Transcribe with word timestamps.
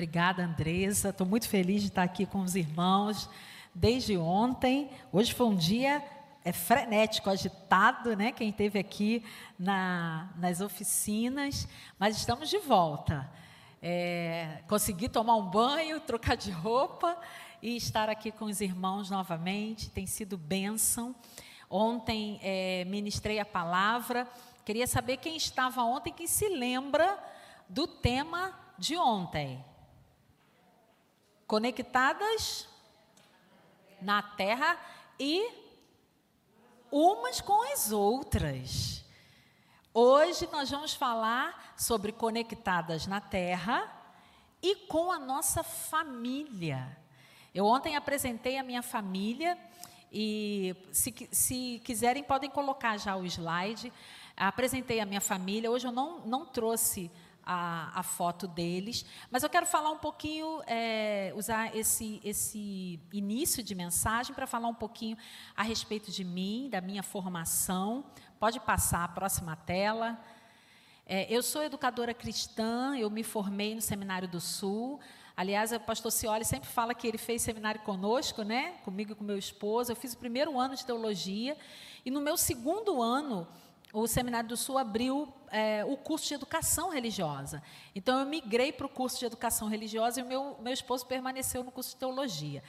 Obrigada, 0.00 0.42
Andresa. 0.42 1.10
Estou 1.10 1.26
muito 1.26 1.46
feliz 1.46 1.82
de 1.82 1.88
estar 1.88 2.02
aqui 2.02 2.24
com 2.24 2.40
os 2.40 2.54
irmãos 2.54 3.28
desde 3.74 4.16
ontem. 4.16 4.88
Hoje 5.12 5.34
foi 5.34 5.44
um 5.44 5.54
dia 5.54 6.02
é, 6.42 6.52
frenético, 6.52 7.28
agitado, 7.28 8.16
né? 8.16 8.32
Quem 8.32 8.48
esteve 8.48 8.78
aqui 8.78 9.22
na, 9.58 10.30
nas 10.38 10.62
oficinas, 10.62 11.68
mas 11.98 12.16
estamos 12.16 12.48
de 12.48 12.56
volta. 12.60 13.30
É, 13.82 14.62
consegui 14.66 15.06
tomar 15.06 15.36
um 15.36 15.44
banho, 15.44 16.00
trocar 16.00 16.34
de 16.34 16.50
roupa 16.50 17.14
e 17.60 17.76
estar 17.76 18.08
aqui 18.08 18.32
com 18.32 18.46
os 18.46 18.62
irmãos 18.62 19.10
novamente. 19.10 19.90
Tem 19.90 20.06
sido 20.06 20.38
bênção. 20.38 21.14
Ontem 21.68 22.40
é, 22.42 22.86
ministrei 22.86 23.38
a 23.38 23.44
palavra. 23.44 24.26
Queria 24.64 24.86
saber 24.86 25.18
quem 25.18 25.36
estava 25.36 25.82
ontem, 25.82 26.10
que 26.10 26.26
se 26.26 26.48
lembra 26.48 27.22
do 27.68 27.86
tema 27.86 28.58
de 28.78 28.96
ontem 28.96 29.62
conectadas 31.50 32.68
na 34.00 34.22
terra 34.22 34.78
e 35.18 35.50
umas 36.92 37.40
com 37.40 37.72
as 37.72 37.90
outras. 37.90 39.04
Hoje 39.92 40.48
nós 40.52 40.70
vamos 40.70 40.94
falar 40.94 41.74
sobre 41.76 42.12
conectadas 42.12 43.08
na 43.08 43.20
terra 43.20 43.92
e 44.62 44.76
com 44.86 45.10
a 45.10 45.18
nossa 45.18 45.64
família. 45.64 46.96
Eu 47.52 47.66
ontem 47.66 47.96
apresentei 47.96 48.56
a 48.56 48.62
minha 48.62 48.80
família 48.80 49.58
e 50.12 50.76
se, 50.92 51.12
se 51.32 51.82
quiserem 51.84 52.22
podem 52.22 52.48
colocar 52.48 52.96
já 52.96 53.16
o 53.16 53.26
slide. 53.26 53.92
Apresentei 54.36 55.00
a 55.00 55.04
minha 55.04 55.20
família. 55.20 55.68
Hoje 55.68 55.88
eu 55.88 55.92
não, 55.92 56.20
não 56.20 56.46
trouxe 56.46 57.10
a, 57.52 57.90
a 57.98 58.02
foto 58.04 58.46
deles. 58.46 59.04
Mas 59.28 59.42
eu 59.42 59.50
quero 59.50 59.66
falar 59.66 59.90
um 59.90 59.98
pouquinho, 59.98 60.62
é, 60.68 61.32
usar 61.34 61.74
esse, 61.76 62.20
esse 62.22 63.00
início 63.12 63.60
de 63.60 63.74
mensagem 63.74 64.32
para 64.32 64.46
falar 64.46 64.68
um 64.68 64.74
pouquinho 64.74 65.16
a 65.56 65.64
respeito 65.64 66.12
de 66.12 66.22
mim, 66.22 66.68
da 66.70 66.80
minha 66.80 67.02
formação. 67.02 68.04
Pode 68.38 68.60
passar 68.60 69.02
a 69.02 69.08
próxima 69.08 69.56
tela. 69.56 70.16
É, 71.04 71.26
eu 71.28 71.42
sou 71.42 71.64
educadora 71.64 72.14
cristã, 72.14 72.96
eu 72.96 73.10
me 73.10 73.24
formei 73.24 73.74
no 73.74 73.80
Seminário 73.80 74.28
do 74.28 74.40
Sul. 74.40 75.00
Aliás, 75.36 75.72
o 75.72 75.80
pastor 75.80 76.12
Cioli 76.12 76.44
sempre 76.44 76.68
fala 76.68 76.94
que 76.94 77.08
ele 77.08 77.18
fez 77.18 77.42
seminário 77.42 77.80
conosco, 77.80 78.44
né? 78.44 78.74
Comigo 78.84 79.10
e 79.10 79.14
com 79.16 79.24
meu 79.24 79.38
esposo. 79.38 79.90
Eu 79.90 79.96
fiz 79.96 80.12
o 80.12 80.18
primeiro 80.18 80.56
ano 80.56 80.76
de 80.76 80.86
teologia. 80.86 81.56
E 82.04 82.12
no 82.12 82.20
meu 82.20 82.36
segundo 82.36 83.02
ano, 83.02 83.48
o 83.92 84.06
Seminário 84.06 84.48
do 84.48 84.56
Sul 84.56 84.78
abriu 84.78 85.32
é, 85.50 85.84
o 85.84 85.96
curso 85.96 86.28
de 86.28 86.34
educação 86.34 86.90
religiosa. 86.90 87.62
Então, 87.94 88.20
eu 88.20 88.26
migrei 88.26 88.72
para 88.72 88.86
o 88.86 88.88
curso 88.88 89.18
de 89.18 89.24
educação 89.24 89.68
religiosa 89.68 90.20
e 90.20 90.22
o 90.22 90.26
meu, 90.26 90.56
meu 90.60 90.72
esposo 90.72 91.06
permaneceu 91.06 91.64
no 91.64 91.72
curso 91.72 91.90
de 91.90 91.96
teologia. 91.96 92.62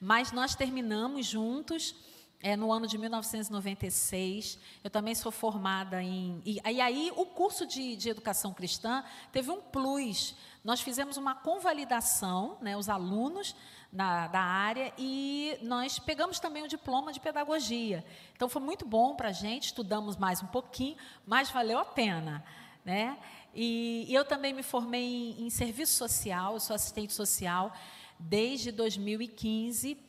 Mas 0.00 0.30
nós 0.30 0.54
terminamos 0.54 1.26
juntos 1.26 1.94
é, 2.40 2.56
no 2.56 2.72
ano 2.72 2.86
de 2.86 2.96
1996. 2.96 4.58
Eu 4.84 4.90
também 4.90 5.14
sou 5.14 5.32
formada 5.32 6.00
em. 6.00 6.40
E, 6.44 6.60
e 6.64 6.80
aí, 6.80 7.12
o 7.16 7.26
curso 7.26 7.66
de, 7.66 7.96
de 7.96 8.08
educação 8.08 8.54
cristã 8.54 9.04
teve 9.32 9.50
um 9.50 9.60
plus. 9.60 10.36
Nós 10.62 10.80
fizemos 10.80 11.16
uma 11.16 11.34
convalidação, 11.34 12.56
né, 12.60 12.76
os 12.76 12.88
alunos 12.88 13.54
na, 13.92 14.26
da 14.26 14.40
área 14.40 14.92
e 14.98 15.58
nós 15.62 15.98
pegamos 15.98 16.38
também 16.38 16.62
o 16.62 16.68
diploma 16.68 17.12
de 17.12 17.20
pedagogia. 17.20 18.04
Então 18.34 18.48
foi 18.48 18.62
muito 18.62 18.86
bom 18.86 19.14
para 19.14 19.28
a 19.28 19.32
gente, 19.32 19.66
estudamos 19.66 20.16
mais 20.16 20.42
um 20.42 20.46
pouquinho, 20.46 20.96
mas 21.26 21.50
valeu 21.50 21.78
a 21.78 21.84
pena. 21.84 22.44
Né? 22.84 23.16
E, 23.54 24.06
e 24.08 24.14
eu 24.14 24.24
também 24.24 24.52
me 24.52 24.62
formei 24.62 25.34
em, 25.38 25.46
em 25.46 25.50
serviço 25.50 25.94
social, 25.94 26.60
sou 26.60 26.74
assistente 26.74 27.12
social 27.12 27.74
desde 28.18 28.72
2015 28.72 30.07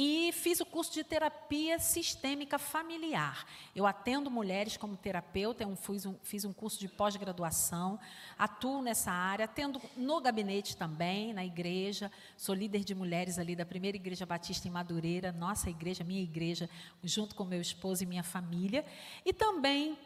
e 0.00 0.30
fiz 0.30 0.60
o 0.60 0.64
curso 0.64 0.92
de 0.92 1.02
terapia 1.02 1.76
sistêmica 1.80 2.56
familiar. 2.56 3.44
Eu 3.74 3.84
atendo 3.84 4.30
mulheres 4.30 4.76
como 4.76 4.96
terapeuta, 4.96 5.64
eu 5.64 5.74
fiz 5.74 6.06
um, 6.06 6.14
fiz 6.22 6.44
um 6.44 6.52
curso 6.52 6.78
de 6.78 6.86
pós-graduação, 6.86 7.98
atuo 8.38 8.80
nessa 8.80 9.10
área, 9.10 9.46
atendo 9.46 9.82
no 9.96 10.20
gabinete 10.20 10.76
também, 10.76 11.32
na 11.32 11.44
igreja, 11.44 12.12
sou 12.36 12.54
líder 12.54 12.84
de 12.84 12.94
mulheres 12.94 13.40
ali 13.40 13.56
da 13.56 13.66
primeira 13.66 13.96
igreja 13.96 14.24
batista 14.24 14.68
em 14.68 14.70
Madureira, 14.70 15.32
nossa 15.32 15.68
igreja, 15.68 16.04
minha 16.04 16.22
igreja, 16.22 16.70
junto 17.02 17.34
com 17.34 17.44
meu 17.44 17.60
esposo 17.60 18.04
e 18.04 18.06
minha 18.06 18.22
família. 18.22 18.84
E 19.24 19.32
também 19.32 19.98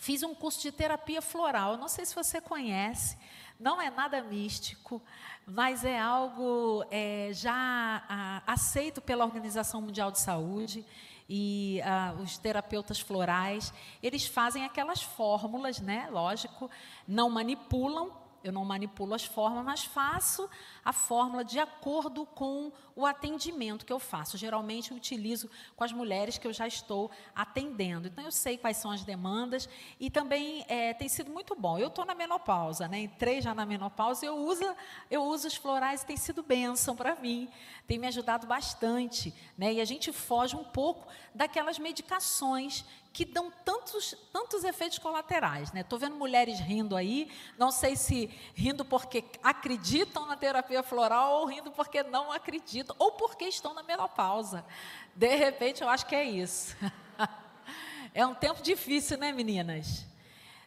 fiz 0.00 0.22
um 0.22 0.34
curso 0.34 0.62
de 0.62 0.72
terapia 0.72 1.20
floral, 1.20 1.76
não 1.76 1.86
sei 1.86 2.06
se 2.06 2.14
você 2.14 2.40
conhece, 2.40 3.18
não 3.58 3.80
é 3.80 3.90
nada 3.90 4.22
místico, 4.22 5.02
mas 5.46 5.84
é 5.84 5.98
algo 5.98 6.84
é, 6.90 7.30
já 7.32 8.02
a, 8.08 8.42
aceito 8.46 9.00
pela 9.00 9.24
Organização 9.24 9.80
Mundial 9.80 10.10
de 10.10 10.20
Saúde 10.20 10.84
e 11.28 11.80
a, 11.82 12.14
os 12.20 12.38
terapeutas 12.38 13.00
florais, 13.00 13.72
eles 14.02 14.26
fazem 14.26 14.64
aquelas 14.64 15.02
fórmulas, 15.02 15.80
né? 15.80 16.08
Lógico, 16.10 16.70
não 17.06 17.30
manipulam, 17.30 18.10
eu 18.44 18.52
não 18.52 18.64
manipulo 18.64 19.14
as 19.14 19.24
fórmulas, 19.24 19.64
mas 19.64 19.84
faço 19.84 20.48
a 20.84 20.92
fórmula 20.92 21.44
de 21.44 21.58
acordo 21.58 22.26
com 22.26 22.72
o 22.94 23.06
atendimento 23.06 23.86
que 23.86 23.92
eu 23.92 23.98
faço. 23.98 24.36
Geralmente 24.36 24.90
eu 24.90 24.96
utilizo 24.96 25.48
com 25.76 25.84
as 25.84 25.92
mulheres 25.92 26.38
que 26.38 26.46
eu 26.46 26.52
já 26.52 26.66
estou 26.66 27.10
atendendo. 27.34 28.08
Então 28.08 28.24
eu 28.24 28.32
sei 28.32 28.58
quais 28.58 28.76
são 28.76 28.90
as 28.90 29.04
demandas 29.04 29.68
e 29.98 30.10
também 30.10 30.64
é, 30.68 30.92
tem 30.92 31.08
sido 31.08 31.30
muito 31.30 31.54
bom. 31.54 31.78
Eu 31.78 31.88
estou 31.88 32.04
na 32.04 32.14
menopausa, 32.14 32.88
né? 32.88 33.00
Entrei 33.00 33.40
já 33.40 33.54
na 33.54 33.64
menopausa 33.64 34.26
eu 34.26 34.36
uso, 34.36 34.64
eu 35.10 35.22
uso 35.22 35.48
os 35.48 35.54
florais 35.54 36.02
e 36.02 36.06
tem 36.06 36.16
sido 36.16 36.42
bênção 36.42 36.96
para 36.96 37.14
mim. 37.14 37.48
Tem 37.86 37.98
me 37.98 38.06
ajudado 38.06 38.46
bastante. 38.46 39.34
Né? 39.56 39.74
E 39.74 39.80
a 39.80 39.84
gente 39.84 40.12
foge 40.12 40.56
um 40.56 40.64
pouco 40.64 41.06
daquelas 41.34 41.78
medicações 41.78 42.84
que 43.12 43.24
dão 43.24 43.52
tantos, 43.64 44.16
tantos 44.32 44.64
efeitos 44.64 44.98
colaterais. 44.98 45.70
Estou 45.74 45.98
né? 45.98 46.06
vendo 46.06 46.16
mulheres 46.16 46.58
rindo 46.58 46.96
aí, 46.96 47.30
não 47.58 47.70
sei 47.70 47.94
se 47.94 48.30
rindo 48.54 48.84
porque 48.84 49.24
acreditam 49.42 50.26
na 50.26 50.36
terapia 50.36 50.71
floral 50.80 51.40
ou 51.40 51.46
rindo 51.46 51.72
porque 51.72 52.04
não 52.04 52.30
acreditam, 52.30 52.94
ou 53.00 53.10
porque 53.10 53.46
estão 53.46 53.74
na 53.74 53.82
menopausa. 53.82 54.64
De 55.12 55.34
repente, 55.34 55.82
eu 55.82 55.88
acho 55.88 56.06
que 56.06 56.14
é 56.14 56.22
isso. 56.22 56.76
é 58.14 58.24
um 58.24 58.34
tempo 58.34 58.62
difícil, 58.62 59.18
né, 59.18 59.32
meninas? 59.32 60.06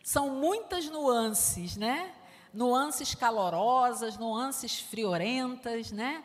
São 0.03 0.29
muitas 0.29 0.85
nuances, 0.87 1.77
né? 1.77 2.13
Nuances 2.53 3.15
calorosas, 3.15 4.17
nuances 4.17 4.81
friorentas, 4.81 5.93
né? 5.93 6.21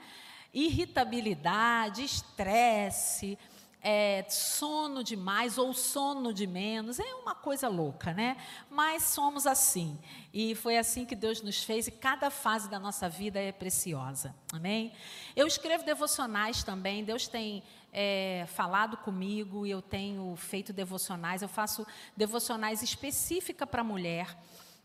Irritabilidade, 0.53 2.03
estresse, 2.03 3.39
é, 3.83 4.25
sono 4.29 5.03
demais 5.03 5.57
ou 5.57 5.73
sono 5.73 6.33
de 6.35 6.47
menos, 6.47 6.99
é 6.99 7.15
uma 7.15 7.35
coisa 7.35 7.69
louca, 7.69 8.13
né? 8.13 8.37
Mas 8.71 9.05
somos 9.05 9.47
assim. 9.47 9.99
E 10.33 10.55
foi 10.55 10.77
assim 10.77 11.05
que 11.05 11.15
Deus 11.15 11.43
nos 11.43 11.65
fez 11.65 11.87
e 11.87 11.91
cada 11.91 12.31
fase 12.31 12.69
da 12.69 12.79
nossa 12.79 13.09
vida 13.09 13.41
é 13.41 13.53
preciosa. 13.53 14.35
Amém? 14.53 14.93
Eu 15.35 15.47
escrevo 15.47 15.85
devocionais 15.85 16.63
também, 16.63 17.05
Deus 17.05 17.27
tem 17.27 17.63
é, 17.93 18.45
falado 18.49 18.97
comigo 18.99 19.67
e 19.67 19.71
eu 19.71 19.83
tenho 19.83 20.35
feito 20.37 20.73
devocionais. 20.73 21.43
Eu 21.43 21.49
faço 21.49 21.87
devocionais 22.17 22.83
específicas 22.83 23.69
para 23.69 23.83
mulher. 23.83 24.37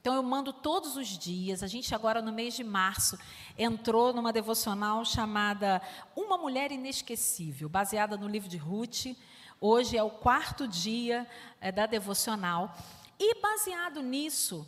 Então 0.06 0.14
eu 0.14 0.22
mando 0.22 0.54
todos 0.54 0.96
os 0.96 1.08
dias. 1.08 1.64
A 1.64 1.68
gente 1.68 1.96
agora 1.96 2.22
no 2.22 2.32
mês 2.32 2.54
de 2.54 2.64
março 2.64 3.18
entrou 3.58 4.14
numa 4.14 4.32
devocional 4.32 5.04
chamada 5.04 5.82
Uma 6.16 6.38
Mulher 6.38 6.72
Inesquecível, 6.72 7.68
baseada 7.68 8.16
no 8.16 8.28
livro 8.28 8.48
de 8.48 8.56
Ruth. 8.56 9.18
Hoje 9.60 9.98
é 9.98 10.04
o 10.04 10.12
quarto 10.12 10.68
dia 10.68 11.28
é, 11.60 11.72
da 11.72 11.88
devocional. 11.88 12.78
E 13.20 13.42
baseado 13.42 14.04
nisso, 14.04 14.68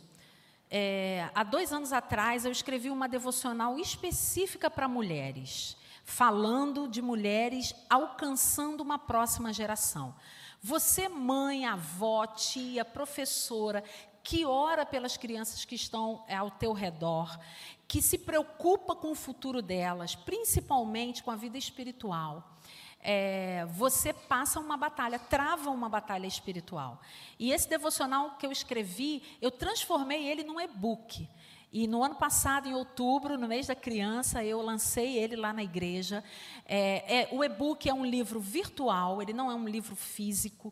é, 0.68 1.30
há 1.32 1.44
dois 1.44 1.72
anos 1.72 1.92
atrás 1.92 2.44
eu 2.44 2.50
escrevi 2.50 2.90
uma 2.90 3.08
devocional 3.08 3.78
específica 3.78 4.68
para 4.68 4.88
mulheres, 4.88 5.76
falando 6.04 6.88
de 6.88 7.00
mulheres 7.00 7.72
alcançando 7.88 8.80
uma 8.80 8.98
próxima 8.98 9.52
geração. 9.52 10.16
Você, 10.60 11.08
mãe, 11.08 11.64
avó, 11.64 12.26
tia, 12.26 12.84
professora, 12.84 13.84
que 14.28 14.44
ora 14.44 14.84
pelas 14.84 15.16
crianças 15.16 15.64
que 15.64 15.74
estão 15.74 16.22
é, 16.28 16.36
ao 16.36 16.50
teu 16.50 16.74
redor, 16.74 17.40
que 17.88 18.02
se 18.02 18.18
preocupa 18.18 18.94
com 18.94 19.10
o 19.10 19.14
futuro 19.14 19.62
delas, 19.62 20.14
principalmente 20.14 21.22
com 21.22 21.30
a 21.30 21.34
vida 21.34 21.56
espiritual. 21.56 22.58
É, 23.00 23.64
você 23.70 24.12
passa 24.12 24.60
uma 24.60 24.76
batalha, 24.76 25.18
trava 25.18 25.70
uma 25.70 25.88
batalha 25.88 26.26
espiritual. 26.26 27.00
E 27.38 27.52
esse 27.52 27.66
devocional 27.70 28.36
que 28.36 28.44
eu 28.44 28.52
escrevi, 28.52 29.22
eu 29.40 29.50
transformei 29.50 30.28
ele 30.28 30.44
num 30.44 30.60
e-book. 30.60 31.26
E 31.72 31.86
no 31.86 32.04
ano 32.04 32.16
passado, 32.16 32.68
em 32.68 32.74
outubro, 32.74 33.38
no 33.38 33.48
mês 33.48 33.66
da 33.66 33.74
criança, 33.74 34.44
eu 34.44 34.60
lancei 34.60 35.16
ele 35.16 35.36
lá 35.36 35.54
na 35.54 35.62
igreja. 35.62 36.22
É, 36.66 37.20
é, 37.20 37.28
o 37.32 37.42
e-book 37.42 37.88
é 37.88 37.94
um 37.94 38.04
livro 38.04 38.40
virtual, 38.40 39.22
ele 39.22 39.32
não 39.32 39.50
é 39.50 39.54
um 39.54 39.66
livro 39.66 39.96
físico. 39.96 40.70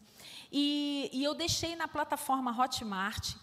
E, 0.53 1.09
e 1.11 1.25
eu 1.25 1.35
deixei 1.35 1.75
na 1.75 1.89
plataforma 1.89 2.51
Hotmart 2.51 3.35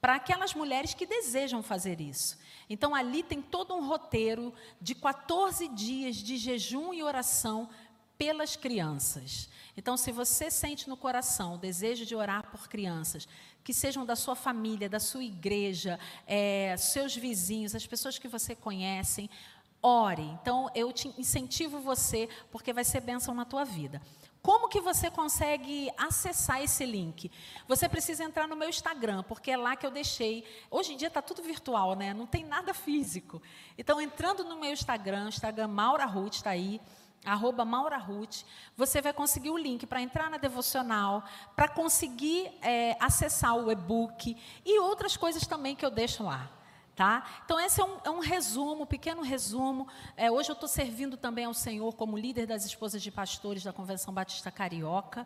para 0.00 0.14
aquelas 0.14 0.54
mulheres 0.54 0.94
que 0.94 1.06
desejam 1.06 1.62
fazer 1.62 2.00
isso. 2.00 2.38
Então, 2.70 2.94
ali 2.94 3.22
tem 3.22 3.42
todo 3.42 3.74
um 3.74 3.86
roteiro 3.86 4.52
de 4.80 4.94
14 4.94 5.68
dias 5.68 6.16
de 6.16 6.36
jejum 6.36 6.92
e 6.92 7.02
oração 7.02 7.68
pelas 8.16 8.56
crianças. 8.56 9.48
Então, 9.76 9.96
se 9.96 10.10
você 10.10 10.50
sente 10.50 10.88
no 10.88 10.96
coração 10.96 11.54
o 11.54 11.58
desejo 11.58 12.04
de 12.04 12.14
orar 12.14 12.50
por 12.50 12.68
crianças, 12.68 13.28
que 13.62 13.72
sejam 13.72 14.04
da 14.04 14.16
sua 14.16 14.34
família, 14.34 14.88
da 14.88 14.98
sua 14.98 15.22
igreja, 15.22 15.98
é, 16.26 16.76
seus 16.76 17.14
vizinhos, 17.14 17.74
as 17.74 17.86
pessoas 17.86 18.18
que 18.18 18.26
você 18.26 18.54
conhece, 18.54 19.30
ore. 19.82 20.22
Então, 20.40 20.70
eu 20.74 20.92
te 20.92 21.08
incentivo 21.18 21.80
você, 21.80 22.28
porque 22.50 22.72
vai 22.72 22.84
ser 22.84 23.00
bênção 23.00 23.34
na 23.34 23.44
tua 23.44 23.64
vida. 23.64 24.02
Como 24.42 24.68
que 24.68 24.80
você 24.80 25.10
consegue 25.10 25.90
acessar 25.96 26.62
esse 26.62 26.86
link? 26.86 27.30
Você 27.66 27.88
precisa 27.88 28.24
entrar 28.24 28.46
no 28.46 28.56
meu 28.56 28.68
Instagram, 28.68 29.22
porque 29.24 29.50
é 29.50 29.56
lá 29.56 29.74
que 29.76 29.84
eu 29.84 29.90
deixei. 29.90 30.44
Hoje 30.70 30.92
em 30.92 30.96
dia 30.96 31.08
está 31.08 31.20
tudo 31.20 31.42
virtual, 31.42 31.94
né? 31.94 32.14
Não 32.14 32.26
tem 32.26 32.44
nada 32.44 32.72
físico. 32.72 33.42
Então, 33.76 34.00
entrando 34.00 34.44
no 34.44 34.58
meu 34.58 34.72
Instagram, 34.72 35.28
Instagram 35.28 35.68
Maura 35.68 36.04
Ruth 36.04 36.34
está 36.34 36.50
aí, 36.50 36.80
arroba 37.24 37.64
Maura 37.64 37.98
Ruth, 37.98 38.42
você 38.76 39.00
vai 39.00 39.12
conseguir 39.12 39.50
o 39.50 39.58
link 39.58 39.86
para 39.86 40.00
entrar 40.00 40.30
na 40.30 40.36
devocional, 40.36 41.24
para 41.56 41.68
conseguir 41.68 42.50
é, 42.62 42.96
acessar 43.00 43.56
o 43.56 43.70
e-book 43.70 44.36
e 44.64 44.80
outras 44.80 45.16
coisas 45.16 45.46
também 45.46 45.74
que 45.74 45.84
eu 45.84 45.90
deixo 45.90 46.22
lá. 46.22 46.57
Tá? 46.98 47.24
Então, 47.44 47.60
esse 47.60 47.80
é 47.80 47.84
um, 47.84 47.96
é 48.06 48.10
um 48.10 48.18
resumo, 48.18 48.82
um 48.82 48.86
pequeno 48.86 49.22
resumo. 49.22 49.86
É, 50.16 50.32
hoje 50.32 50.50
eu 50.50 50.54
estou 50.54 50.68
servindo 50.68 51.16
também 51.16 51.44
ao 51.44 51.54
Senhor 51.54 51.94
como 51.94 52.18
líder 52.18 52.44
das 52.44 52.64
esposas 52.64 53.00
de 53.00 53.12
pastores 53.12 53.62
da 53.62 53.72
Convenção 53.72 54.12
Batista 54.12 54.50
Carioca. 54.50 55.24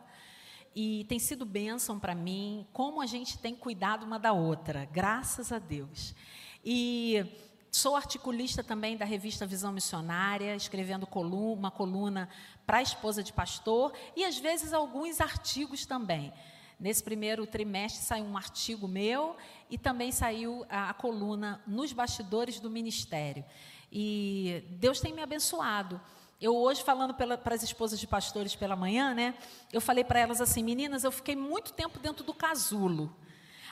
E 0.76 1.06
tem 1.08 1.18
sido 1.18 1.46
bênção 1.46 1.98
para 1.98 2.14
mim, 2.14 2.66
como 2.74 3.00
a 3.00 3.06
gente 3.06 3.38
tem 3.38 3.56
cuidado 3.56 4.04
uma 4.04 4.18
da 4.18 4.34
outra, 4.34 4.86
graças 4.92 5.50
a 5.50 5.58
Deus. 5.58 6.14
E 6.62 7.24
sou 7.70 7.96
articulista 7.96 8.62
também 8.62 8.94
da 8.94 9.06
revista 9.06 9.46
Visão 9.46 9.72
Missionária, 9.72 10.54
escrevendo 10.54 11.06
coluna, 11.06 11.58
uma 11.58 11.70
coluna 11.70 12.28
para 12.66 12.76
a 12.76 12.82
esposa 12.82 13.22
de 13.22 13.32
pastor 13.32 13.94
e 14.14 14.26
às 14.26 14.36
vezes 14.36 14.74
alguns 14.74 15.22
artigos 15.22 15.86
também. 15.86 16.34
Nesse 16.82 17.00
primeiro 17.00 17.46
trimestre 17.46 18.02
saiu 18.02 18.24
um 18.24 18.36
artigo 18.36 18.88
meu 18.88 19.36
e 19.70 19.78
também 19.78 20.10
saiu 20.10 20.66
a, 20.68 20.90
a 20.90 20.92
coluna 20.92 21.62
nos 21.64 21.92
bastidores 21.92 22.58
do 22.58 22.68
ministério. 22.68 23.44
E 23.92 24.64
Deus 24.68 24.98
tem 24.98 25.12
me 25.12 25.22
abençoado. 25.22 26.00
Eu 26.40 26.56
hoje, 26.56 26.82
falando 26.82 27.14
para 27.14 27.54
as 27.54 27.62
esposas 27.62 28.00
de 28.00 28.06
pastores 28.08 28.56
pela 28.56 28.74
manhã, 28.74 29.14
né, 29.14 29.32
eu 29.72 29.80
falei 29.80 30.02
para 30.02 30.18
elas 30.18 30.40
assim, 30.40 30.60
meninas, 30.60 31.04
eu 31.04 31.12
fiquei 31.12 31.36
muito 31.36 31.72
tempo 31.72 32.00
dentro 32.00 32.24
do 32.24 32.34
casulo. 32.34 33.14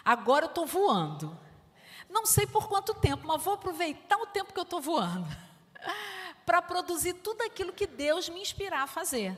Agora 0.04 0.44
eu 0.44 0.50
estou 0.50 0.64
voando. 0.64 1.36
Não 2.08 2.24
sei 2.24 2.46
por 2.46 2.68
quanto 2.68 2.94
tempo, 2.94 3.26
mas 3.26 3.42
vou 3.42 3.54
aproveitar 3.54 4.18
o 4.18 4.26
tempo 4.26 4.52
que 4.52 4.60
eu 4.60 4.62
estou 4.62 4.80
voando 4.80 5.26
para 6.46 6.62
produzir 6.62 7.14
tudo 7.14 7.42
aquilo 7.42 7.72
que 7.72 7.88
Deus 7.88 8.28
me 8.28 8.40
inspirar 8.40 8.84
a 8.84 8.86
fazer. 8.86 9.36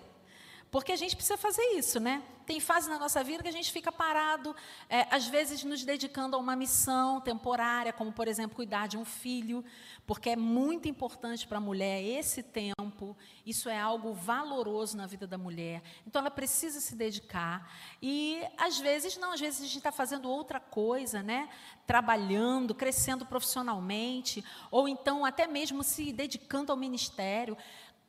Porque 0.72 0.90
a 0.90 0.96
gente 0.96 1.14
precisa 1.14 1.36
fazer 1.36 1.62
isso, 1.76 2.00
né? 2.00 2.22
Tem 2.46 2.58
fases 2.58 2.88
na 2.88 2.98
nossa 2.98 3.22
vida 3.22 3.42
que 3.42 3.48
a 3.48 3.52
gente 3.52 3.70
fica 3.70 3.92
parado, 3.92 4.56
é, 4.88 5.06
às 5.10 5.26
vezes 5.26 5.62
nos 5.62 5.84
dedicando 5.84 6.34
a 6.34 6.38
uma 6.38 6.56
missão 6.56 7.20
temporária, 7.20 7.92
como, 7.92 8.10
por 8.10 8.26
exemplo, 8.26 8.56
cuidar 8.56 8.88
de 8.88 8.96
um 8.96 9.04
filho, 9.04 9.62
porque 10.06 10.30
é 10.30 10.36
muito 10.36 10.88
importante 10.88 11.46
para 11.46 11.58
a 11.58 11.60
mulher 11.60 12.02
esse 12.02 12.42
tempo, 12.42 13.14
isso 13.44 13.68
é 13.68 13.78
algo 13.78 14.14
valoroso 14.14 14.96
na 14.96 15.06
vida 15.06 15.26
da 15.26 15.36
mulher. 15.36 15.82
Então, 16.06 16.20
ela 16.20 16.30
precisa 16.30 16.80
se 16.80 16.96
dedicar. 16.96 17.70
E, 18.00 18.42
às 18.56 18.78
vezes, 18.78 19.18
não, 19.18 19.32
às 19.32 19.40
vezes 19.40 19.60
a 19.60 19.66
gente 19.66 19.76
está 19.76 19.92
fazendo 19.92 20.26
outra 20.26 20.58
coisa, 20.58 21.22
né? 21.22 21.50
Trabalhando, 21.86 22.74
crescendo 22.74 23.26
profissionalmente, 23.26 24.42
ou 24.70 24.88
então 24.88 25.22
até 25.26 25.46
mesmo 25.46 25.82
se 25.82 26.12
dedicando 26.14 26.72
ao 26.72 26.78
ministério. 26.78 27.58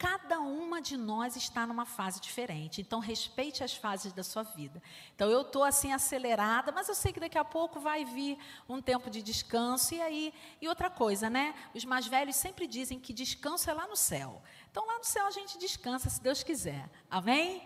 Cada 0.03 0.41
uma 0.41 0.81
de 0.81 0.97
nós 0.97 1.37
está 1.37 1.65
numa 1.65 1.85
fase 1.85 2.19
diferente. 2.19 2.81
Então, 2.81 2.99
respeite 2.99 3.63
as 3.63 3.73
fases 3.73 4.11
da 4.11 4.21
sua 4.21 4.43
vida. 4.43 4.83
Então, 5.15 5.29
eu 5.29 5.43
estou 5.43 5.63
assim 5.63 5.93
acelerada, 5.93 6.73
mas 6.73 6.89
eu 6.89 6.93
sei 6.93 7.13
que 7.13 7.21
daqui 7.21 7.37
a 7.37 7.45
pouco 7.45 7.79
vai 7.79 8.03
vir 8.03 8.37
um 8.67 8.81
tempo 8.81 9.09
de 9.09 9.21
descanso. 9.21 9.95
E 9.95 10.01
aí, 10.01 10.33
e 10.61 10.67
outra 10.67 10.89
coisa, 10.89 11.29
né? 11.29 11.55
Os 11.73 11.85
mais 11.85 12.05
velhos 12.05 12.35
sempre 12.35 12.67
dizem 12.67 12.99
que 12.99 13.13
descanso 13.13 13.69
é 13.69 13.73
lá 13.73 13.87
no 13.87 13.95
céu. 13.95 14.41
Então, 14.69 14.85
lá 14.85 14.97
no 14.97 15.05
céu 15.05 15.25
a 15.25 15.31
gente 15.31 15.57
descansa, 15.57 16.09
se 16.09 16.21
Deus 16.21 16.43
quiser. 16.43 16.89
Amém? 17.09 17.65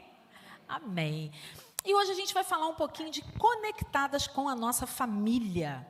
Amém. 0.68 1.32
E 1.84 1.96
hoje 1.96 2.12
a 2.12 2.16
gente 2.16 2.36
vai 2.36 2.44
falar 2.44 2.68
um 2.68 2.76
pouquinho 2.76 3.10
de 3.10 3.24
conectadas 3.40 4.28
com 4.28 4.48
a 4.48 4.56
nossa 4.56 4.86
família. 4.86 5.88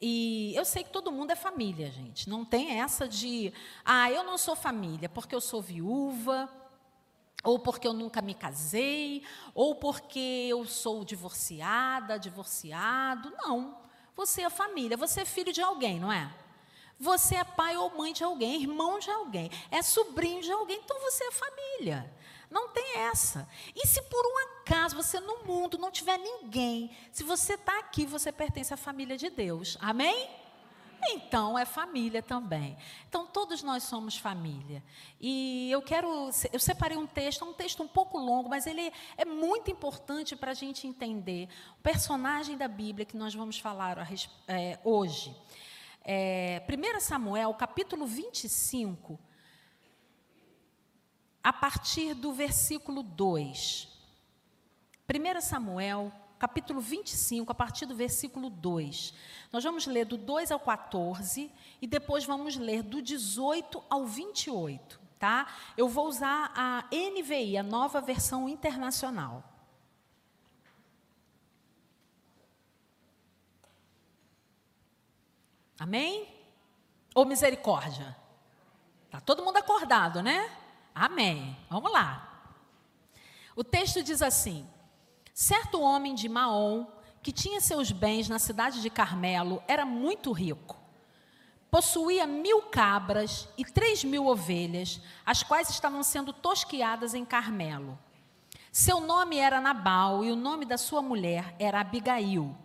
E 0.00 0.54
eu 0.54 0.64
sei 0.64 0.84
que 0.84 0.90
todo 0.90 1.10
mundo 1.10 1.30
é 1.30 1.36
família, 1.36 1.90
gente. 1.90 2.28
Não 2.28 2.44
tem 2.44 2.80
essa 2.80 3.08
de, 3.08 3.52
ah, 3.84 4.10
eu 4.10 4.22
não 4.24 4.36
sou 4.36 4.54
família 4.54 5.08
porque 5.08 5.34
eu 5.34 5.40
sou 5.40 5.62
viúva, 5.62 6.50
ou 7.42 7.58
porque 7.58 7.86
eu 7.86 7.92
nunca 7.92 8.20
me 8.20 8.34
casei, 8.34 9.22
ou 9.54 9.74
porque 9.76 10.46
eu 10.48 10.64
sou 10.66 11.04
divorciada, 11.04 12.18
divorciado. 12.18 13.32
Não. 13.38 13.78
Você 14.14 14.42
é 14.42 14.50
família, 14.50 14.96
você 14.96 15.20
é 15.20 15.24
filho 15.24 15.52
de 15.52 15.62
alguém, 15.62 16.00
não 16.00 16.10
é? 16.10 16.34
Você 16.98 17.36
é 17.36 17.44
pai 17.44 17.76
ou 17.76 17.96
mãe 17.96 18.12
de 18.12 18.24
alguém, 18.24 18.62
irmão 18.62 18.98
de 18.98 19.10
alguém, 19.10 19.50
é 19.70 19.82
sobrinho 19.82 20.40
de 20.40 20.50
alguém, 20.50 20.80
então 20.82 20.98
você 20.98 21.24
é 21.24 21.30
família. 21.30 22.10
Não 22.50 22.68
tem 22.68 22.98
essa. 22.98 23.48
E 23.74 23.86
se 23.86 24.02
por 24.02 24.24
um 24.24 24.38
acaso 24.38 24.96
você 24.96 25.20
no 25.20 25.44
mundo 25.44 25.78
não 25.78 25.90
tiver 25.90 26.18
ninguém, 26.18 26.96
se 27.12 27.22
você 27.24 27.54
está 27.54 27.78
aqui, 27.78 28.06
você 28.06 28.30
pertence 28.30 28.72
à 28.72 28.76
família 28.76 29.16
de 29.16 29.30
Deus. 29.30 29.76
Amém? 29.80 30.28
Então 31.08 31.58
é 31.58 31.64
família 31.64 32.22
também. 32.22 32.76
Então 33.08 33.26
todos 33.26 33.62
nós 33.62 33.84
somos 33.84 34.16
família. 34.16 34.82
E 35.20 35.70
eu 35.70 35.82
quero, 35.82 36.30
eu 36.52 36.58
separei 36.58 36.96
um 36.96 37.06
texto, 37.06 37.44
um 37.44 37.52
texto 37.52 37.82
um 37.82 37.88
pouco 37.88 38.18
longo, 38.18 38.48
mas 38.48 38.66
ele 38.66 38.92
é 39.16 39.24
muito 39.24 39.70
importante 39.70 40.34
para 40.34 40.50
a 40.50 40.54
gente 40.54 40.86
entender 40.86 41.48
o 41.78 41.82
personagem 41.82 42.56
da 42.56 42.68
Bíblia 42.68 43.06
que 43.06 43.16
nós 43.16 43.34
vamos 43.34 43.58
falar 43.58 43.98
é, 44.48 44.78
hoje. 44.82 45.36
É, 46.04 46.62
1 46.68 47.00
Samuel, 47.00 47.52
capítulo 47.54 48.06
25, 48.06 49.18
a 51.46 51.52
partir 51.52 52.12
do 52.12 52.32
versículo 52.32 53.04
2. 53.04 53.86
1 55.08 55.40
Samuel, 55.40 56.12
capítulo 56.40 56.80
25, 56.80 57.52
a 57.52 57.54
partir 57.54 57.86
do 57.86 57.94
versículo 57.94 58.50
2. 58.50 59.14
Nós 59.52 59.62
vamos 59.62 59.86
ler 59.86 60.06
do 60.06 60.16
2 60.16 60.50
ao 60.50 60.58
14 60.58 61.48
e 61.80 61.86
depois 61.86 62.24
vamos 62.24 62.56
ler 62.56 62.82
do 62.82 63.00
18 63.00 63.80
ao 63.88 64.04
28, 64.04 64.98
tá? 65.20 65.46
Eu 65.76 65.88
vou 65.88 66.08
usar 66.08 66.52
a 66.52 66.84
NVI, 66.92 67.58
a 67.58 67.62
nova 67.62 68.00
versão 68.00 68.48
internacional. 68.48 69.44
Amém? 75.78 76.26
Ou 77.14 77.24
misericórdia? 77.24 78.16
Tá 79.08 79.20
todo 79.20 79.44
mundo 79.44 79.58
acordado, 79.58 80.20
né? 80.24 80.65
Amém. 80.98 81.54
Vamos 81.68 81.92
lá. 81.92 82.50
O 83.54 83.62
texto 83.62 84.02
diz 84.02 84.22
assim: 84.22 84.66
Certo 85.34 85.78
homem 85.78 86.14
de 86.14 86.26
Maom, 86.26 86.86
que 87.22 87.30
tinha 87.30 87.60
seus 87.60 87.92
bens 87.92 88.30
na 88.30 88.38
cidade 88.38 88.80
de 88.80 88.88
Carmelo, 88.88 89.62
era 89.68 89.84
muito 89.84 90.32
rico. 90.32 90.74
Possuía 91.70 92.26
mil 92.26 92.62
cabras 92.62 93.46
e 93.58 93.64
três 93.64 94.02
mil 94.04 94.26
ovelhas, 94.26 95.02
as 95.26 95.42
quais 95.42 95.68
estavam 95.68 96.02
sendo 96.02 96.32
tosquiadas 96.32 97.12
em 97.12 97.26
Carmelo. 97.26 97.98
Seu 98.72 98.98
nome 98.98 99.36
era 99.36 99.60
Nabal 99.60 100.24
e 100.24 100.32
o 100.32 100.36
nome 100.36 100.64
da 100.64 100.78
sua 100.78 101.02
mulher 101.02 101.54
era 101.58 101.80
Abigail, 101.80 102.56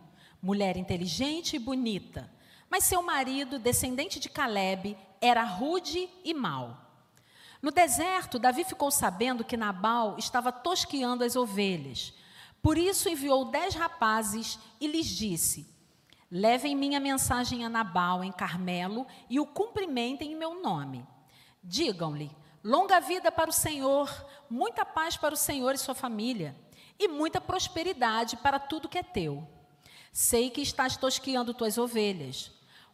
mulher 0.41 0.77
inteligente 0.77 1.57
e 1.57 1.59
bonita. 1.59 2.31
Mas 2.69 2.85
seu 2.85 3.03
marido, 3.03 3.59
descendente 3.59 4.21
de 4.21 4.29
Caleb, 4.29 4.97
era 5.19 5.43
rude 5.43 6.09
e 6.23 6.33
mau. 6.33 6.90
No 7.61 7.69
deserto, 7.69 8.39
Davi 8.39 8.63
ficou 8.63 8.89
sabendo 8.89 9.43
que 9.43 9.55
Nabal 9.55 10.15
estava 10.17 10.51
tosquiando 10.51 11.23
as 11.23 11.35
ovelhas. 11.35 12.13
Por 12.61 12.77
isso 12.77 13.07
enviou 13.07 13.45
dez 13.45 13.75
rapazes 13.75 14.57
e 14.79 14.87
lhes 14.87 15.07
disse: 15.07 15.67
Levem 16.29 16.75
minha 16.75 16.99
mensagem 16.99 17.63
a 17.63 17.69
Nabal 17.69 18.23
em 18.23 18.31
Carmelo 18.31 19.05
e 19.29 19.39
o 19.39 19.45
cumprimentem 19.45 20.31
em 20.31 20.35
meu 20.35 20.61
nome. 20.61 21.05
Digam-lhe: 21.63 22.31
longa 22.63 22.99
vida 22.99 23.31
para 23.31 23.49
o 23.49 23.53
Senhor, 23.53 24.09
muita 24.49 24.83
paz 24.83 25.15
para 25.15 25.33
o 25.33 25.37
Senhor 25.37 25.75
e 25.75 25.77
sua 25.77 25.93
família, 25.93 26.55
e 26.97 27.07
muita 27.07 27.39
prosperidade 27.39 28.37
para 28.37 28.59
tudo 28.59 28.89
que 28.89 28.97
é 28.97 29.03
teu. 29.03 29.47
Sei 30.11 30.49
que 30.49 30.61
estás 30.61 30.97
tosquiando 30.97 31.53
tuas 31.53 31.77
ovelhas. 31.77 32.51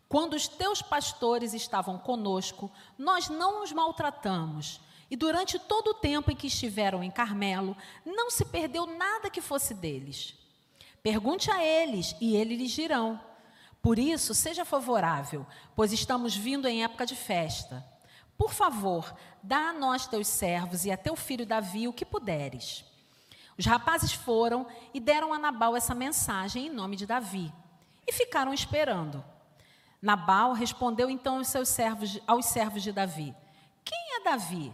Quando 0.09 0.35
os 0.35 0.47
teus 0.47 0.81
pastores 0.81 1.53
estavam 1.53 1.97
conosco, 1.97 2.71
nós 2.97 3.29
não 3.29 3.63
os 3.63 3.71
maltratamos. 3.71 4.79
E 5.09 5.15
durante 5.15 5.59
todo 5.59 5.89
o 5.89 5.93
tempo 5.93 6.31
em 6.31 6.35
que 6.35 6.47
estiveram 6.47 7.03
em 7.03 7.11
Carmelo, 7.11 7.75
não 8.05 8.29
se 8.29 8.45
perdeu 8.45 8.85
nada 8.85 9.29
que 9.29 9.41
fosse 9.41 9.73
deles. 9.73 10.35
Pergunte 11.03 11.51
a 11.51 11.63
eles, 11.63 12.15
e 12.19 12.35
eles 12.35 12.57
lhes 12.57 12.71
dirão. 12.71 13.19
Por 13.81 13.99
isso, 13.99 14.33
seja 14.33 14.65
favorável, 14.65 15.45
pois 15.75 15.93
estamos 15.93 16.35
vindo 16.35 16.67
em 16.67 16.83
época 16.83 17.05
de 17.05 17.15
festa. 17.15 17.85
Por 18.37 18.51
favor, 18.51 19.15
dá 19.41 19.69
a 19.69 19.73
nós, 19.73 20.07
teus 20.07 20.27
servos, 20.27 20.85
e 20.85 20.91
a 20.91 20.97
teu 20.97 21.15
filho 21.15 21.45
Davi 21.45 21.87
o 21.87 21.93
que 21.93 22.05
puderes. 22.05 22.83
Os 23.57 23.65
rapazes 23.65 24.11
foram 24.11 24.67
e 24.93 24.99
deram 24.99 25.33
a 25.33 25.39
Nabal 25.39 25.75
essa 25.75 25.95
mensagem 25.95 26.67
em 26.67 26.69
nome 26.69 26.95
de 26.95 27.05
Davi, 27.05 27.51
e 28.05 28.11
ficaram 28.11 28.53
esperando. 28.53 29.23
Nabal 30.01 30.53
respondeu 30.53 31.09
então 31.09 31.37
aos 31.37 31.47
seus 31.47 31.69
servos, 31.69 32.19
aos 32.27 32.45
servos 32.45 32.83
de 32.83 32.91
Davi: 32.91 33.35
Quem 33.83 34.15
é 34.15 34.23
Davi? 34.23 34.71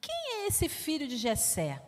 Quem 0.00 0.14
é 0.14 0.46
esse 0.46 0.68
filho 0.68 1.06
de 1.06 1.16
Jessé? 1.16 1.82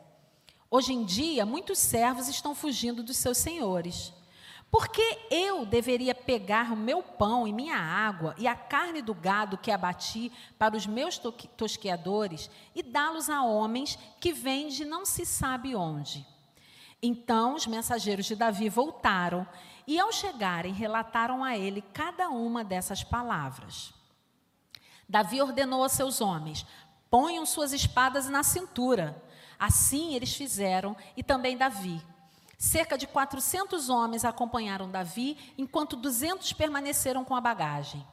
Hoje 0.70 0.92
em 0.92 1.04
dia, 1.04 1.44
muitos 1.44 1.78
servos 1.78 2.28
estão 2.28 2.54
fugindo 2.54 3.02
dos 3.02 3.18
seus 3.18 3.36
senhores. 3.36 4.12
Por 4.70 4.88
que 4.88 5.18
eu 5.30 5.66
deveria 5.66 6.14
pegar 6.14 6.72
o 6.72 6.76
meu 6.76 7.02
pão 7.02 7.46
e 7.46 7.52
minha 7.52 7.76
água 7.76 8.34
e 8.38 8.48
a 8.48 8.56
carne 8.56 9.02
do 9.02 9.12
gado 9.12 9.58
que 9.58 9.70
abati 9.70 10.32
para 10.58 10.74
os 10.74 10.86
meus 10.86 11.20
tosqueadores 11.58 12.48
e 12.74 12.82
dá-los 12.82 13.28
a 13.28 13.42
homens 13.42 13.98
que 14.18 14.32
vêm 14.32 14.68
de 14.68 14.86
não 14.86 15.04
se 15.04 15.26
sabe 15.26 15.76
onde? 15.76 16.26
Então 17.02 17.54
os 17.54 17.66
mensageiros 17.66 18.24
de 18.24 18.34
Davi 18.34 18.70
voltaram 18.70 19.46
e, 19.86 19.98
ao 19.98 20.12
chegarem, 20.12 20.72
relataram 20.72 21.42
a 21.42 21.56
ele 21.56 21.82
cada 21.92 22.28
uma 22.28 22.62
dessas 22.64 23.02
palavras. 23.02 23.92
Davi 25.08 25.42
ordenou 25.42 25.84
a 25.84 25.88
seus 25.88 26.20
homens: 26.20 26.64
ponham 27.10 27.44
suas 27.44 27.72
espadas 27.72 28.28
na 28.28 28.42
cintura. 28.42 29.22
Assim 29.58 30.14
eles 30.14 30.34
fizeram, 30.34 30.96
e 31.16 31.22
também 31.22 31.56
Davi. 31.56 32.02
Cerca 32.58 32.96
de 32.96 33.06
400 33.06 33.88
homens 33.88 34.24
acompanharam 34.24 34.90
Davi, 34.90 35.36
enquanto 35.58 35.96
200 35.96 36.52
permaneceram 36.52 37.24
com 37.24 37.34
a 37.34 37.40
bagagem. 37.40 38.06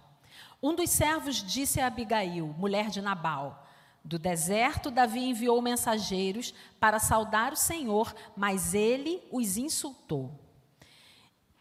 Um 0.61 0.75
dos 0.75 0.89
servos 0.89 1.37
disse 1.37 1.79
a 1.79 1.87
Abigail, 1.87 2.47
mulher 2.57 2.89
de 2.89 3.01
Nabal: 3.01 3.65
Do 4.03 4.19
deserto, 4.19 4.91
Davi 4.91 5.19
enviou 5.21 5.61
mensageiros 5.61 6.53
para 6.79 6.99
saudar 6.99 7.53
o 7.53 7.55
Senhor, 7.57 8.13
mas 8.35 8.73
ele 8.73 9.23
os 9.31 9.55
insultou. 9.55 10.48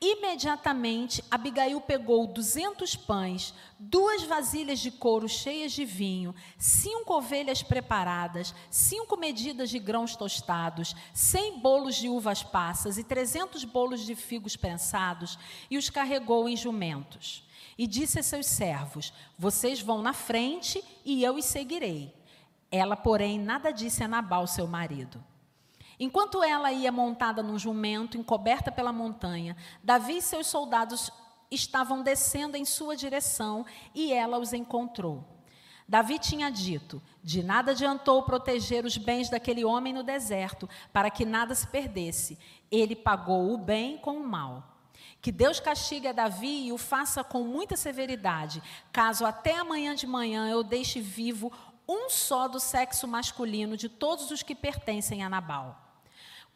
Imediatamente, 0.01 1.25
Abigail 1.29 1.81
pegou 1.81 2.25
duzentos 2.25 2.95
pães, 2.95 3.53
duas 3.81 4.23
vasilhas 4.23 4.79
de 4.79 4.93
couro 4.93 5.29
cheias 5.29 5.73
de 5.73 5.85
vinho, 5.85 6.33
cinco 6.57 7.15
ovelhas 7.15 7.65
preparadas, 7.65 8.55
cinco 8.71 9.17
medidas 9.17 9.71
de 9.71 9.81
grãos 9.81 10.15
tostados, 10.15 10.95
cem 11.13 11.59
bolos 11.59 11.97
de 11.97 12.09
uvas 12.09 12.45
passas 12.45 12.97
e 12.97 13.03
trezentos 13.03 13.65
bolos 13.65 14.07
de 14.07 14.15
figos 14.15 14.55
prensados, 14.55 15.37
e 15.69 15.77
os 15.77 15.91
carregou 15.91 16.49
em 16.49 16.57
jumentos. 16.57 17.43
E 17.77 17.85
disse 17.85 18.21
a 18.21 18.23
seus 18.23 18.47
servos: 18.47 19.13
Vocês 19.37 19.81
vão 19.81 20.01
na 20.01 20.13
frente 20.13 20.81
e 21.05 21.25
eu 21.25 21.35
os 21.35 21.45
seguirei. 21.45 22.15
Ela, 22.71 22.97
porém, 22.97 23.37
nada 23.37 23.73
disse 23.73 24.05
a 24.05 24.09
Nabal, 24.09 24.47
seu 24.47 24.69
marido. 24.69 25.21
Enquanto 26.01 26.43
ela 26.43 26.73
ia 26.73 26.93
montada 26.93 27.43
num 27.43 27.59
jumento, 27.59 28.17
encoberta 28.17 28.71
pela 28.71 28.93
montanha, 28.93 29.57
Davi 29.83 30.19
e 30.19 30.23
seus 30.23 30.47
soldados 30.47 31.11
estavam 31.51 32.03
descendo 32.03 32.57
em 32.57 32.65
sua 32.65 32.97
direção 32.97 33.67
e 33.95 34.13
ela 34.13 34.39
os 34.39 34.53
encontrou. 34.53 35.25
Davi 35.89 36.19
tinha 36.19 36.51
dito: 36.51 37.03
De 37.25 37.43
nada 37.43 37.73
adiantou 37.73 38.23
proteger 38.23 38.85
os 38.85 38.97
bens 38.97 39.31
daquele 39.31 39.65
homem 39.65 39.93
no 39.93 40.03
deserto, 40.03 40.69
para 40.93 41.11
que 41.11 41.25
nada 41.25 41.55
se 41.55 41.67
perdesse. 41.67 42.39
Ele 42.71 42.95
pagou 42.95 43.53
o 43.53 43.59
bem 43.59 43.97
com 43.97 44.19
o 44.19 44.27
mal. 44.27 44.77
Que 45.21 45.33
Deus 45.33 45.59
castigue 45.59 46.07
a 46.07 46.13
Davi 46.13 46.67
e 46.67 46.73
o 46.73 46.79
faça 46.79 47.25
com 47.25 47.43
muita 47.43 47.77
severidade, 47.77 48.63
caso 48.93 49.25
até 49.25 49.57
amanhã 49.57 49.95
de 49.95 50.07
manhã 50.07 50.49
eu 50.49 50.63
deixe 50.63 51.01
vivo 51.01 51.51
um 51.89 52.09
só 52.09 52.47
do 52.47 52.61
sexo 52.61 53.09
masculino 53.09 53.77
de 53.77 53.89
todos 53.89 54.31
os 54.31 54.43
que 54.43 54.55
pertencem 54.55 55.25
a 55.25 55.29
Nabal. 55.29 55.88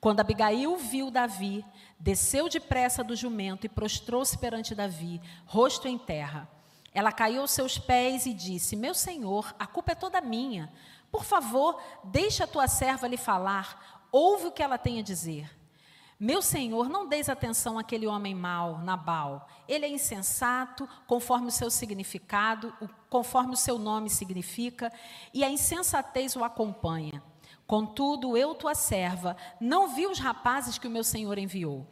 Quando 0.02 0.18
Abigail 0.18 0.76
viu 0.78 1.12
Davi, 1.12 1.64
desceu 1.96 2.48
depressa 2.48 3.04
do 3.04 3.14
jumento 3.14 3.66
e 3.66 3.68
prostrou-se 3.68 4.36
perante 4.36 4.74
Davi, 4.74 5.22
rosto 5.46 5.86
em 5.86 5.96
terra. 5.96 6.50
Ela 6.92 7.12
caiu 7.12 7.42
aos 7.42 7.52
seus 7.52 7.78
pés 7.78 8.26
e 8.26 8.34
disse: 8.34 8.74
Meu 8.74 8.94
senhor, 8.94 9.54
a 9.56 9.64
culpa 9.64 9.92
é 9.92 9.94
toda 9.94 10.20
minha. 10.20 10.72
Por 11.08 11.22
favor, 11.22 11.80
deixe 12.02 12.42
a 12.42 12.48
tua 12.48 12.66
serva 12.66 13.06
lhe 13.06 13.16
falar. 13.16 14.02
Ouve 14.10 14.48
o 14.48 14.50
que 14.50 14.60
ela 14.60 14.76
tem 14.76 14.98
a 14.98 15.04
dizer. 15.04 15.48
Meu 16.18 16.42
senhor, 16.42 16.88
não 16.88 17.06
deis 17.06 17.28
atenção 17.28 17.78
àquele 17.78 18.08
homem 18.08 18.34
mau, 18.34 18.78
Nabal. 18.78 19.48
Ele 19.68 19.86
é 19.86 19.88
insensato, 19.88 20.88
conforme 21.06 21.46
o 21.46 21.52
seu 21.52 21.70
significado, 21.70 22.74
conforme 23.08 23.54
o 23.54 23.56
seu 23.56 23.78
nome 23.78 24.10
significa, 24.10 24.92
e 25.32 25.44
a 25.44 25.48
insensatez 25.48 26.34
o 26.34 26.42
acompanha. 26.42 27.22
Contudo, 27.66 28.36
eu, 28.36 28.54
tua 28.54 28.74
serva, 28.74 29.36
não 29.60 29.94
vi 29.94 30.06
os 30.06 30.18
rapazes 30.18 30.78
que 30.78 30.86
o 30.86 30.90
meu 30.90 31.04
senhor 31.04 31.38
enviou. 31.38 31.86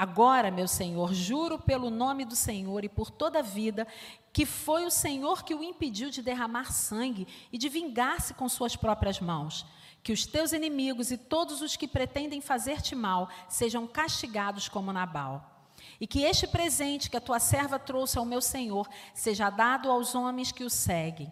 Agora, 0.00 0.50
meu 0.50 0.66
senhor, 0.66 1.12
juro 1.12 1.58
pelo 1.58 1.90
nome 1.90 2.24
do 2.24 2.34
Senhor 2.34 2.84
e 2.84 2.88
por 2.88 3.10
toda 3.10 3.40
a 3.40 3.42
vida, 3.42 3.86
que 4.32 4.46
foi 4.46 4.86
o 4.86 4.90
Senhor 4.90 5.44
que 5.44 5.54
o 5.54 5.62
impediu 5.62 6.08
de 6.08 6.22
derramar 6.22 6.72
sangue 6.72 7.28
e 7.52 7.58
de 7.58 7.68
vingar-se 7.68 8.32
com 8.32 8.48
suas 8.48 8.74
próprias 8.74 9.20
mãos. 9.20 9.66
Que 10.02 10.10
os 10.10 10.24
teus 10.24 10.52
inimigos 10.52 11.10
e 11.10 11.18
todos 11.18 11.60
os 11.60 11.76
que 11.76 11.86
pretendem 11.86 12.40
fazer-te 12.40 12.94
mal 12.94 13.28
sejam 13.46 13.86
castigados 13.86 14.70
como 14.70 14.90
Nabal. 14.90 15.68
E 16.00 16.06
que 16.06 16.22
este 16.22 16.46
presente 16.46 17.10
que 17.10 17.18
a 17.18 17.20
tua 17.20 17.38
serva 17.38 17.78
trouxe 17.78 18.16
ao 18.16 18.24
meu 18.24 18.40
senhor 18.40 18.88
seja 19.12 19.50
dado 19.50 19.90
aos 19.90 20.14
homens 20.14 20.50
que 20.50 20.64
o 20.64 20.70
seguem. 20.70 21.30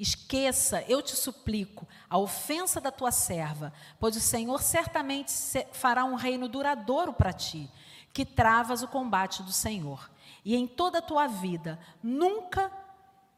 Esqueça, 0.00 0.82
eu 0.88 1.02
te 1.02 1.14
suplico, 1.14 1.86
a 2.08 2.16
ofensa 2.16 2.80
da 2.80 2.90
tua 2.90 3.12
serva, 3.12 3.70
pois 3.98 4.16
o 4.16 4.20
Senhor 4.20 4.62
certamente 4.62 5.30
fará 5.72 6.06
um 6.06 6.14
reino 6.14 6.48
duradouro 6.48 7.12
para 7.12 7.34
ti, 7.34 7.70
que 8.10 8.24
travas 8.24 8.82
o 8.82 8.88
combate 8.88 9.42
do 9.42 9.52
Senhor. 9.52 10.10
E 10.42 10.56
em 10.56 10.66
toda 10.66 11.00
a 11.00 11.02
tua 11.02 11.26
vida, 11.26 11.78
nunca, 12.02 12.72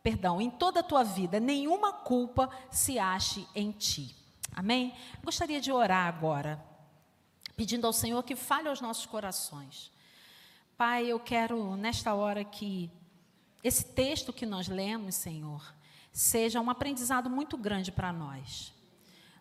perdão, 0.05 0.41
em 0.41 0.49
toda 0.49 0.79
a 0.79 0.85
tua 0.85 1.03
vida, 1.03 1.41
nenhuma 1.41 1.93
culpa 1.93 2.49
se 2.71 2.97
ache 2.97 3.45
em 3.57 3.73
ti. 3.73 4.15
Amém? 4.55 4.95
Gostaria 5.25 5.61
de 5.61 5.73
orar 5.73 6.07
agora, 6.07 6.65
pedindo 7.57 7.89
ao 7.89 7.93
Senhor 7.93 8.23
que 8.23 8.37
fale 8.37 8.69
aos 8.69 8.81
nossos 8.81 9.05
corações. 9.05 9.91
Pai, 10.77 11.07
eu 11.07 11.19
quero 11.19 11.75
nesta 11.75 12.15
hora 12.15 12.45
que 12.45 12.89
esse 13.65 13.85
texto 13.85 14.33
que 14.33 14.47
nós 14.47 14.69
lemos, 14.69 15.17
Senhor, 15.17 15.61
seja 16.13 16.61
um 16.61 16.71
aprendizado 16.71 17.31
muito 17.31 17.57
grande 17.57 17.91
para 17.91 18.13
nós. 18.13 18.73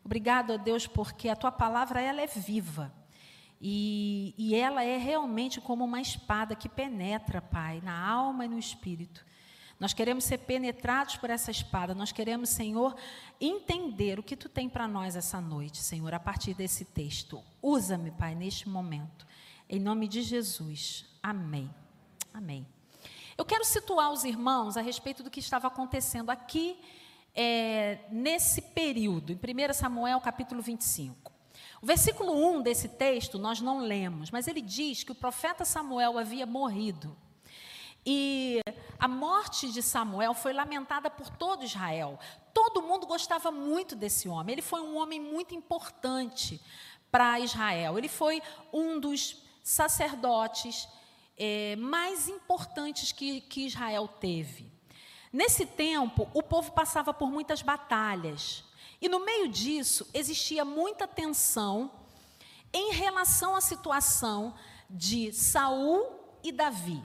Obrigado 0.04 0.58
Deus 0.58 0.88
porque 0.88 1.30
a 1.30 1.36
tua 1.36 1.52
palavra 1.52 2.02
ela 2.02 2.22
é 2.22 2.28
viva. 2.28 2.92
E, 3.64 4.34
e 4.38 4.56
ela 4.56 4.84
é 4.84 4.98
realmente 4.98 5.62
como 5.62 5.86
uma 5.86 6.02
espada 6.02 6.56
que 6.56 6.68
penetra, 6.68 7.40
Pai, 7.40 7.80
na 7.84 7.96
alma 7.96 8.46
e 8.46 8.50
no 8.50 8.58
espírito. 8.58 9.24
Nós 9.80 9.94
queremos 9.94 10.24
ser 10.24 10.40
penetrados 10.40 11.18
por 11.18 11.30
essa 11.30 11.52
espada. 11.52 11.94
Nós 11.94 12.12
queremos, 12.12 12.50
Senhor, 12.50 12.96
entender 13.40 14.20
o 14.20 14.24
que 14.24 14.36
tu 14.36 14.50
tem 14.50 14.68
para 14.68 14.88
nós 14.88 15.16
essa 15.16 15.40
noite, 15.40 15.78
Senhor, 15.78 16.14
a 16.14 16.20
partir 16.20 16.54
desse 16.54 16.86
texto. 16.86 17.44
Usa-me, 17.62 18.12
Pai, 18.12 18.34
neste 18.34 18.68
momento. 18.68 19.28
Em 19.70 19.80
nome 19.80 20.08
de 20.08 20.22
Jesus. 20.22 21.06
Amém. 21.22 21.70
Quero 23.52 23.66
situar 23.66 24.14
os 24.14 24.24
irmãos 24.24 24.78
a 24.78 24.82
respeito 24.82 25.22
do 25.22 25.30
que 25.30 25.42
estava 25.42 25.68
acontecendo 25.68 26.30
aqui 26.30 26.80
é, 27.36 28.00
nesse 28.10 28.62
período, 28.62 29.34
em 29.34 29.36
1 29.36 29.74
Samuel 29.74 30.22
capítulo 30.22 30.62
25. 30.62 31.30
O 31.82 31.86
versículo 31.86 32.32
1 32.32 32.62
desse 32.62 32.88
texto 32.88 33.38
nós 33.38 33.60
não 33.60 33.80
lemos, 33.80 34.32
mas 34.32 34.48
ele 34.48 34.62
diz 34.62 35.04
que 35.04 35.12
o 35.12 35.16
profeta 35.16 35.66
Samuel 35.66 36.18
havia 36.18 36.46
morrido. 36.46 37.14
E 38.06 38.62
a 38.98 39.10
morte 39.10 39.70
de 39.70 39.84
Samuel 39.84 40.34
foi 40.34 40.54
lamentada 40.54 41.10
por 41.10 41.30
todo 41.30 41.66
Israel. 41.66 42.18
Todo 42.54 42.82
mundo 42.82 43.06
gostava 43.06 43.52
muito 43.52 43.98
desse 43.98 44.30
homem. 44.30 44.54
Ele 44.54 44.62
foi 44.62 44.80
um 44.80 44.96
homem 44.96 45.20
muito 45.20 45.54
importante 45.54 46.62
para 47.12 47.38
Israel. 47.42 47.98
Ele 47.98 48.08
foi 48.08 48.42
um 48.72 48.98
dos 48.98 49.44
sacerdotes 49.62 50.88
é, 51.44 51.76
mais 51.76 52.28
importantes 52.30 53.12
que, 53.12 53.42
que 53.42 53.66
Israel 53.66 54.08
teve. 54.08 54.72
Nesse 55.34 55.66
tempo, 55.66 56.30
o 56.36 56.44
povo 56.44 56.72
passava 56.72 57.12
por 57.12 57.32
muitas 57.32 57.64
batalhas. 57.64 58.64
E 59.02 59.10
no 59.10 59.26
meio 59.26 59.48
disso, 59.48 60.08
existia 60.14 60.64
muita 60.64 61.08
tensão 61.08 61.92
em 62.72 62.94
relação 62.94 63.56
à 63.56 63.62
situação 63.62 64.54
de 64.88 65.34
Saul 65.34 66.12
e 66.44 66.52
Davi. 66.52 67.04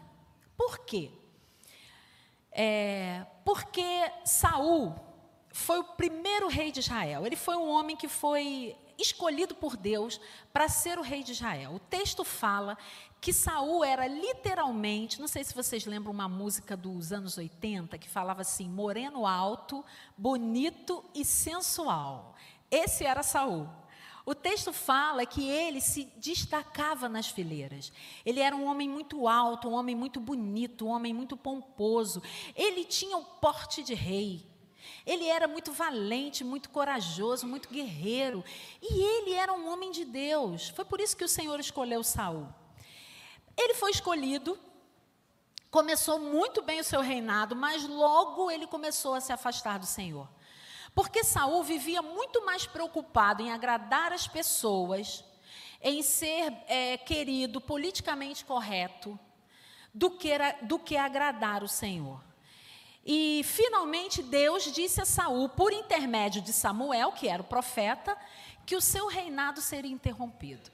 Por 0.55 0.81
quê? 0.81 1.11
É, 2.53 3.25
porque 3.43 4.13
Saul 4.23 4.95
foi 5.51 5.79
o 5.79 5.85
primeiro 5.85 6.49
rei 6.49 6.71
de 6.71 6.81
Israel. 6.81 7.25
Ele 7.25 7.37
foi 7.37 7.57
um 7.57 7.71
homem 7.71 7.97
que 7.97 8.07
foi 8.07 8.77
escolhido 8.99 9.55
por 9.55 9.77
Deus 9.77 10.21
para 10.53 10.69
ser 10.69 10.99
o 10.99 11.03
rei 11.03 11.23
de 11.23 11.33
Israel. 11.33 11.75
O 11.75 11.79
texto 11.79 12.25
fala 12.25 12.77
que 13.21 13.33
Saul 13.33 13.85
era 13.85 14.07
literalmente, 14.07 15.21
não 15.21 15.29
sei 15.29 15.43
se 15.43 15.55
vocês 15.55 15.85
lembram 15.87 16.13
uma 16.13 16.29
música 16.29 16.77
dos 16.77 17.13
anos 17.13 17.37
80 17.37 17.99
que 17.99 18.09
falava 18.09 18.43
assim: 18.43 18.69
moreno 18.69 19.27
alto, 19.27 19.85
bonito 20.17 21.05
e 21.15 21.25
sensual. 21.25 22.35
Esse 22.71 23.05
era 23.05 23.23
Saul. 23.23 23.69
O 24.25 24.35
texto 24.35 24.73
fala 24.73 25.25
que 25.25 25.49
ele 25.49 25.81
se 25.81 26.05
destacava 26.17 27.09
nas 27.09 27.29
fileiras. 27.29 27.93
Ele 28.25 28.41
era 28.41 28.57
um 28.57 28.67
homem 28.67 28.89
muito 28.89 29.29
alto, 29.29 29.69
um 29.69 29.75
homem 29.75 29.95
muito 29.95 30.19
bonito, 30.19 30.87
um 30.87 30.91
homem 30.91 31.15
muito 31.15 31.37
pomposo. 31.37 32.21
Ele 32.57 32.85
tinha 32.85 33.17
o 33.17 33.25
porte 33.25 33.85
de 33.85 33.95
rei. 33.95 34.45
Ele 35.05 35.27
era 35.29 35.47
muito 35.47 35.73
valente, 35.73 36.43
muito 36.45 36.71
corajoso, 36.71 37.47
muito 37.47 37.69
guerreiro. 37.69 38.45
E 38.83 39.03
ele 39.03 39.35
era 39.35 39.53
um 39.53 39.73
homem 39.73 39.91
de 39.91 40.05
Deus. 40.05 40.69
Foi 40.69 40.85
por 40.85 41.01
isso 41.01 41.17
que 41.17 41.25
o 41.25 41.29
Senhor 41.29 41.59
escolheu 41.61 42.03
Saul. 42.03 42.49
Ele 43.57 43.75
foi 43.75 43.91
escolhido, 43.91 44.59
começou 45.71 46.19
muito 46.19 46.63
bem 46.63 46.81
o 46.81 46.85
seu 46.85 47.01
reinado, 47.01 47.57
mas 47.57 47.89
logo 47.89 48.51
ele 48.51 48.67
começou 48.67 49.15
a 49.15 49.21
se 49.21 49.33
afastar 49.33 49.79
do 49.79 49.87
Senhor. 49.87 50.29
Porque 50.95 51.23
Saul 51.23 51.63
vivia 51.63 52.01
muito 52.01 52.45
mais 52.45 52.67
preocupado 52.67 53.43
em 53.43 53.53
agradar 53.53 54.13
as 54.13 54.27
pessoas, 54.27 55.23
em 55.83 56.03
ser 56.03 56.53
é, 56.67 56.97
querido, 56.97 57.61
politicamente 57.61 58.45
correto, 58.45 59.19
do 59.93 60.11
que, 60.11 60.31
do 60.63 60.79
que 60.79 60.97
agradar 60.97 61.63
o 61.63 61.69
Senhor. 61.69 62.26
E 63.09 63.43
finalmente 63.45 64.21
Deus 64.21 64.65
disse 64.65 65.01
a 65.01 65.05
Saul, 65.05 65.49
por 65.49 65.73
intermédio 65.73 66.43
de 66.43 66.53
Samuel, 66.53 67.13
que 67.13 67.29
era 67.29 67.41
o 67.41 67.47
profeta, 67.47 68.19
que 68.67 68.75
o 68.75 68.81
seu 68.81 69.07
reinado 69.07 69.61
seria 69.61 69.93
interrompido. 69.93 70.73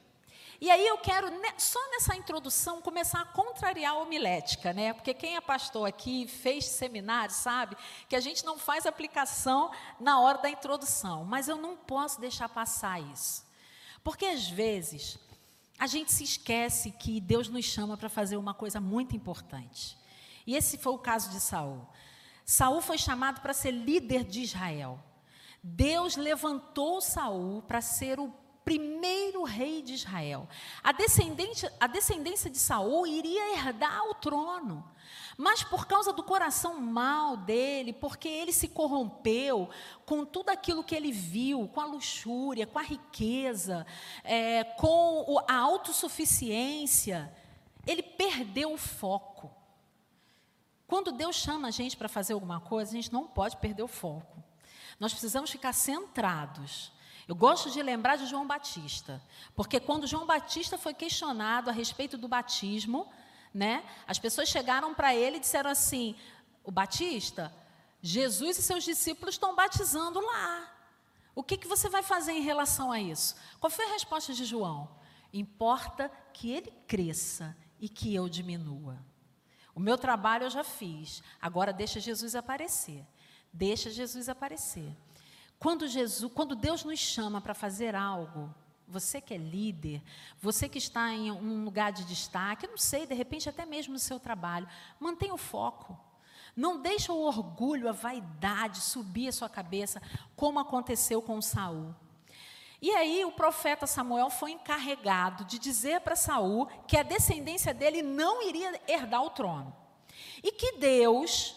E 0.59 0.71
aí 0.71 0.87
eu 0.87 0.97
quero, 0.97 1.29
só 1.59 1.79
nessa 1.91 2.17
introdução, 2.17 2.81
começar 2.81 3.21
a 3.21 3.27
contrariar 3.27 3.93
a 3.93 3.99
homilética, 3.99 4.73
né? 4.73 4.95
Porque 4.95 5.13
quem 5.13 5.37
é 5.37 5.41
pastor 5.43 5.87
aqui, 5.87 6.27
fez 6.27 6.65
seminário, 6.65 7.35
sabe 7.35 7.77
que 8.09 8.17
a 8.17 8.21
gente 8.21 8.47
não 8.47 8.57
faz 8.57 8.87
aplicação 8.87 9.71
na 10.01 10.19
hora 10.21 10.39
da 10.39 10.49
introdução. 10.49 11.25
Mas 11.25 11.49
eu 11.49 11.57
não 11.57 11.77
posso 11.77 12.19
deixar 12.19 12.49
passar 12.49 13.03
isso. 13.13 13.45
Porque 14.03 14.25
às 14.25 14.49
vezes 14.49 15.19
a 15.79 15.87
gente 15.87 16.13
se 16.13 16.25
esquece 16.25 16.93
que 16.93 17.21
Deus 17.21 17.49
nos 17.49 17.65
chama 17.65 17.97
para 17.97 18.09
fazer 18.09 18.37
uma 18.37 18.55
coisa 18.55 18.81
muito 18.81 19.15
importante. 19.15 19.99
E 20.47 20.57
esse 20.57 20.79
foi 20.79 20.93
o 20.93 20.99
caso 20.99 21.29
de 21.31 21.41
Saul. 21.41 21.87
Saul 22.45 22.81
foi 22.81 22.99
chamado 22.99 23.41
para 23.41 23.55
ser 23.55 23.71
líder 23.71 24.25
de 24.25 24.43
Israel. 24.43 24.99
Deus 25.63 26.17
levantou 26.17 27.01
Saul 27.01 27.63
para 27.63 27.81
ser 27.81 28.19
o 28.19 28.33
primeiro 28.65 29.43
rei 29.45 29.83
de 29.83 29.95
Israel. 29.95 30.49
A 30.83 30.91
a 30.91 31.87
descendência 31.87 32.51
de 32.51 32.59
Saul 32.59 33.07
iria 33.07 33.57
herdar 33.57 34.03
o 34.09 34.15
trono. 34.15 34.89
Mas 35.37 35.63
por 35.63 35.87
causa 35.87 36.13
do 36.13 36.23
coração 36.23 36.81
mau 36.81 37.37
dele, 37.37 37.93
porque 37.93 38.29
ele 38.29 38.53
se 38.53 38.69
corrompeu 38.69 39.69
com 40.05 40.25
tudo 40.25 40.51
aquilo 40.51 40.85
que 40.85 40.95
ele 40.95 41.11
viu, 41.11 41.69
com 41.69 41.81
a 41.81 41.87
luxúria, 41.87 42.67
com 42.67 42.79
a 42.79 42.83
riqueza, 42.83 43.87
é, 44.23 44.65
com 44.65 45.43
a 45.49 45.55
autossuficiência, 45.55 47.35
ele 47.87 48.03
perdeu 48.03 48.73
o 48.73 48.79
foco. 48.79 49.51
Quando 50.93 51.11
Deus 51.11 51.37
chama 51.37 51.69
a 51.69 51.71
gente 51.71 51.97
para 51.97 52.07
fazer 52.07 52.35
alguma 52.35 52.61
coisa, 52.61 52.91
a 52.91 52.95
gente 52.95 53.11
não 53.11 53.27
pode 53.27 53.57
perder 53.57 53.83
o 53.83 53.89
foco. 53.89 54.45
Nós 55.01 55.11
precisamos 55.11 55.51
ficar 55.51 55.73
centrados. 55.73 56.93
Eu 57.27 57.35
gosto 57.35 57.71
de 57.71 57.83
lembrar 57.83 58.17
de 58.17 58.27
João 58.27 58.47
Batista, 58.47 59.19
porque 59.57 59.81
quando 59.81 60.07
João 60.07 60.27
Batista 60.27 60.77
foi 60.77 60.93
questionado 60.93 61.71
a 61.71 61.73
respeito 61.73 62.19
do 62.19 62.29
batismo, 62.29 63.11
né, 63.55 63.83
as 64.07 64.19
pessoas 64.19 64.51
chegaram 64.51 64.93
para 64.93 65.15
ele 65.15 65.39
e 65.39 65.41
disseram 65.41 65.71
assim: 65.71 66.15
O 66.63 66.71
Batista, 66.71 67.51
Jesus 68.03 68.59
e 68.59 68.63
seus 68.63 68.85
discípulos 68.85 69.37
estão 69.37 69.57
batizando 69.57 70.21
lá. 70.21 70.75
O 71.35 71.43
que, 71.43 71.57
que 71.57 71.67
você 71.67 71.89
vai 71.89 72.03
fazer 72.03 72.33
em 72.33 72.43
relação 72.43 72.93
a 72.93 73.01
isso? 73.01 73.35
Qual 73.59 73.71
foi 73.71 73.87
a 73.87 73.93
resposta 73.95 74.35
de 74.35 74.45
João? 74.45 74.91
Importa 75.33 76.11
que 76.35 76.51
ele 76.51 76.71
cresça 76.87 77.57
e 77.81 77.89
que 77.89 78.15
eu 78.15 78.29
diminua. 78.29 79.03
O 79.75 79.81
meu 79.81 79.97
trabalho 79.97 80.45
eu 80.45 80.51
já 80.51 80.65
fiz. 80.65 81.23
Agora 81.41 81.73
deixa 81.73 82.01
Jesus 82.01 82.35
aparecer. 82.35 83.05
Deixa 83.53 83.91
Jesus 83.91 84.29
aparecer. 84.29 84.91
Quando 85.59 85.87
Jesus, 85.87 86.31
quando 86.35 86.55
Deus 86.55 86.85
nos 86.85 86.99
chama 86.99 87.41
para 87.41 87.55
fazer 87.55 87.95
algo, 87.95 88.53
você 88.89 89.21
que 89.21 89.33
é 89.33 89.39
líder, 89.39 90.03
você 90.41 90.69
que 90.69 90.79
está 90.79 91.11
em 91.11 91.31
um 91.31 91.65
lugar 91.65 91.93
de 91.93 92.05
destaque, 92.05 92.67
não 92.67 92.77
sei, 92.77 93.07
de 93.07 93.15
repente 93.15 93.49
até 93.49 93.65
mesmo 93.65 93.93
no 93.93 93.99
seu 93.99 94.21
trabalho, 94.21 94.69
mantenha 95.01 95.33
o 95.33 95.39
foco. 95.39 95.99
Não 96.55 96.83
deixe 96.83 97.11
o 97.11 97.17
orgulho, 97.17 97.89
a 97.89 97.93
vaidade 97.93 98.81
subir 98.81 99.29
a 99.29 99.33
sua 99.33 99.49
cabeça, 99.49 100.03
como 100.37 100.59
aconteceu 100.59 101.23
com 101.23 101.41
Saul. 101.41 101.95
E 102.83 102.91
aí 102.91 103.25
o 103.25 103.31
profeta 103.31 103.87
Samuel 103.87 104.29
foi 104.29 104.51
encarregado 104.51 105.45
de 105.45 105.57
dizer 105.57 106.01
para 106.01 106.17
Saul 106.17 106.67
que 106.89 106.97
a 106.97 107.05
descendência 107.05 107.73
dele 107.73 108.03
não 108.03 108.43
iria 108.43 108.83
herdar 108.89 109.23
o 109.23 109.31
trono. 109.31 109.73
E 110.43 110.51
que 110.51 110.73
Deus, 110.79 111.55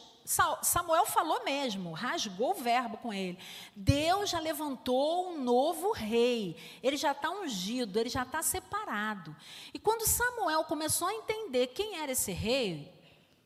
Samuel 0.62 1.08
falou 1.08 1.44
mesmo, 1.44 1.94
rasgou 1.94 2.52
o 2.52 2.54
verbo 2.62 2.98
com 2.98 3.12
ele. 3.12 3.40
Deus 3.76 4.30
já 4.30 4.40
levantou 4.40 5.32
um 5.32 5.42
novo 5.42 5.92
rei. 5.92 6.56
Ele 6.84 6.96
já 6.96 7.12
está 7.12 7.32
ungido, 7.32 8.00
ele 8.00 8.10
já 8.10 8.22
está 8.22 8.44
separado. 8.44 9.36
E 9.74 9.80
quando 9.80 10.08
Samuel 10.08 10.64
começou 10.66 11.08
a 11.08 11.14
entender 11.16 11.68
quem 11.68 11.98
era 11.98 12.12
esse 12.12 12.32
rei, 12.32 12.95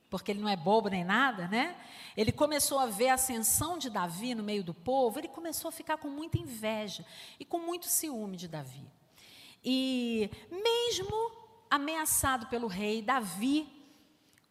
porque 0.09 0.31
ele 0.31 0.41
não 0.41 0.49
é 0.49 0.55
bobo 0.55 0.89
nem 0.89 1.03
nada, 1.03 1.47
né? 1.47 1.75
Ele 2.17 2.31
começou 2.31 2.79
a 2.79 2.87
ver 2.87 3.09
a 3.09 3.13
ascensão 3.13 3.77
de 3.77 3.89
Davi 3.89 4.33
no 4.33 4.43
meio 4.43 4.63
do 4.63 4.73
povo, 4.73 5.19
ele 5.19 5.27
começou 5.27 5.69
a 5.69 5.71
ficar 5.71 5.97
com 5.97 6.09
muita 6.09 6.37
inveja 6.37 7.05
e 7.39 7.45
com 7.45 7.59
muito 7.59 7.85
ciúme 7.85 8.35
de 8.35 8.47
Davi. 8.47 8.85
E 9.63 10.31
mesmo 10.49 11.31
ameaçado 11.69 12.47
pelo 12.47 12.67
rei, 12.67 13.01
Davi 13.01 13.67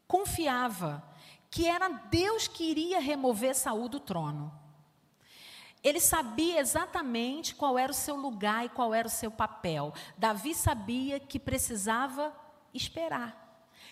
confiava 0.07 1.03
que 1.51 1.67
era 1.67 1.89
Deus 1.89 2.47
que 2.47 2.65
iria 2.65 3.01
remover 3.01 3.55
Saul 3.55 3.89
do 3.89 3.99
trono. 3.99 4.53
Ele 5.83 6.01
sabia 6.01 6.61
exatamente 6.61 7.55
qual 7.55 7.79
era 7.79 7.91
o 7.91 7.95
seu 7.95 8.17
lugar 8.17 8.65
e 8.65 8.69
qual 8.69 8.93
era 8.95 9.07
o 9.09 9.11
seu 9.11 9.31
papel. 9.31 9.93
Davi 10.17 10.55
sabia 10.55 11.19
que 11.19 11.39
precisava 11.39 12.35
esperar 12.75 13.48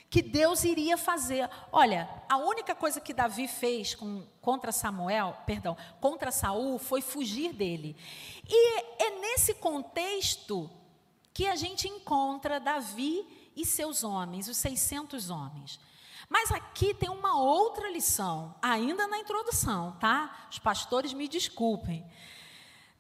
que 0.08 0.22
Deus 0.22 0.64
iria 0.64 0.96
fazer. 0.96 1.48
Olha, 1.72 2.08
a 2.28 2.36
única 2.36 2.74
coisa 2.74 3.00
que 3.00 3.12
Davi 3.12 3.48
fez 3.48 3.94
com, 3.94 4.26
contra 4.40 4.72
Samuel, 4.72 5.36
perdão, 5.44 5.76
contra 6.00 6.30
Saul 6.30 6.78
foi 6.78 7.00
fugir 7.00 7.52
dele. 7.52 7.96
E 8.48 8.80
é 9.02 9.10
nesse 9.20 9.54
contexto 9.54 10.70
que 11.32 11.46
a 11.46 11.56
gente 11.56 11.88
encontra 11.88 12.60
Davi 12.60 13.26
e 13.54 13.64
seus 13.64 14.04
homens, 14.04 14.48
os 14.48 14.56
600 14.58 15.30
homens. 15.30 15.80
Mas 16.28 16.50
aqui 16.50 16.94
tem 16.94 17.10
uma 17.10 17.40
outra 17.40 17.90
lição, 17.90 18.54
ainda 18.60 19.06
na 19.06 19.18
introdução, 19.18 19.96
tá? 20.00 20.48
Os 20.50 20.58
pastores 20.58 21.12
me 21.12 21.28
desculpem. 21.28 22.04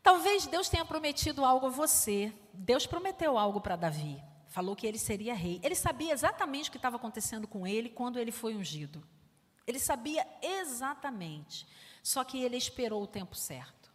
Talvez 0.02 0.46
Deus 0.46 0.68
tenha 0.68 0.84
prometido 0.84 1.44
algo 1.44 1.66
a 1.66 1.70
você. 1.70 2.32
Deus 2.52 2.86
prometeu 2.86 3.36
algo 3.36 3.60
para 3.60 3.74
Davi 3.74 4.22
falou 4.56 4.74
que 4.74 4.86
ele 4.86 4.96
seria 4.96 5.34
rei. 5.34 5.60
Ele 5.62 5.74
sabia 5.74 6.14
exatamente 6.14 6.70
o 6.70 6.72
que 6.72 6.78
estava 6.78 6.96
acontecendo 6.96 7.46
com 7.46 7.66
ele 7.66 7.90
quando 7.90 8.18
ele 8.18 8.32
foi 8.32 8.56
ungido. 8.56 9.06
Ele 9.66 9.78
sabia 9.78 10.26
exatamente. 10.40 11.66
Só 12.02 12.24
que 12.24 12.42
ele 12.42 12.56
esperou 12.56 13.02
o 13.02 13.06
tempo 13.06 13.34
certo. 13.34 13.92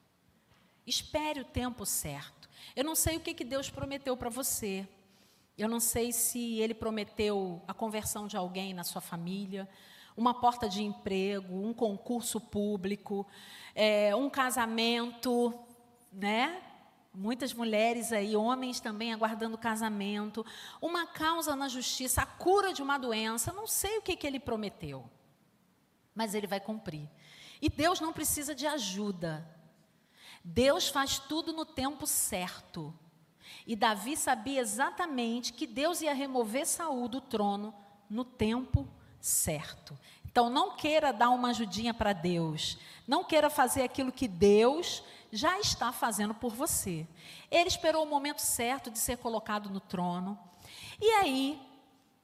Espere 0.85 1.41
o 1.41 1.45
tempo 1.45 1.83
certo. 1.83 2.47
Eu 2.75 2.83
não 2.83 2.93
sei 2.93 3.17
o 3.17 3.19
que, 3.19 3.33
que 3.33 3.43
Deus 3.43 3.71
prometeu 3.71 4.15
para 4.15 4.29
você. 4.29 4.87
Eu 5.57 5.67
não 5.67 5.79
sei 5.79 6.11
se 6.11 6.59
ele 6.59 6.75
prometeu 6.75 7.59
a 7.67 7.73
conversão 7.73 8.27
de 8.27 8.37
alguém 8.37 8.71
na 8.71 8.83
sua 8.83 9.01
família, 9.01 9.67
uma 10.15 10.39
porta 10.39 10.69
de 10.69 10.83
emprego, 10.83 11.55
um 11.55 11.73
concurso 11.73 12.39
público, 12.39 13.25
é, 13.73 14.15
um 14.15 14.29
casamento, 14.29 15.59
né? 16.13 16.61
Muitas 17.13 17.53
mulheres 17.53 18.13
aí, 18.13 18.37
homens 18.37 18.79
também 18.79 19.13
aguardando 19.13 19.57
casamento, 19.57 20.45
uma 20.81 21.05
causa 21.05 21.55
na 21.55 21.67
justiça, 21.67 22.21
a 22.21 22.25
cura 22.25 22.71
de 22.73 22.81
uma 22.81 22.97
doença, 22.97 23.51
não 23.51 23.67
sei 23.67 23.97
o 23.97 24.01
que, 24.01 24.15
que 24.15 24.25
ele 24.25 24.39
prometeu, 24.39 25.03
mas 26.15 26.33
ele 26.33 26.47
vai 26.47 26.59
cumprir. 26.59 27.09
E 27.61 27.69
Deus 27.69 27.99
não 27.99 28.13
precisa 28.13 28.55
de 28.55 28.65
ajuda, 28.65 29.45
Deus 30.43 30.87
faz 30.87 31.19
tudo 31.19 31.51
no 31.51 31.65
tempo 31.65 32.07
certo. 32.07 32.93
E 33.67 33.75
Davi 33.75 34.15
sabia 34.15 34.61
exatamente 34.61 35.53
que 35.53 35.67
Deus 35.67 36.01
ia 36.01 36.13
remover 36.13 36.65
Saul 36.65 37.07
do 37.07 37.21
trono 37.21 37.73
no 38.09 38.23
tempo 38.23 38.87
certo. 39.19 39.97
Então 40.25 40.49
não 40.49 40.75
queira 40.75 41.11
dar 41.11 41.29
uma 41.29 41.49
ajudinha 41.49 41.93
para 41.93 42.13
Deus, 42.13 42.77
não 43.05 43.23
queira 43.23 43.49
fazer 43.49 43.83
aquilo 43.83 44.11
que 44.13 44.29
Deus 44.29 45.03
já 45.31 45.59
está 45.59 45.91
fazendo 45.91 46.33
por 46.33 46.53
você. 46.53 47.07
Ele 47.49 47.67
esperou 47.67 48.03
o 48.03 48.09
momento 48.09 48.39
certo 48.39 48.91
de 48.91 48.99
ser 48.99 49.17
colocado 49.17 49.69
no 49.69 49.79
trono. 49.79 50.37
E 50.99 51.09
aí, 51.11 51.61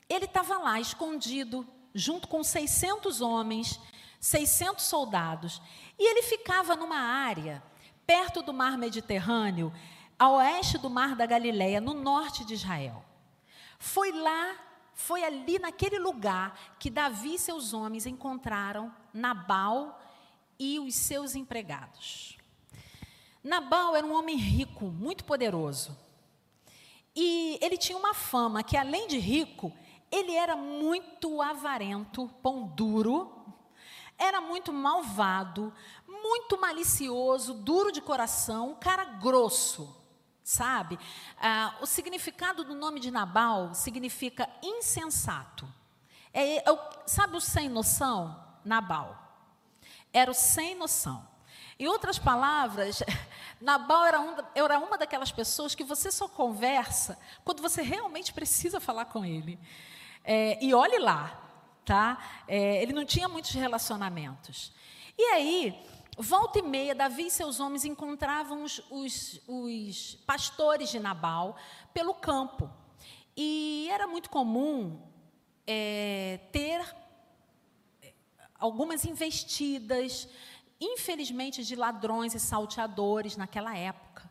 ele 0.10 0.26
estava 0.26 0.58
lá, 0.58 0.80
escondido, 0.80 1.68
junto 1.94 2.28
com 2.28 2.44
600 2.44 3.22
homens, 3.22 3.80
600 4.20 4.84
soldados. 4.84 5.62
E 5.98 6.10
ele 6.10 6.22
ficava 6.24 6.76
numa 6.76 7.00
área, 7.00 7.64
perto 8.06 8.42
do 8.42 8.54
mar 8.54 8.78
Mediterrâneo, 8.78 9.74
a 10.20 10.30
oeste 10.30 10.78
do 10.78 10.90
mar 10.90 11.16
da 11.16 11.26
Galileia, 11.26 11.80
no 11.80 11.94
norte 11.94 12.44
de 12.44 12.54
Israel. 12.54 13.04
Foi 13.80 14.12
lá, 14.12 14.56
foi 14.94 15.24
ali 15.24 15.60
naquele 15.60 16.00
lugar 16.00 16.76
que 16.80 16.90
Davi 16.90 17.36
e 17.36 17.40
seus 17.40 17.74
homens 17.74 18.06
encontraram 18.06 18.94
Nabal 19.14 20.02
e 20.60 20.80
os 20.80 20.96
seus 20.96 21.36
empregados. 21.36 22.37
Nabal 23.48 23.96
era 23.96 24.06
um 24.06 24.14
homem 24.14 24.36
rico, 24.36 24.86
muito 24.86 25.24
poderoso. 25.24 25.98
E 27.16 27.58
ele 27.62 27.78
tinha 27.78 27.98
uma 27.98 28.14
fama 28.14 28.62
que, 28.62 28.76
além 28.76 29.08
de 29.08 29.18
rico, 29.18 29.74
ele 30.12 30.34
era 30.34 30.56
muito 30.56 31.42
avarento, 31.42 32.30
pão 32.44 32.68
duro, 32.68 33.34
era 34.18 34.42
muito 34.42 34.74
malvado, 34.74 35.74
muito 36.06 36.60
malicioso, 36.60 37.54
duro 37.54 37.90
de 37.90 38.02
coração, 38.02 38.72
um 38.72 38.76
cara 38.76 39.06
grosso, 39.06 39.96
sabe? 40.44 41.00
Ah, 41.40 41.78
o 41.82 41.86
significado 41.86 42.66
do 42.66 42.76
nome 42.76 43.00
de 43.00 43.10
Nabal 43.10 43.74
significa 43.74 44.50
insensato. 44.62 45.66
É, 46.34 46.58
é, 46.58 46.64
sabe 47.06 47.38
o 47.38 47.42
sem 47.42 47.70
noção? 47.70 48.44
Nabal. 48.66 49.18
Era 50.12 50.32
o 50.32 50.34
sem 50.34 50.76
noção. 50.76 51.37
Em 51.80 51.88
outras 51.88 52.18
palavras, 52.18 53.04
Nabal 53.62 54.06
era, 54.06 54.20
um, 54.20 54.36
era 54.56 54.80
uma 54.80 54.98
daquelas 54.98 55.32
pessoas 55.32 55.76
que 55.76 55.84
você 55.84 56.12
só 56.12 56.28
conversa 56.28 57.20
quando 57.44 57.62
você 57.62 57.82
realmente 57.82 58.34
precisa 58.34 58.80
falar 58.80 59.06
com 59.06 59.24
ele. 59.24 59.60
É, 60.24 60.64
e 60.64 60.74
olhe 60.74 60.98
lá, 60.98 61.40
tá? 61.86 62.18
É, 62.48 62.82
ele 62.82 62.94
não 62.94 63.06
tinha 63.06 63.28
muitos 63.28 63.52
relacionamentos. 63.52 64.74
E 65.18 65.24
aí, 65.34 65.86
volta 66.18 66.60
e 66.60 66.64
meia, 66.64 66.96
Davi 66.96 67.28
e 67.28 67.32
seus 67.32 67.60
homens 67.60 67.86
encontravam 67.86 68.64
os, 68.64 68.82
os, 68.90 69.40
os 69.48 70.16
pastores 70.26 70.90
de 70.90 71.00
Nabal 71.00 71.56
pelo 71.94 72.14
campo. 72.14 72.70
E 73.36 73.88
era 73.92 74.08
muito 74.08 74.32
comum 74.32 75.00
é, 75.68 76.40
ter 76.52 76.82
é, 78.02 78.14
algumas 78.60 79.06
investidas, 79.06 80.28
infelizmente, 80.80 81.64
de 81.64 81.76
ladrões 81.76 82.34
e 82.34 82.40
salteadores 82.40 83.36
naquela 83.36 83.76
época. 83.76 84.30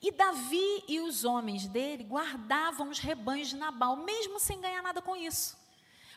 E 0.00 0.10
Davi 0.10 0.84
e 0.86 1.00
os 1.00 1.24
homens 1.24 1.66
dele 1.66 2.04
guardavam 2.04 2.90
os 2.90 2.98
rebanhos 2.98 3.48
de 3.48 3.56
Nabal, 3.56 3.96
mesmo 3.96 4.38
sem 4.38 4.60
ganhar 4.60 4.82
nada 4.82 5.00
com 5.00 5.16
isso. 5.16 5.56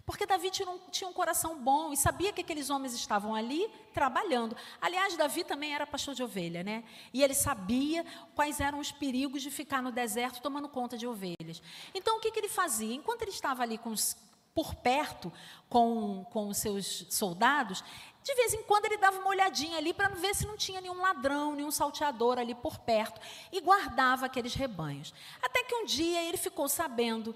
Porque 0.07 0.25
Davi 0.25 0.49
tinha 0.49 0.69
um, 0.69 0.79
tinha 0.89 1.09
um, 1.09 1.11
coração 1.11 1.61
bom 1.61 1.91
e 1.91 1.97
sabia 1.97 2.31
que 2.31 2.39
aqueles 2.39 2.69
homens 2.69 2.93
estavam 2.93 3.35
ali 3.35 3.69
trabalhando. 3.93 4.55
Aliás, 4.79 5.17
Davi 5.17 5.43
também 5.43 5.73
era 5.73 5.85
pastor 5.85 6.15
de 6.15 6.23
ovelha, 6.23 6.63
né? 6.63 6.85
E 7.13 7.21
ele 7.21 7.33
sabia 7.33 8.05
quais 8.33 8.61
eram 8.61 8.79
os 8.79 8.89
perigos 8.89 9.41
de 9.41 9.51
ficar 9.51 9.81
no 9.81 9.91
deserto 9.91 10.41
tomando 10.41 10.69
conta 10.69 10.97
de 10.97 11.05
ovelhas. 11.05 11.61
Então, 11.93 12.17
o 12.17 12.19
que, 12.21 12.31
que 12.31 12.39
ele 12.39 12.47
fazia? 12.47 12.93
Enquanto 12.93 13.23
ele 13.23 13.31
estava 13.31 13.63
ali 13.63 13.77
com 13.77 13.89
os, 13.89 14.15
por 14.55 14.75
perto 14.75 15.31
com, 15.67 16.25
com 16.31 16.47
os 16.47 16.57
seus 16.57 17.05
soldados, 17.09 17.83
de 18.27 18.35
vez 18.35 18.53
em 18.53 18.61
quando 18.63 18.83
ele 18.83 18.97
dava 18.97 19.19
uma 19.19 19.29
olhadinha 19.29 19.77
ali 19.77 19.93
para 19.93 20.09
ver 20.09 20.35
se 20.35 20.45
não 20.45 20.57
tinha 20.57 20.81
nenhum 20.81 20.99
ladrão, 20.99 21.55
nenhum 21.55 21.71
salteador 21.71 22.37
ali 22.37 22.53
por 22.53 22.77
perto 22.77 23.21
e 23.53 23.61
guardava 23.61 24.25
aqueles 24.25 24.53
rebanhos. 24.53 25.13
Até 25.41 25.63
que 25.63 25.73
um 25.73 25.85
dia 25.85 26.21
ele 26.23 26.35
ficou 26.35 26.67
sabendo 26.67 27.33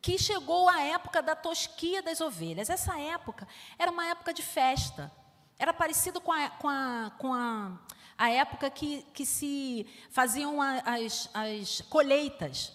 que 0.00 0.16
chegou 0.16 0.70
a 0.70 0.80
época 0.80 1.20
da 1.20 1.36
tosquia 1.36 2.00
das 2.00 2.22
ovelhas. 2.22 2.70
Essa 2.70 2.98
época 2.98 3.46
era 3.78 3.90
uma 3.90 4.06
época 4.06 4.32
de 4.32 4.42
festa. 4.42 5.12
Era 5.58 5.74
parecido 5.74 6.18
com 6.18 6.32
a, 6.32 6.48
com 6.48 6.68
a, 6.68 7.12
com 7.18 7.34
a, 7.34 7.78
a 8.16 8.30
época 8.30 8.70
que, 8.70 9.02
que 9.12 9.26
se 9.26 9.86
faziam 10.10 10.62
as, 10.62 11.28
as 11.34 11.82
colheitas. 11.82 12.72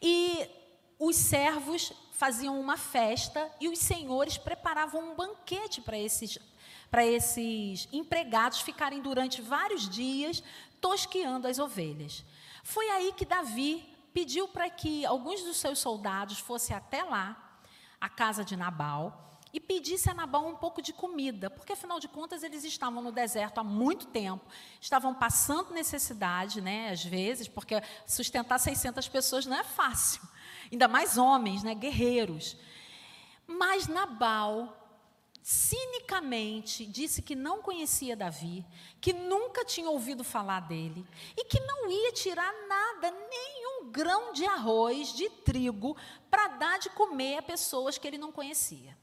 E 0.00 0.48
os 1.00 1.16
servos 1.16 1.92
faziam 2.12 2.60
uma 2.60 2.76
festa 2.76 3.50
e 3.60 3.68
os 3.68 3.80
senhores 3.80 4.38
preparavam 4.38 5.10
um 5.10 5.16
banquete 5.16 5.80
para 5.80 5.98
esses 5.98 6.38
para 6.92 7.06
esses 7.06 7.88
empregados 7.90 8.60
ficarem 8.60 9.00
durante 9.00 9.40
vários 9.40 9.88
dias 9.88 10.44
tosqueando 10.78 11.48
as 11.48 11.58
ovelhas. 11.58 12.22
Foi 12.62 12.86
aí 12.90 13.14
que 13.14 13.24
Davi 13.24 13.82
pediu 14.12 14.46
para 14.46 14.68
que 14.68 15.06
alguns 15.06 15.42
dos 15.42 15.56
seus 15.56 15.78
soldados 15.78 16.38
fossem 16.38 16.76
até 16.76 17.02
lá, 17.02 17.58
a 17.98 18.10
casa 18.10 18.44
de 18.44 18.58
Nabal, 18.58 19.40
e 19.54 19.58
pedisse 19.58 20.10
a 20.10 20.14
Nabal 20.14 20.46
um 20.46 20.54
pouco 20.54 20.82
de 20.82 20.92
comida, 20.92 21.48
porque 21.48 21.72
afinal 21.72 21.98
de 21.98 22.08
contas 22.08 22.42
eles 22.42 22.62
estavam 22.62 23.02
no 23.02 23.10
deserto 23.10 23.56
há 23.56 23.64
muito 23.64 24.08
tempo, 24.08 24.44
estavam 24.78 25.14
passando 25.14 25.72
necessidade, 25.72 26.60
né, 26.60 26.90
às 26.90 27.02
vezes, 27.02 27.48
porque 27.48 27.82
sustentar 28.06 28.58
600 28.58 29.08
pessoas 29.08 29.46
não 29.46 29.56
é 29.56 29.64
fácil, 29.64 30.20
ainda 30.70 30.86
mais 30.86 31.16
homens, 31.16 31.62
né, 31.62 31.74
guerreiros. 31.74 32.54
Mas 33.46 33.88
Nabal 33.88 34.81
cinicamente 35.42 36.86
disse 36.86 37.20
que 37.20 37.34
não 37.34 37.60
conhecia 37.60 38.16
Davi, 38.16 38.64
que 39.00 39.12
nunca 39.12 39.64
tinha 39.64 39.90
ouvido 39.90 40.22
falar 40.22 40.60
dele 40.60 41.04
e 41.36 41.44
que 41.44 41.58
não 41.60 41.90
ia 41.90 42.12
tirar 42.12 42.52
nada, 42.68 43.10
nenhum 43.10 43.90
grão 43.90 44.32
de 44.32 44.46
arroz, 44.46 45.12
de 45.12 45.28
trigo, 45.28 45.96
para 46.30 46.48
dar 46.48 46.78
de 46.78 46.90
comer 46.90 47.38
a 47.38 47.42
pessoas 47.42 47.98
que 47.98 48.06
ele 48.06 48.18
não 48.18 48.30
conhecia. 48.30 48.96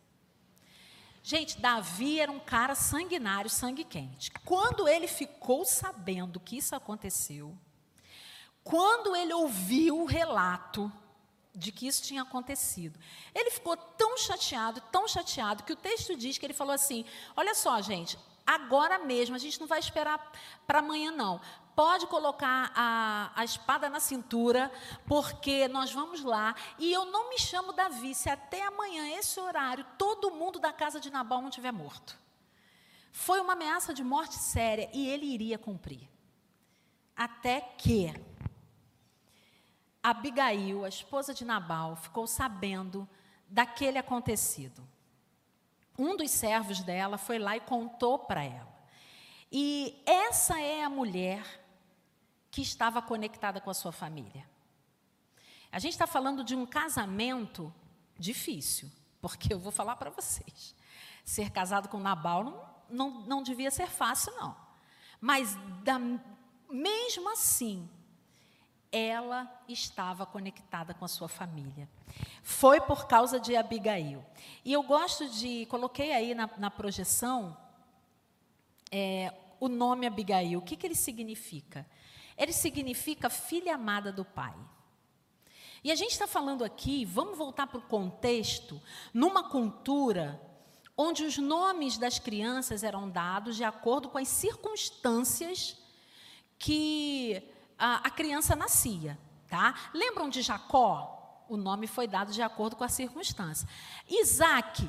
Gente, 1.21 1.59
Davi 1.59 2.19
era 2.19 2.31
um 2.31 2.39
cara 2.39 2.73
sanguinário, 2.73 3.49
sangue 3.49 3.83
quente. 3.83 4.31
Quando 4.45 4.87
ele 4.87 5.07
ficou 5.07 5.65
sabendo 5.65 6.39
que 6.39 6.57
isso 6.57 6.73
aconteceu, 6.75 7.55
quando 8.63 9.15
ele 9.15 9.33
ouviu 9.33 9.99
o 9.99 10.05
relato, 10.05 10.91
de 11.53 11.71
que 11.71 11.87
isso 11.87 12.03
tinha 12.03 12.21
acontecido. 12.21 12.99
Ele 13.33 13.51
ficou 13.51 13.75
tão 13.75 14.17
chateado, 14.17 14.81
tão 14.91 15.07
chateado, 15.07 15.63
que 15.63 15.73
o 15.73 15.75
texto 15.75 16.15
diz 16.15 16.37
que 16.37 16.45
ele 16.45 16.53
falou 16.53 16.73
assim: 16.73 17.05
Olha 17.35 17.55
só, 17.55 17.81
gente, 17.81 18.17
agora 18.45 18.99
mesmo, 18.99 19.35
a 19.35 19.39
gente 19.39 19.59
não 19.59 19.67
vai 19.67 19.79
esperar 19.79 20.31
para 20.65 20.79
amanhã, 20.79 21.11
não. 21.11 21.41
Pode 21.75 22.07
colocar 22.07 22.71
a, 22.75 23.31
a 23.35 23.45
espada 23.45 23.89
na 23.89 23.99
cintura, 23.99 24.71
porque 25.07 25.67
nós 25.69 25.91
vamos 25.91 26.23
lá. 26.23 26.53
E 26.77 26.91
eu 26.91 27.05
não 27.05 27.29
me 27.29 27.39
chamo 27.39 27.71
Davi 27.71 28.13
se 28.13 28.29
até 28.29 28.65
amanhã, 28.65 29.17
esse 29.17 29.39
horário, 29.39 29.85
todo 29.97 30.31
mundo 30.31 30.59
da 30.59 30.73
casa 30.73 30.99
de 30.99 31.09
Nabal 31.09 31.41
não 31.41 31.49
tiver 31.49 31.71
morto. 31.71 32.17
Foi 33.11 33.39
uma 33.39 33.53
ameaça 33.53 33.93
de 33.93 34.03
morte 34.03 34.35
séria 34.35 34.89
e 34.93 35.07
ele 35.07 35.25
iria 35.25 35.57
cumprir. 35.57 36.09
Até 37.15 37.61
que 37.61 38.13
Abigail, 40.01 40.85
a 40.85 40.89
esposa 40.89 41.33
de 41.33 41.43
Nabal, 41.43 41.95
ficou 41.95 42.25
sabendo 42.25 43.07
daquele 43.47 43.97
acontecido. 43.97 44.87
Um 45.97 46.15
dos 46.15 46.31
servos 46.31 46.81
dela 46.81 47.17
foi 47.17 47.37
lá 47.37 47.57
e 47.57 47.61
contou 47.61 48.19
para 48.19 48.43
ela. 48.43 48.79
E 49.51 50.01
essa 50.05 50.59
é 50.59 50.83
a 50.83 50.89
mulher 50.89 51.43
que 52.49 52.61
estava 52.61 53.01
conectada 53.01 53.59
com 53.59 53.69
a 53.69 53.73
sua 53.73 53.91
família. 53.91 54.47
A 55.71 55.79
gente 55.79 55.93
está 55.93 56.07
falando 56.07 56.43
de 56.43 56.55
um 56.55 56.65
casamento 56.65 57.73
difícil, 58.17 58.89
porque 59.21 59.53
eu 59.53 59.59
vou 59.59 59.71
falar 59.71 59.95
para 59.97 60.09
vocês. 60.09 60.73
Ser 61.23 61.51
casado 61.51 61.89
com 61.89 61.99
Nabal 61.99 62.43
não, 62.43 62.63
não, 62.89 63.21
não 63.21 63.43
devia 63.43 63.69
ser 63.69 63.87
fácil, 63.87 64.33
não. 64.35 64.55
Mas, 65.19 65.55
da, 65.83 65.99
mesmo 66.69 67.31
assim, 67.31 67.89
ela 68.91 69.49
estava 69.67 70.25
conectada 70.25 70.93
com 70.93 71.05
a 71.05 71.07
sua 71.07 71.27
família. 71.27 71.87
Foi 72.41 72.81
por 72.81 73.07
causa 73.07 73.39
de 73.39 73.55
Abigail. 73.55 74.25
E 74.65 74.73
eu 74.73 74.83
gosto 74.83 75.29
de, 75.29 75.65
coloquei 75.67 76.11
aí 76.11 76.33
na, 76.33 76.49
na 76.57 76.71
projeção 76.71 77.55
é, 78.91 79.33
o 79.59 79.67
nome 79.67 80.07
Abigail. 80.07 80.59
O 80.59 80.61
que, 80.61 80.75
que 80.75 80.87
ele 80.87 80.95
significa? 80.95 81.85
Ele 82.37 82.53
significa 82.53 83.29
filha 83.29 83.75
amada 83.75 84.11
do 84.11 84.25
pai. 84.25 84.55
E 85.83 85.91
a 85.91 85.95
gente 85.95 86.11
está 86.11 86.27
falando 86.27 86.63
aqui, 86.63 87.05
vamos 87.05 87.37
voltar 87.37 87.67
para 87.67 87.77
o 87.77 87.83
contexto, 87.83 88.81
numa 89.13 89.49
cultura 89.49 90.41
onde 90.97 91.23
os 91.23 91.37
nomes 91.37 91.97
das 91.97 92.19
crianças 92.19 92.83
eram 92.83 93.09
dados 93.09 93.55
de 93.55 93.63
acordo 93.63 94.09
com 94.09 94.17
as 94.17 94.27
circunstâncias 94.27 95.77
que 96.57 97.41
a, 97.79 97.95
a 98.07 98.09
criança 98.09 98.55
nascia. 98.55 99.17
Tá? 99.47 99.73
Lembram 99.93 100.29
de 100.29 100.41
Jacó? 100.41 101.45
O 101.49 101.57
nome 101.57 101.87
foi 101.87 102.07
dado 102.07 102.31
de 102.31 102.41
acordo 102.41 102.75
com 102.75 102.83
a 102.83 102.89
circunstância. 102.89 103.67
Isaac, 104.07 104.87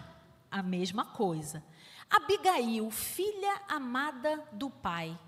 a 0.51 0.63
mesma 0.63 1.07
coisa. 1.07 1.65
Abigail, 2.11 2.91
filha 2.91 3.63
amada 3.69 4.45
do 4.53 4.69
pai. 4.69 5.19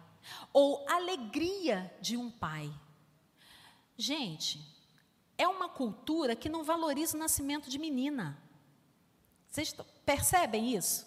ou 0.53 0.87
alegria 0.89 1.93
de 2.01 2.17
um 2.17 2.31
pai. 2.31 2.73
Gente, 3.97 4.61
é 5.39 5.49
uma 5.49 5.69
cultura 5.69 6.37
que 6.37 6.49
não 6.49 6.63
valoriza 6.63 7.17
o 7.17 7.21
nascimento 7.21 7.71
de 7.71 7.79
menina. 7.79 8.39
Vocês 9.49 9.75
percebem 10.05 10.75
isso? 10.77 11.07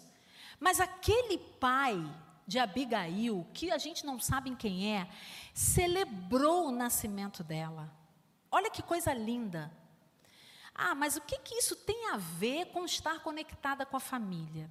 Mas 0.60 0.80
aquele 0.80 1.38
pai 1.38 1.96
de 2.46 2.58
Abigail, 2.58 3.46
que 3.52 3.70
a 3.70 3.78
gente 3.78 4.06
não 4.06 4.20
sabe 4.20 4.54
quem 4.54 4.94
é, 4.94 5.08
celebrou 5.56 6.68
o 6.68 6.70
nascimento 6.70 7.42
dela. 7.42 7.90
Olha 8.50 8.70
que 8.70 8.82
coisa 8.82 9.14
linda. 9.14 9.72
Ah, 10.74 10.94
mas 10.94 11.16
o 11.16 11.20
que, 11.22 11.38
que 11.38 11.54
isso 11.54 11.74
tem 11.74 12.10
a 12.10 12.18
ver 12.18 12.66
com 12.66 12.84
estar 12.84 13.20
conectada 13.20 13.86
com 13.86 13.96
a 13.96 14.00
família? 14.00 14.70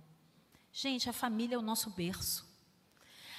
Gente, 0.72 1.10
a 1.10 1.14
família 1.14 1.56
é 1.56 1.58
o 1.58 1.64
nosso 1.64 1.90
berço. 1.90 2.48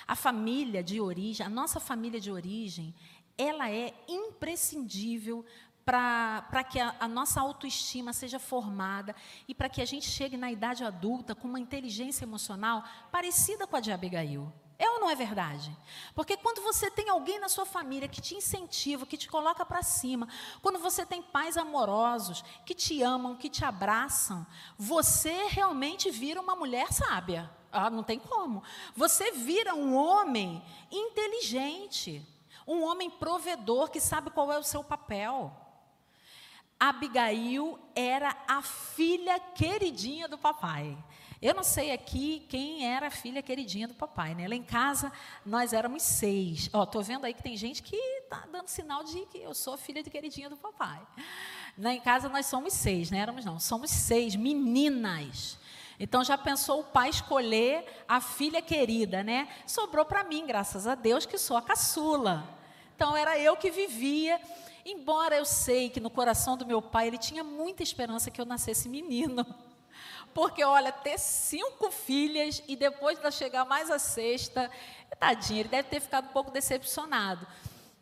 A 0.08 0.16
família 0.16 0.82
de 0.82 1.00
origem, 1.00 1.46
a 1.46 1.48
nossa 1.48 1.78
família 1.78 2.18
de 2.18 2.32
origem, 2.32 2.92
ela 3.38 3.70
é 3.70 3.94
imprescindível 4.08 5.46
para 5.84 6.64
que 6.64 6.80
a, 6.80 6.96
a, 6.98 7.06
nossa 7.06 7.40
autoestima 7.40 8.12
seja 8.12 8.40
formada 8.40 9.14
e 9.46 9.54
para 9.54 9.68
que 9.68 9.80
a 9.80 9.84
gente 9.84 10.08
chegue 10.10 10.36
na 10.36 10.50
idade 10.50 10.82
adulta 10.82 11.32
com 11.32 11.46
uma 11.46 11.60
inteligência 11.60 12.24
emocional 12.24 12.82
parecida 13.12 13.68
com 13.68 13.76
a 13.76 13.80
de 13.80 13.92
Abigail. 13.92 14.52
É 14.78 14.90
ou 14.90 15.00
não 15.00 15.08
é 15.08 15.14
verdade? 15.14 15.74
Porque 16.14 16.36
quando 16.36 16.62
você 16.62 16.90
tem 16.90 17.08
alguém 17.08 17.38
na 17.38 17.48
sua 17.48 17.64
família 17.64 18.08
que 18.08 18.20
te 18.20 18.34
incentiva, 18.34 19.06
que 19.06 19.16
te 19.16 19.28
coloca 19.28 19.64
para 19.64 19.82
cima, 19.82 20.28
quando 20.60 20.78
você 20.78 21.06
tem 21.06 21.22
pais 21.22 21.56
amorosos, 21.56 22.44
que 22.64 22.74
te 22.74 23.02
amam, 23.02 23.36
que 23.36 23.48
te 23.48 23.64
abraçam, 23.64 24.46
você 24.76 25.46
realmente 25.48 26.10
vira 26.10 26.40
uma 26.40 26.54
mulher 26.54 26.92
sábia. 26.92 27.50
Ah, 27.72 27.88
não 27.88 28.02
tem 28.02 28.18
como. 28.18 28.62
Você 28.94 29.32
vira 29.32 29.74
um 29.74 29.94
homem 29.94 30.62
inteligente, 30.90 32.26
um 32.66 32.82
homem 32.82 33.08
provedor 33.08 33.90
que 33.90 34.00
sabe 34.00 34.30
qual 34.30 34.52
é 34.52 34.58
o 34.58 34.62
seu 34.62 34.84
papel. 34.84 35.65
Abigail 36.78 37.78
era 37.94 38.36
a 38.46 38.60
filha 38.62 39.40
queridinha 39.40 40.28
do 40.28 40.36
papai. 40.36 40.96
Eu 41.40 41.54
não 41.54 41.62
sei 41.62 41.92
aqui 41.92 42.46
quem 42.48 42.86
era 42.86 43.08
a 43.08 43.10
filha 43.10 43.42
queridinha 43.42 43.86
do 43.86 43.94
papai, 43.94 44.34
né? 44.34 44.48
Lá 44.48 44.54
em 44.54 44.62
casa 44.62 45.12
nós 45.44 45.72
éramos 45.72 46.02
seis. 46.02 46.70
Ó, 46.72 46.84
tô 46.86 47.02
vendo 47.02 47.24
aí 47.24 47.34
que 47.34 47.42
tem 47.42 47.56
gente 47.56 47.82
que 47.82 47.98
tá 48.28 48.44
dando 48.50 48.68
sinal 48.68 49.04
de 49.04 49.26
que 49.26 49.38
eu 49.38 49.54
sou 49.54 49.74
a 49.74 49.78
filha 49.78 50.02
de 50.02 50.10
queridinha 50.10 50.48
do 50.48 50.56
papai. 50.56 51.00
Lá 51.78 51.92
em 51.92 52.00
casa 52.00 52.28
nós 52.28 52.46
somos 52.46 52.72
seis, 52.72 53.10
não 53.10 53.18
éramos 53.18 53.44
não, 53.44 53.58
somos 53.58 53.90
seis 53.90 54.34
meninas. 54.34 55.58
Então 55.98 56.24
já 56.24 56.36
pensou 56.36 56.80
o 56.80 56.84
pai 56.84 57.10
escolher 57.10 58.04
a 58.08 58.20
filha 58.20 58.60
querida, 58.60 59.22
né? 59.22 59.48
Sobrou 59.66 60.04
para 60.04 60.24
mim, 60.24 60.46
graças 60.46 60.86
a 60.86 60.94
Deus, 60.94 61.26
que 61.26 61.38
sou 61.38 61.56
a 61.56 61.62
caçula. 61.62 62.48
Então 62.94 63.16
era 63.16 63.38
eu 63.38 63.56
que 63.56 63.70
vivia 63.70 64.40
Embora 64.88 65.36
eu 65.36 65.44
sei 65.44 65.90
que 65.90 65.98
no 65.98 66.08
coração 66.08 66.56
do 66.56 66.64
meu 66.64 66.80
pai 66.80 67.08
ele 67.08 67.18
tinha 67.18 67.42
muita 67.42 67.82
esperança 67.82 68.30
que 68.30 68.40
eu 68.40 68.44
nascesse 68.44 68.88
menino. 68.88 69.44
Porque, 70.32 70.62
olha, 70.62 70.92
ter 70.92 71.18
cinco 71.18 71.90
filhas 71.90 72.62
e 72.68 72.76
depois 72.76 73.18
de 73.18 73.32
chegar 73.32 73.64
mais 73.64 73.90
a 73.90 73.98
sexta, 73.98 74.70
tadinho, 75.18 75.62
ele 75.62 75.70
deve 75.70 75.88
ter 75.88 75.98
ficado 75.98 76.26
um 76.26 76.32
pouco 76.32 76.52
decepcionado. 76.52 77.44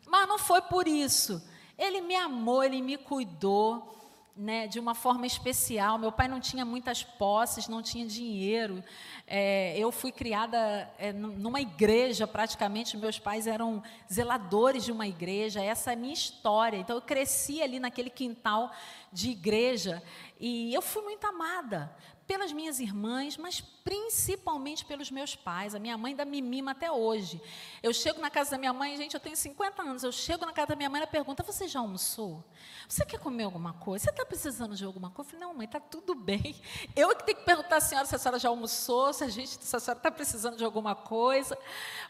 Mas 0.06 0.28
não 0.28 0.38
foi 0.38 0.60
por 0.60 0.86
isso. 0.86 1.42
Ele 1.78 2.02
me 2.02 2.14
amou, 2.16 2.62
ele 2.62 2.82
me 2.82 2.98
cuidou 2.98 4.03
né, 4.36 4.66
de 4.66 4.80
uma 4.80 4.94
forma 4.94 5.26
especial. 5.26 5.98
Meu 5.98 6.10
pai 6.10 6.26
não 6.26 6.40
tinha 6.40 6.64
muitas 6.64 7.02
posses, 7.02 7.68
não 7.68 7.82
tinha 7.82 8.06
dinheiro. 8.06 8.82
É, 9.26 9.78
eu 9.78 9.92
fui 9.92 10.10
criada 10.10 10.90
é, 10.98 11.12
numa 11.12 11.60
igreja, 11.60 12.26
praticamente. 12.26 12.96
Meus 12.96 13.18
pais 13.18 13.46
eram 13.46 13.82
zeladores 14.12 14.84
de 14.84 14.92
uma 14.92 15.06
igreja. 15.06 15.62
Essa 15.62 15.90
é 15.90 15.94
a 15.94 15.96
minha 15.96 16.12
história. 16.12 16.76
Então, 16.76 16.96
eu 16.96 17.02
cresci 17.02 17.62
ali 17.62 17.78
naquele 17.78 18.10
quintal 18.10 18.72
de 19.12 19.30
igreja 19.30 20.02
e 20.46 20.74
eu 20.74 20.82
fui 20.82 21.00
muito 21.00 21.26
amada 21.26 21.90
pelas 22.26 22.52
minhas 22.52 22.78
irmãs, 22.78 23.38
mas 23.38 23.62
principalmente 23.62 24.84
pelos 24.84 25.10
meus 25.10 25.34
pais. 25.34 25.74
A 25.74 25.78
minha 25.78 25.96
mãe 25.96 26.12
ainda 26.12 26.26
me 26.26 26.42
mima 26.42 26.72
até 26.72 26.92
hoje. 26.92 27.40
Eu 27.82 27.94
chego 27.94 28.20
na 28.20 28.28
casa 28.28 28.50
da 28.50 28.58
minha 28.58 28.74
mãe, 28.74 28.94
gente, 28.94 29.14
eu 29.14 29.20
tenho 29.20 29.38
50 29.38 29.80
anos, 29.80 30.02
eu 30.02 30.12
chego 30.12 30.44
na 30.44 30.52
casa 30.52 30.66
da 30.66 30.76
minha 30.76 30.90
mãe 30.90 31.02
e 31.02 31.06
pergunta: 31.06 31.42
Você 31.42 31.66
já 31.66 31.80
almoçou? 31.80 32.44
Você 32.86 33.06
quer 33.06 33.18
comer 33.18 33.44
alguma 33.44 33.72
coisa? 33.72 34.04
Você 34.04 34.10
está 34.10 34.26
precisando 34.26 34.76
de 34.76 34.84
alguma 34.84 35.08
coisa? 35.08 35.30
Eu 35.30 35.32
falei: 35.38 35.46
Não, 35.46 35.54
mãe, 35.56 35.64
está 35.64 35.80
tudo 35.80 36.14
bem. 36.14 36.54
Eu 36.94 37.16
que 37.16 37.24
tenho 37.24 37.38
que 37.38 37.44
perguntar 37.46 37.76
à 37.76 37.80
senhora 37.80 38.06
se 38.06 38.14
a 38.14 38.18
senhora 38.18 38.38
já 38.38 38.50
almoçou, 38.50 39.14
se 39.14 39.24
a, 39.24 39.28
gente, 39.30 39.64
se 39.64 39.74
a 39.74 39.80
senhora 39.80 39.98
está 39.98 40.10
precisando 40.10 40.58
de 40.58 40.64
alguma 40.64 40.94
coisa. 40.94 41.56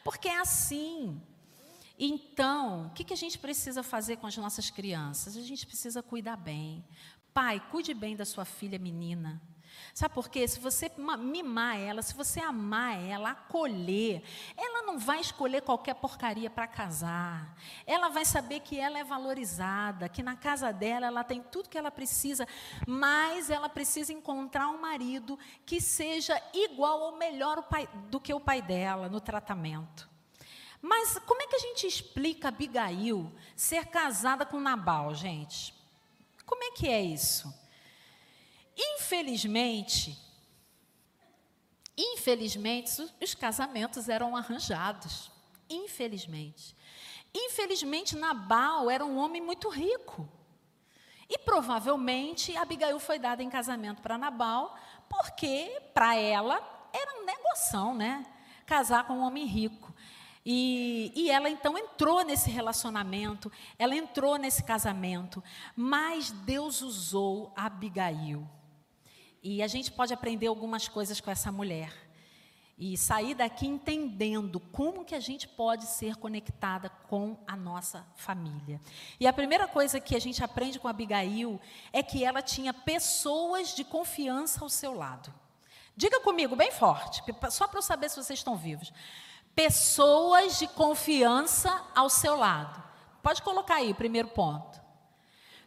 Porque 0.02 0.26
é 0.26 0.40
assim. 0.40 1.22
Então, 1.96 2.88
o 2.88 2.90
que 2.90 3.14
a 3.14 3.16
gente 3.16 3.38
precisa 3.38 3.80
fazer 3.80 4.16
com 4.16 4.26
as 4.26 4.36
nossas 4.36 4.68
crianças? 4.70 5.36
A 5.36 5.40
gente 5.40 5.64
precisa 5.64 6.02
cuidar 6.02 6.36
bem. 6.36 6.84
Pai, 7.34 7.60
cuide 7.68 7.92
bem 7.92 8.14
da 8.14 8.24
sua 8.24 8.44
filha 8.44 8.78
menina. 8.78 9.42
Sabe 9.92 10.14
por 10.14 10.28
quê? 10.28 10.46
Se 10.46 10.60
você 10.60 10.88
mimar 11.18 11.76
ela, 11.76 12.00
se 12.00 12.14
você 12.14 12.38
amar 12.38 12.96
ela, 12.96 13.30
acolher, 13.30 14.22
ela 14.56 14.82
não 14.82 15.00
vai 15.00 15.18
escolher 15.18 15.60
qualquer 15.62 15.94
porcaria 15.94 16.48
para 16.48 16.68
casar. 16.68 17.56
Ela 17.84 18.08
vai 18.08 18.24
saber 18.24 18.60
que 18.60 18.78
ela 18.78 19.00
é 19.00 19.02
valorizada, 19.02 20.08
que 20.08 20.22
na 20.22 20.36
casa 20.36 20.72
dela 20.72 21.06
ela 21.06 21.24
tem 21.24 21.42
tudo 21.42 21.68
que 21.68 21.76
ela 21.76 21.90
precisa, 21.90 22.46
mas 22.86 23.50
ela 23.50 23.68
precisa 23.68 24.12
encontrar 24.12 24.68
um 24.68 24.80
marido 24.80 25.36
que 25.66 25.80
seja 25.80 26.40
igual 26.52 27.00
ou 27.00 27.16
melhor 27.16 27.64
pai, 27.64 27.88
do 28.10 28.20
que 28.20 28.32
o 28.32 28.38
pai 28.38 28.62
dela 28.62 29.08
no 29.08 29.20
tratamento. 29.20 30.08
Mas 30.80 31.18
como 31.18 31.42
é 31.42 31.48
que 31.48 31.56
a 31.56 31.60
gente 31.60 31.84
explica 31.84 32.46
Abigail 32.46 33.32
ser 33.56 33.86
casada 33.86 34.46
com 34.46 34.60
Nabal, 34.60 35.12
gente? 35.16 35.83
Como 36.44 36.62
é 36.64 36.70
que 36.72 36.88
é 36.88 37.00
isso? 37.00 37.52
Infelizmente, 38.76 40.18
infelizmente, 41.96 43.08
os 43.22 43.34
casamentos 43.34 44.08
eram 44.08 44.36
arranjados. 44.36 45.30
Infelizmente. 45.68 46.74
Infelizmente, 47.32 48.16
Nabal 48.16 48.90
era 48.90 49.04
um 49.04 49.16
homem 49.16 49.40
muito 49.40 49.68
rico. 49.68 50.28
E 51.28 51.38
provavelmente 51.38 52.56
Abigail 52.56 52.98
foi 52.98 53.18
dada 53.18 53.42
em 53.42 53.48
casamento 53.48 54.02
para 54.02 54.18
Nabal, 54.18 54.76
porque 55.08 55.82
para 55.94 56.14
ela 56.16 56.56
era 56.92 57.20
um 57.20 57.24
negoção, 57.24 57.94
né? 57.94 58.26
Casar 58.66 59.06
com 59.06 59.14
um 59.14 59.22
homem 59.22 59.46
rico. 59.46 59.93
E, 60.46 61.10
e, 61.14 61.30
ela 61.30 61.48
então 61.48 61.78
entrou 61.78 62.22
nesse 62.22 62.50
relacionamento, 62.50 63.50
ela 63.78 63.96
entrou 63.96 64.36
nesse 64.36 64.62
casamento, 64.62 65.42
mas 65.74 66.30
Deus 66.30 66.82
usou 66.82 67.50
Abigail. 67.56 68.46
E 69.42 69.62
a 69.62 69.66
gente 69.66 69.90
pode 69.90 70.12
aprender 70.12 70.46
algumas 70.46 70.86
coisas 70.86 71.20
com 71.20 71.30
essa 71.30 71.50
mulher. 71.50 71.92
E 72.76 72.96
sair 72.96 73.34
daqui 73.34 73.66
entendendo 73.66 74.58
como 74.58 75.04
que 75.04 75.14
a 75.14 75.20
gente 75.20 75.46
pode 75.46 75.86
ser 75.86 76.16
conectada 76.16 76.90
com 77.08 77.38
a 77.46 77.54
nossa 77.56 78.04
família. 78.16 78.80
E 79.20 79.26
a 79.26 79.32
primeira 79.32 79.68
coisa 79.68 80.00
que 80.00 80.16
a 80.16 80.18
gente 80.18 80.42
aprende 80.42 80.80
com 80.80 80.88
Abigail 80.88 81.60
é 81.92 82.02
que 82.02 82.24
ela 82.24 82.42
tinha 82.42 82.74
pessoas 82.74 83.74
de 83.74 83.84
confiança 83.84 84.60
ao 84.62 84.68
seu 84.68 84.92
lado. 84.92 85.32
Diga 85.96 86.20
comigo 86.20 86.56
bem 86.56 86.72
forte, 86.72 87.22
só 87.50 87.68
para 87.68 87.78
eu 87.78 87.82
saber 87.82 88.10
se 88.10 88.16
vocês 88.16 88.40
estão 88.40 88.56
vivos. 88.56 88.92
Pessoas 89.54 90.58
de 90.58 90.66
confiança 90.66 91.82
ao 91.94 92.08
seu 92.10 92.36
lado. 92.36 92.82
Pode 93.22 93.40
colocar 93.42 93.76
aí 93.76 93.94
primeiro 93.94 94.28
ponto. 94.28 94.82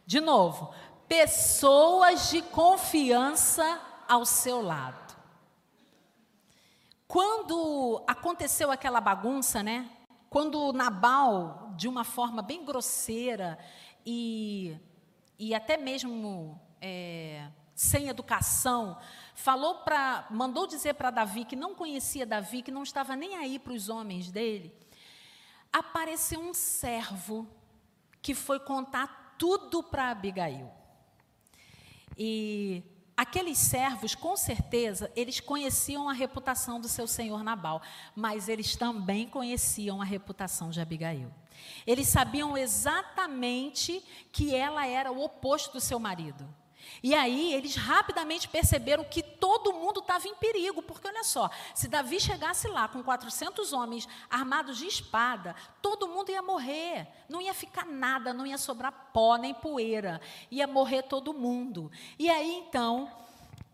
De 0.06 0.20
novo, 0.20 0.72
pessoas 1.08 2.30
de 2.30 2.42
confiança 2.42 3.80
ao 4.06 4.24
seu 4.24 4.62
lado. 4.62 5.16
Quando 7.06 8.04
aconteceu 8.06 8.70
aquela 8.70 9.00
bagunça, 9.00 9.62
né? 9.62 9.90
Quando 10.28 10.72
Nabal, 10.74 11.72
de 11.74 11.88
uma 11.88 12.04
forma 12.04 12.42
bem 12.42 12.64
grosseira 12.64 13.58
e, 14.04 14.76
e 15.38 15.54
até 15.54 15.78
mesmo 15.78 16.60
é, 16.80 17.48
sem 17.78 18.08
educação, 18.08 18.98
falou 19.36 19.76
para, 19.76 20.26
mandou 20.32 20.66
dizer 20.66 20.94
para 20.94 21.12
Davi 21.12 21.44
que 21.44 21.54
não 21.54 21.76
conhecia 21.76 22.26
Davi, 22.26 22.60
que 22.60 22.72
não 22.72 22.82
estava 22.82 23.14
nem 23.14 23.36
aí 23.36 23.56
para 23.56 23.72
os 23.72 23.88
homens 23.88 24.32
dele, 24.32 24.74
apareceu 25.72 26.40
um 26.40 26.52
servo 26.52 27.46
que 28.20 28.34
foi 28.34 28.58
contar 28.58 29.36
tudo 29.38 29.80
para 29.80 30.10
Abigail. 30.10 30.68
E 32.16 32.82
aqueles 33.16 33.58
servos, 33.58 34.12
com 34.12 34.36
certeza, 34.36 35.08
eles 35.14 35.38
conheciam 35.38 36.08
a 36.08 36.12
reputação 36.12 36.80
do 36.80 36.88
seu 36.88 37.06
senhor 37.06 37.44
Nabal, 37.44 37.80
mas 38.12 38.48
eles 38.48 38.74
também 38.74 39.28
conheciam 39.28 40.02
a 40.02 40.04
reputação 40.04 40.70
de 40.70 40.80
Abigail. 40.80 41.32
Eles 41.86 42.08
sabiam 42.08 42.58
exatamente 42.58 44.04
que 44.32 44.52
ela 44.52 44.84
era 44.84 45.12
o 45.12 45.22
oposto 45.22 45.74
do 45.74 45.80
seu 45.80 46.00
marido. 46.00 46.52
E 47.02 47.14
aí 47.14 47.52
eles 47.54 47.76
rapidamente 47.76 48.48
perceberam 48.48 49.04
que 49.04 49.22
todo 49.22 49.72
mundo 49.72 50.00
estava 50.00 50.26
em 50.26 50.34
perigo, 50.34 50.82
porque 50.82 51.06
olha 51.06 51.22
só, 51.24 51.50
se 51.74 51.88
Davi 51.88 52.20
chegasse 52.20 52.66
lá 52.68 52.88
com 52.88 53.02
400 53.02 53.72
homens 53.72 54.08
armados 54.28 54.78
de 54.78 54.86
espada, 54.86 55.54
todo 55.80 56.08
mundo 56.08 56.30
ia 56.30 56.42
morrer, 56.42 57.06
não 57.28 57.40
ia 57.40 57.54
ficar 57.54 57.86
nada, 57.86 58.32
não 58.32 58.46
ia 58.46 58.58
sobrar 58.58 59.10
pó 59.12 59.36
nem 59.36 59.54
poeira, 59.54 60.20
ia 60.50 60.66
morrer 60.66 61.02
todo 61.02 61.34
mundo. 61.34 61.90
E 62.18 62.28
aí 62.28 62.52
então, 62.56 63.10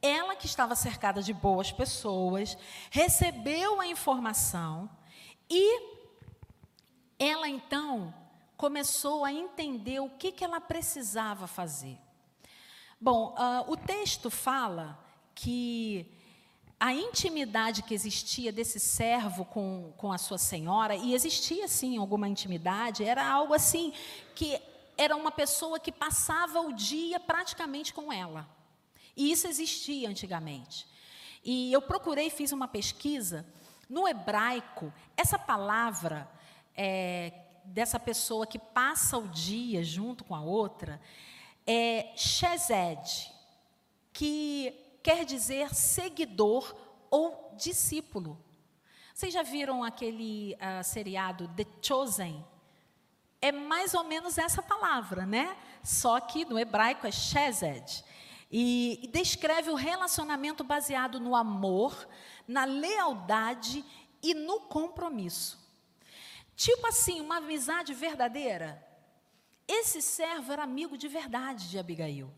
ela 0.03 0.37
que 0.37 0.47
estava 0.47 0.75
cercada 0.75 1.23
de 1.23 1.33
boas 1.33 1.73
pessoas, 1.73 2.59
recebeu 2.91 3.81
a 3.81 3.87
informação 3.87 4.91
e 5.49 5.95
ela 7.19 7.49
então 7.49 8.13
começou 8.57 9.25
a 9.25 9.33
entender 9.33 10.01
o 10.01 10.11
que, 10.11 10.31
que 10.31 10.45
ela 10.45 10.61
precisava 10.61 11.47
fazer. 11.47 11.99
Bom, 13.05 13.35
uh, 13.37 13.71
o 13.71 13.77
texto 13.77 14.31
fala 14.31 14.99
que 15.35 16.11
a 16.81 16.95
intimidade 16.95 17.83
que 17.83 17.93
existia 17.93 18.51
desse 18.51 18.81
servo 18.81 19.45
com, 19.45 19.93
com 19.99 20.11
a 20.11 20.17
sua 20.17 20.39
senhora, 20.39 20.97
e 20.97 21.13
existia 21.13 21.69
sim 21.69 21.99
alguma 21.99 22.27
intimidade, 22.27 23.05
era 23.05 23.31
algo 23.31 23.53
assim 23.53 23.93
que 24.35 24.59
era 24.97 25.15
uma 25.15 25.31
pessoa 25.31 25.79
que 25.79 25.93
passava 25.93 26.63
o 26.63 26.73
dia 26.73 27.21
praticamente 27.21 27.93
com 27.93 28.11
ela. 28.11 28.49
E 29.15 29.31
isso 29.31 29.47
existia 29.47 30.09
antigamente. 30.09 30.87
E 31.45 31.71
eu 31.75 31.83
procurei, 31.83 32.31
fiz 32.31 32.53
uma 32.53 32.67
pesquisa. 32.67 33.45
No 33.87 34.09
hebraico, 34.09 34.91
essa 35.15 35.39
palavra 35.39 36.27
é, 36.75 37.35
dessa 37.67 38.01
pessoa 38.01 38.47
que 38.47 38.59
passa 38.59 39.19
o 39.19 39.29
dia 39.29 39.85
junto 39.85 40.25
com 40.25 40.35
a 40.35 40.41
outra, 40.41 40.99
é 41.67 42.13
Shezed, 42.17 43.33
que 44.13 44.99
quer 45.03 45.25
dizer 45.25 45.75
seguidor 45.75 46.75
ou 47.11 47.55
discípulo. 47.57 48.43
Vocês 49.15 49.33
já 49.33 49.43
viram 49.43 49.85
aquele 49.85 50.55
uh, 50.55 50.83
seriado 50.83 51.49
The 51.57 51.67
Chosen? 51.81 52.45
É 53.41 53.53
mais 53.53 53.95
ou 53.95 54.05
menos 54.05 54.39
essa 54.39 54.63
palavra, 54.63 55.25
né? 55.25 55.57
Só 55.83 56.19
que 56.19 56.45
no 56.45 56.59
hebraico 56.59 57.07
é 57.07 57.13
Shezed. 57.13 58.05
E, 58.51 59.01
e 59.03 59.07
descreve 59.09 59.71
o 59.71 59.75
relacionamento 59.75 60.65
baseado 60.65 61.21
no 61.21 61.37
amor, 61.37 62.09
na 62.47 62.65
lealdade 62.65 63.85
e 64.23 64.35
no 64.35 64.61
compromisso. 64.61 65.63
Tipo 66.57 66.87
assim, 66.87 67.21
uma 67.21 67.37
amizade 67.37 67.93
verdadeira. 67.93 68.84
Esse 69.67 70.03
servo 70.03 70.53
era 70.53 70.63
amigo 70.63 70.97
de 70.97 71.09
verdade 71.09 71.69
de 71.69 71.79
Abigail. 71.79 72.31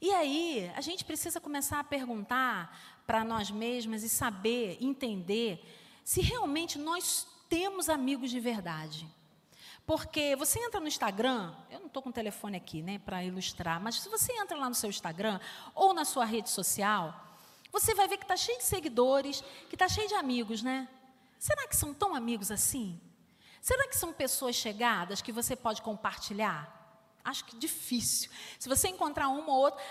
E 0.00 0.10
aí, 0.12 0.70
a 0.74 0.80
gente 0.80 1.04
precisa 1.04 1.40
começar 1.40 1.80
a 1.80 1.84
perguntar 1.84 3.02
para 3.06 3.24
nós 3.24 3.50
mesmas 3.50 4.02
e 4.02 4.08
saber, 4.08 4.76
entender, 4.80 5.62
se 6.04 6.20
realmente 6.20 6.78
nós 6.78 7.26
temos 7.48 7.88
amigos 7.88 8.30
de 8.30 8.40
verdade. 8.40 9.06
Porque 9.86 10.34
você 10.36 10.58
entra 10.58 10.80
no 10.80 10.88
Instagram, 10.88 11.54
eu 11.70 11.78
não 11.78 11.86
estou 11.86 12.02
com 12.02 12.08
o 12.08 12.12
telefone 12.12 12.56
aqui, 12.56 12.82
né, 12.82 12.98
para 12.98 13.22
ilustrar, 13.22 13.80
mas 13.80 14.00
se 14.00 14.08
você 14.08 14.32
entra 14.32 14.56
lá 14.56 14.68
no 14.68 14.74
seu 14.74 14.90
Instagram 14.90 15.38
ou 15.74 15.94
na 15.94 16.04
sua 16.04 16.24
rede 16.24 16.50
social, 16.50 17.14
você 17.70 17.94
vai 17.94 18.08
ver 18.08 18.16
que 18.16 18.24
está 18.24 18.36
cheio 18.36 18.58
de 18.58 18.64
seguidores, 18.64 19.44
que 19.68 19.76
está 19.76 19.88
cheio 19.88 20.08
de 20.08 20.14
amigos, 20.14 20.62
né? 20.62 20.88
Será 21.38 21.68
que 21.68 21.76
são 21.76 21.94
tão 21.94 22.14
amigos 22.14 22.50
assim? 22.50 23.00
Será 23.60 23.88
que 23.88 23.96
são 23.96 24.12
pessoas 24.12 24.54
chegadas 24.54 25.20
que 25.20 25.32
você 25.32 25.56
pode 25.56 25.82
compartilhar? 25.82 26.76
Acho 27.26 27.44
que 27.44 27.56
difícil. 27.56 28.30
Se 28.56 28.68
você 28.68 28.86
encontrar 28.86 29.28
uma 29.28 29.52
ou 29.52 29.58
outra, 29.58 29.82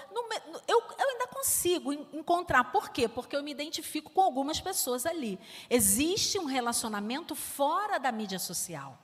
eu, 0.65 0.81
eu 0.97 1.09
ainda 1.09 1.27
consigo 1.27 1.91
encontrar. 1.91 2.71
Por 2.71 2.89
quê? 2.89 3.09
Porque 3.09 3.35
eu 3.35 3.43
me 3.43 3.51
identifico 3.51 4.09
com 4.09 4.21
algumas 4.21 4.61
pessoas 4.61 5.05
ali. 5.05 5.37
Existe 5.69 6.39
um 6.39 6.45
relacionamento 6.45 7.35
fora 7.35 7.99
da 7.99 8.09
mídia 8.09 8.39
social. 8.39 8.97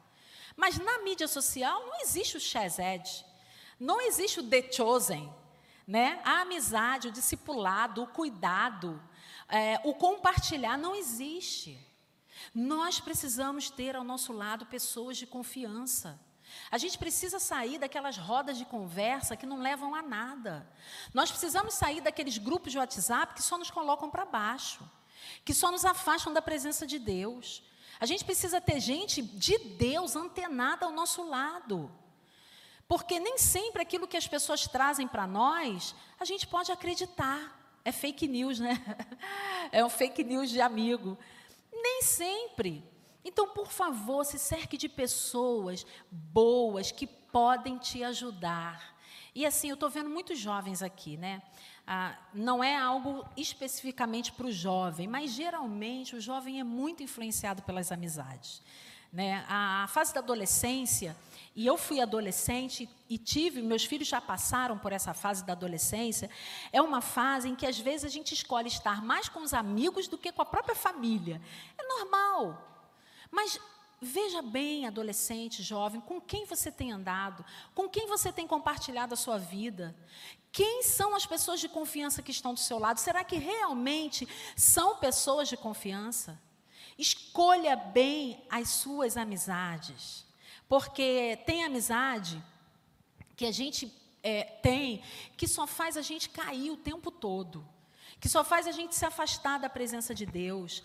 Mas 0.56 0.78
na 0.78 1.00
mídia 1.00 1.28
social 1.28 1.86
não 1.86 2.00
existe 2.02 2.38
o 2.38 2.39
Shazed, 2.39 3.26
não 3.78 4.00
existe 4.00 4.39
o 4.39 4.50
The 4.50 4.71
Chosen. 4.71 5.34
Né? 5.86 6.21
A 6.24 6.41
amizade, 6.41 7.10
o 7.10 7.12
discipulado, 7.12 8.04
o 8.04 8.08
cuidado, 8.08 9.02
é, 9.50 9.78
o 9.84 9.93
compartilhar 9.93 10.78
não 10.78 10.95
existe. 10.95 11.78
Nós 12.54 12.99
precisamos 12.99 13.69
ter 13.69 13.95
ao 13.95 14.04
nosso 14.04 14.34
lado 14.34 14.65
pessoas 14.65 15.17
de 15.17 15.25
confiança. 15.25 16.19
A 16.69 16.77
gente 16.77 16.97
precisa 16.97 17.39
sair 17.39 17.77
daquelas 17.77 18.17
rodas 18.17 18.58
de 18.58 18.65
conversa 18.65 19.36
que 19.36 19.45
não 19.45 19.60
levam 19.60 19.95
a 19.95 20.01
nada. 20.01 20.67
Nós 21.13 21.32
precisamos 21.32 21.73
sair 21.73 22.01
daqueles 22.01 22.38
grupos 22.38 22.71
de 22.71 22.77
WhatsApp 22.77 23.34
que 23.34 23.41
só 23.41 23.58
nos 23.58 23.71
colocam 23.71 24.10
para 24.10 24.25
baixo, 24.25 24.89
que 25.45 25.54
só 25.54 25.71
nos 25.71 25.86
afastam 25.86 26.34
da 26.34 26.41
presença 26.41 26.86
de 26.86 26.99
Deus. 26.99 27.63
A 27.99 28.06
gente 28.06 28.25
precisa 28.25 28.60
ter 28.60 28.80
gente 28.80 29.21
de 29.21 29.58
Deus 29.58 30.15
antenada 30.15 30.86
ao 30.86 30.91
nosso 30.91 31.23
lado. 31.23 31.91
Porque 32.88 33.19
nem 33.19 33.38
sempre 33.38 33.82
aquilo 33.82 34.08
que 34.08 34.17
as 34.17 34.27
pessoas 34.27 34.67
trazem 34.67 35.08
para 35.08 35.25
nós, 35.25 35.95
a 36.19 36.25
gente 36.25 36.45
pode 36.45 36.71
acreditar. 36.71 37.60
É 37.86 37.91
fake 37.91 38.27
news, 38.27 38.60
né? 38.60 38.82
É 39.71 39.86
um 39.86 39.89
fake 39.89 40.23
news 40.23 40.49
de 40.49 40.60
amigo. 40.60 41.17
Nem 41.82 42.02
sempre. 42.02 42.84
Então, 43.24 43.48
por 43.50 43.72
favor, 43.72 44.26
se 44.26 44.39
cerque 44.39 44.78
de 44.78 44.89
pessoas 44.89 45.86
boas 46.10 46.91
que 46.91 47.06
podem 47.06 47.78
te 47.78 48.04
ajudar. 48.04 48.96
E 49.34 49.46
assim, 49.46 49.70
eu 49.70 49.76
estou 49.76 49.89
vendo 49.89 50.10
muitos 50.10 50.38
jovens 50.38 50.82
aqui, 50.82 51.17
né? 51.17 51.41
Ah, 51.88 52.17
não 52.34 52.63
é 52.63 52.76
algo 52.76 53.26
especificamente 53.36 54.32
para 54.32 54.48
o 54.48 54.52
jovem, 54.52 55.08
mas 55.08 55.32
geralmente 55.32 56.15
o 56.15 56.22
jovem 56.22 56.60
é 56.60 56.63
muito 56.63 57.02
influenciado 57.04 57.62
pelas 57.63 57.91
amizades. 57.91 58.62
Né? 59.12 59.46
A, 59.48 59.84
a 59.84 59.88
fase 59.88 60.13
da 60.13 60.20
adolescência, 60.20 61.15
e 61.54 61.68
eu 61.68 61.78
fui 61.78 62.00
adolescente 62.00 62.90
e 63.10 63.18
tive, 63.18 63.62
meus 63.62 63.84
filhos 63.84 64.08
já 64.08 64.22
passaram 64.22 64.78
por 64.78 64.94
essa 64.94 65.14
fase 65.14 65.44
da 65.46 65.52
adolescência, 65.52 66.30
é 66.72 66.82
uma 66.82 67.02
fase 67.02 67.50
em 67.50 67.56
que 67.56 67.66
às 67.66 67.78
vezes 67.78 68.06
a 68.06 68.10
gente 68.10 68.34
escolhe 68.34 68.70
estar 68.70 69.04
mais 69.04 69.28
com 69.28 69.42
os 69.42 69.54
amigos 69.54 70.08
do 70.08 70.18
que 70.18 70.32
com 70.32 70.42
a 70.42 70.46
própria 70.46 70.76
família. 70.76 71.42
É 71.78 71.84
normal. 71.84 72.88
Mas 73.30 73.60
veja 74.02 74.42
bem, 74.42 74.88
adolescente, 74.88 75.62
jovem, 75.62 76.00
com 76.00 76.22
quem 76.22 76.46
você 76.46 76.72
tem 76.72 76.94
andado, 76.94 77.44
com 77.76 77.90
quem 77.90 78.08
você 78.08 78.32
tem 78.32 78.48
compartilhado 78.48 79.14
a 79.14 79.18
sua 79.18 79.38
vida. 79.38 79.94
Quem 80.54 80.84
são 80.84 81.14
as 81.16 81.26
pessoas 81.26 81.60
de 81.60 81.68
confiança 81.68 82.22
que 82.22 82.32
estão 82.32 82.54
do 82.54 82.60
seu 82.62 82.80
lado? 82.80 83.00
Será 83.00 83.26
que 83.26 83.36
realmente 83.36 84.28
são 84.56 84.96
pessoas 84.98 85.50
de 85.50 85.58
confiança? 85.58 86.42
Escolha 86.98 87.76
bem 87.76 88.42
as 88.50 88.70
suas 88.70 89.18
amizades. 89.18 90.31
Porque 90.72 91.38
tem 91.46 91.66
amizade 91.66 92.42
que 93.36 93.46
a 93.46 93.52
gente 93.52 93.94
é, 94.24 94.46
tem 94.64 95.04
que 95.36 95.46
só 95.46 95.68
faz 95.68 95.98
a 95.98 96.02
gente 96.02 96.30
cair 96.30 96.72
o 96.72 96.78
tempo 96.78 97.12
todo, 97.12 97.68
que 98.22 98.30
só 98.30 98.42
faz 98.42 98.66
a 98.66 98.72
gente 98.72 98.96
se 98.96 99.06
afastar 99.06 99.60
da 99.60 99.70
presença 99.70 100.16
de 100.16 100.26
Deus. 100.26 100.82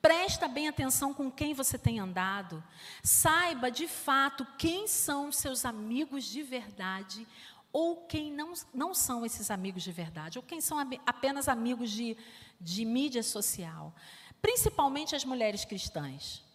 Presta 0.00 0.48
bem 0.48 0.68
atenção 0.68 1.12
com 1.12 1.30
quem 1.30 1.52
você 1.52 1.76
tem 1.76 2.00
andado. 2.00 2.64
Saiba 3.02 3.70
de 3.70 3.86
fato 3.86 4.46
quem 4.56 4.86
são 4.86 5.30
seus 5.30 5.66
amigos 5.66 6.24
de 6.24 6.42
verdade 6.42 7.28
ou 7.70 8.06
quem 8.06 8.32
não, 8.32 8.54
não 8.72 8.94
são 8.94 9.26
esses 9.26 9.50
amigos 9.50 9.82
de 9.82 9.92
verdade, 9.92 10.38
ou 10.38 10.42
quem 10.42 10.62
são 10.62 10.78
apenas 11.04 11.46
amigos 11.46 11.90
de, 11.90 12.16
de 12.58 12.86
mídia 12.86 13.22
social. 13.22 13.94
Principalmente 14.40 15.14
as 15.14 15.26
mulheres 15.26 15.62
cristãs. 15.66 16.45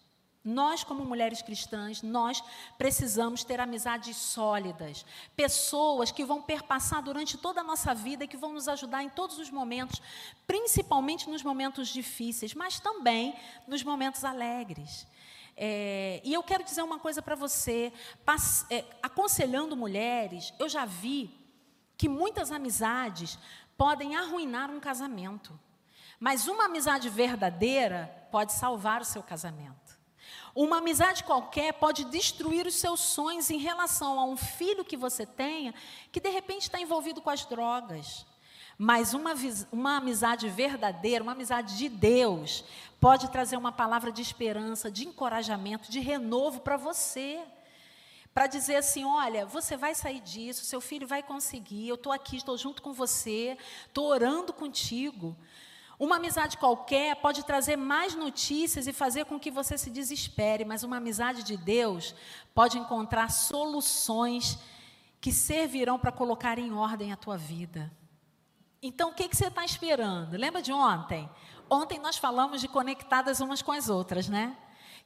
Nós, 0.43 0.83
como 0.83 1.05
mulheres 1.05 1.43
cristãs, 1.43 2.01
nós 2.01 2.43
precisamos 2.75 3.43
ter 3.43 3.59
amizades 3.59 4.17
sólidas, 4.17 5.05
pessoas 5.35 6.11
que 6.11 6.25
vão 6.25 6.41
perpassar 6.41 7.03
durante 7.03 7.37
toda 7.37 7.61
a 7.61 7.63
nossa 7.63 7.93
vida 7.93 8.23
e 8.23 8.27
que 8.27 8.37
vão 8.37 8.51
nos 8.51 8.67
ajudar 8.67 9.03
em 9.03 9.09
todos 9.09 9.37
os 9.37 9.51
momentos, 9.51 10.01
principalmente 10.47 11.29
nos 11.29 11.43
momentos 11.43 11.89
difíceis, 11.89 12.55
mas 12.55 12.79
também 12.79 13.35
nos 13.67 13.83
momentos 13.83 14.23
alegres. 14.23 15.05
É, 15.55 16.19
e 16.23 16.33
eu 16.33 16.41
quero 16.41 16.63
dizer 16.63 16.81
uma 16.81 16.97
coisa 16.97 17.21
para 17.21 17.35
você, 17.35 17.93
é, 18.71 18.83
aconselhando 19.03 19.77
mulheres, 19.77 20.51
eu 20.57 20.67
já 20.67 20.85
vi 20.85 21.29
que 21.95 22.09
muitas 22.09 22.51
amizades 22.51 23.37
podem 23.77 24.15
arruinar 24.15 24.71
um 24.71 24.79
casamento, 24.79 25.59
mas 26.19 26.47
uma 26.47 26.65
amizade 26.65 27.09
verdadeira 27.09 28.27
pode 28.31 28.53
salvar 28.53 29.01
o 29.01 29.05
seu 29.05 29.21
casamento. 29.21 29.80
Uma 30.53 30.77
amizade 30.77 31.23
qualquer 31.23 31.73
pode 31.73 32.03
destruir 32.05 32.67
os 32.67 32.75
seus 32.75 32.99
sonhos 32.99 33.49
em 33.49 33.57
relação 33.57 34.19
a 34.19 34.25
um 34.25 34.35
filho 34.35 34.83
que 34.83 34.97
você 34.97 35.25
tenha, 35.25 35.73
que 36.11 36.19
de 36.19 36.29
repente 36.29 36.63
está 36.63 36.79
envolvido 36.79 37.21
com 37.21 37.29
as 37.29 37.45
drogas. 37.45 38.25
Mas 38.77 39.13
uma, 39.13 39.33
uma 39.71 39.97
amizade 39.97 40.49
verdadeira, 40.49 41.23
uma 41.23 41.33
amizade 41.33 41.77
de 41.77 41.87
Deus, 41.87 42.65
pode 42.99 43.29
trazer 43.29 43.55
uma 43.55 43.71
palavra 43.71 44.11
de 44.11 44.21
esperança, 44.21 44.91
de 44.91 45.07
encorajamento, 45.07 45.91
de 45.91 45.99
renovo 45.99 46.61
para 46.61 46.77
você. 46.77 47.39
para 48.33 48.47
dizer 48.47 48.77
assim: 48.77 49.05
olha, 49.05 49.45
você 49.45 49.77
vai 49.77 49.93
sair 49.95 50.19
disso, 50.19 50.65
seu 50.65 50.81
filho 50.81 51.07
vai 51.07 51.21
conseguir, 51.23 51.87
eu 51.87 51.95
estou 51.95 52.11
aqui, 52.11 52.37
estou 52.37 52.57
junto 52.57 52.81
com 52.81 52.91
você, 52.91 53.57
estou 53.87 54.07
orando 54.07 54.51
contigo. 54.51 55.37
Uma 56.01 56.15
amizade 56.15 56.57
qualquer 56.57 57.17
pode 57.17 57.45
trazer 57.45 57.75
mais 57.75 58.15
notícias 58.15 58.87
e 58.87 58.91
fazer 58.91 59.23
com 59.25 59.39
que 59.39 59.51
você 59.51 59.77
se 59.77 59.91
desespere, 59.91 60.65
mas 60.65 60.81
uma 60.81 60.97
amizade 60.97 61.43
de 61.43 61.55
Deus 61.55 62.15
pode 62.55 62.79
encontrar 62.79 63.29
soluções 63.29 64.57
que 65.21 65.31
servirão 65.31 65.99
para 65.99 66.11
colocar 66.11 66.57
em 66.57 66.73
ordem 66.73 67.11
a 67.11 67.15
tua 67.15 67.37
vida. 67.37 67.91
Então, 68.81 69.11
o 69.11 69.13
que, 69.13 69.29
que 69.29 69.37
você 69.37 69.45
está 69.45 69.63
esperando? 69.63 70.35
Lembra 70.35 70.59
de 70.59 70.73
ontem? 70.73 71.29
Ontem 71.69 71.99
nós 71.99 72.17
falamos 72.17 72.61
de 72.61 72.67
conectadas 72.67 73.39
umas 73.39 73.61
com 73.61 73.71
as 73.71 73.87
outras, 73.87 74.27
né? 74.27 74.57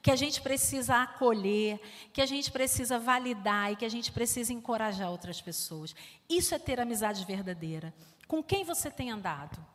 Que 0.01 0.11
a 0.11 0.15
gente 0.15 0.41
precisa 0.41 1.01
acolher, 1.01 1.77
que 2.13 2.21
a 2.21 2.25
gente 2.25 2.49
precisa 2.49 2.97
validar 2.97 3.69
e 3.69 3.75
que 3.75 3.83
a 3.83 3.89
gente 3.89 4.13
precisa 4.13 4.53
encorajar 4.53 5.11
outras 5.11 5.41
pessoas. 5.41 5.93
Isso 6.29 6.55
é 6.55 6.57
ter 6.57 6.79
amizade 6.79 7.25
verdadeira. 7.25 7.93
Com 8.29 8.41
quem 8.41 8.63
você 8.63 8.89
tem 8.89 9.11
andado? 9.11 9.74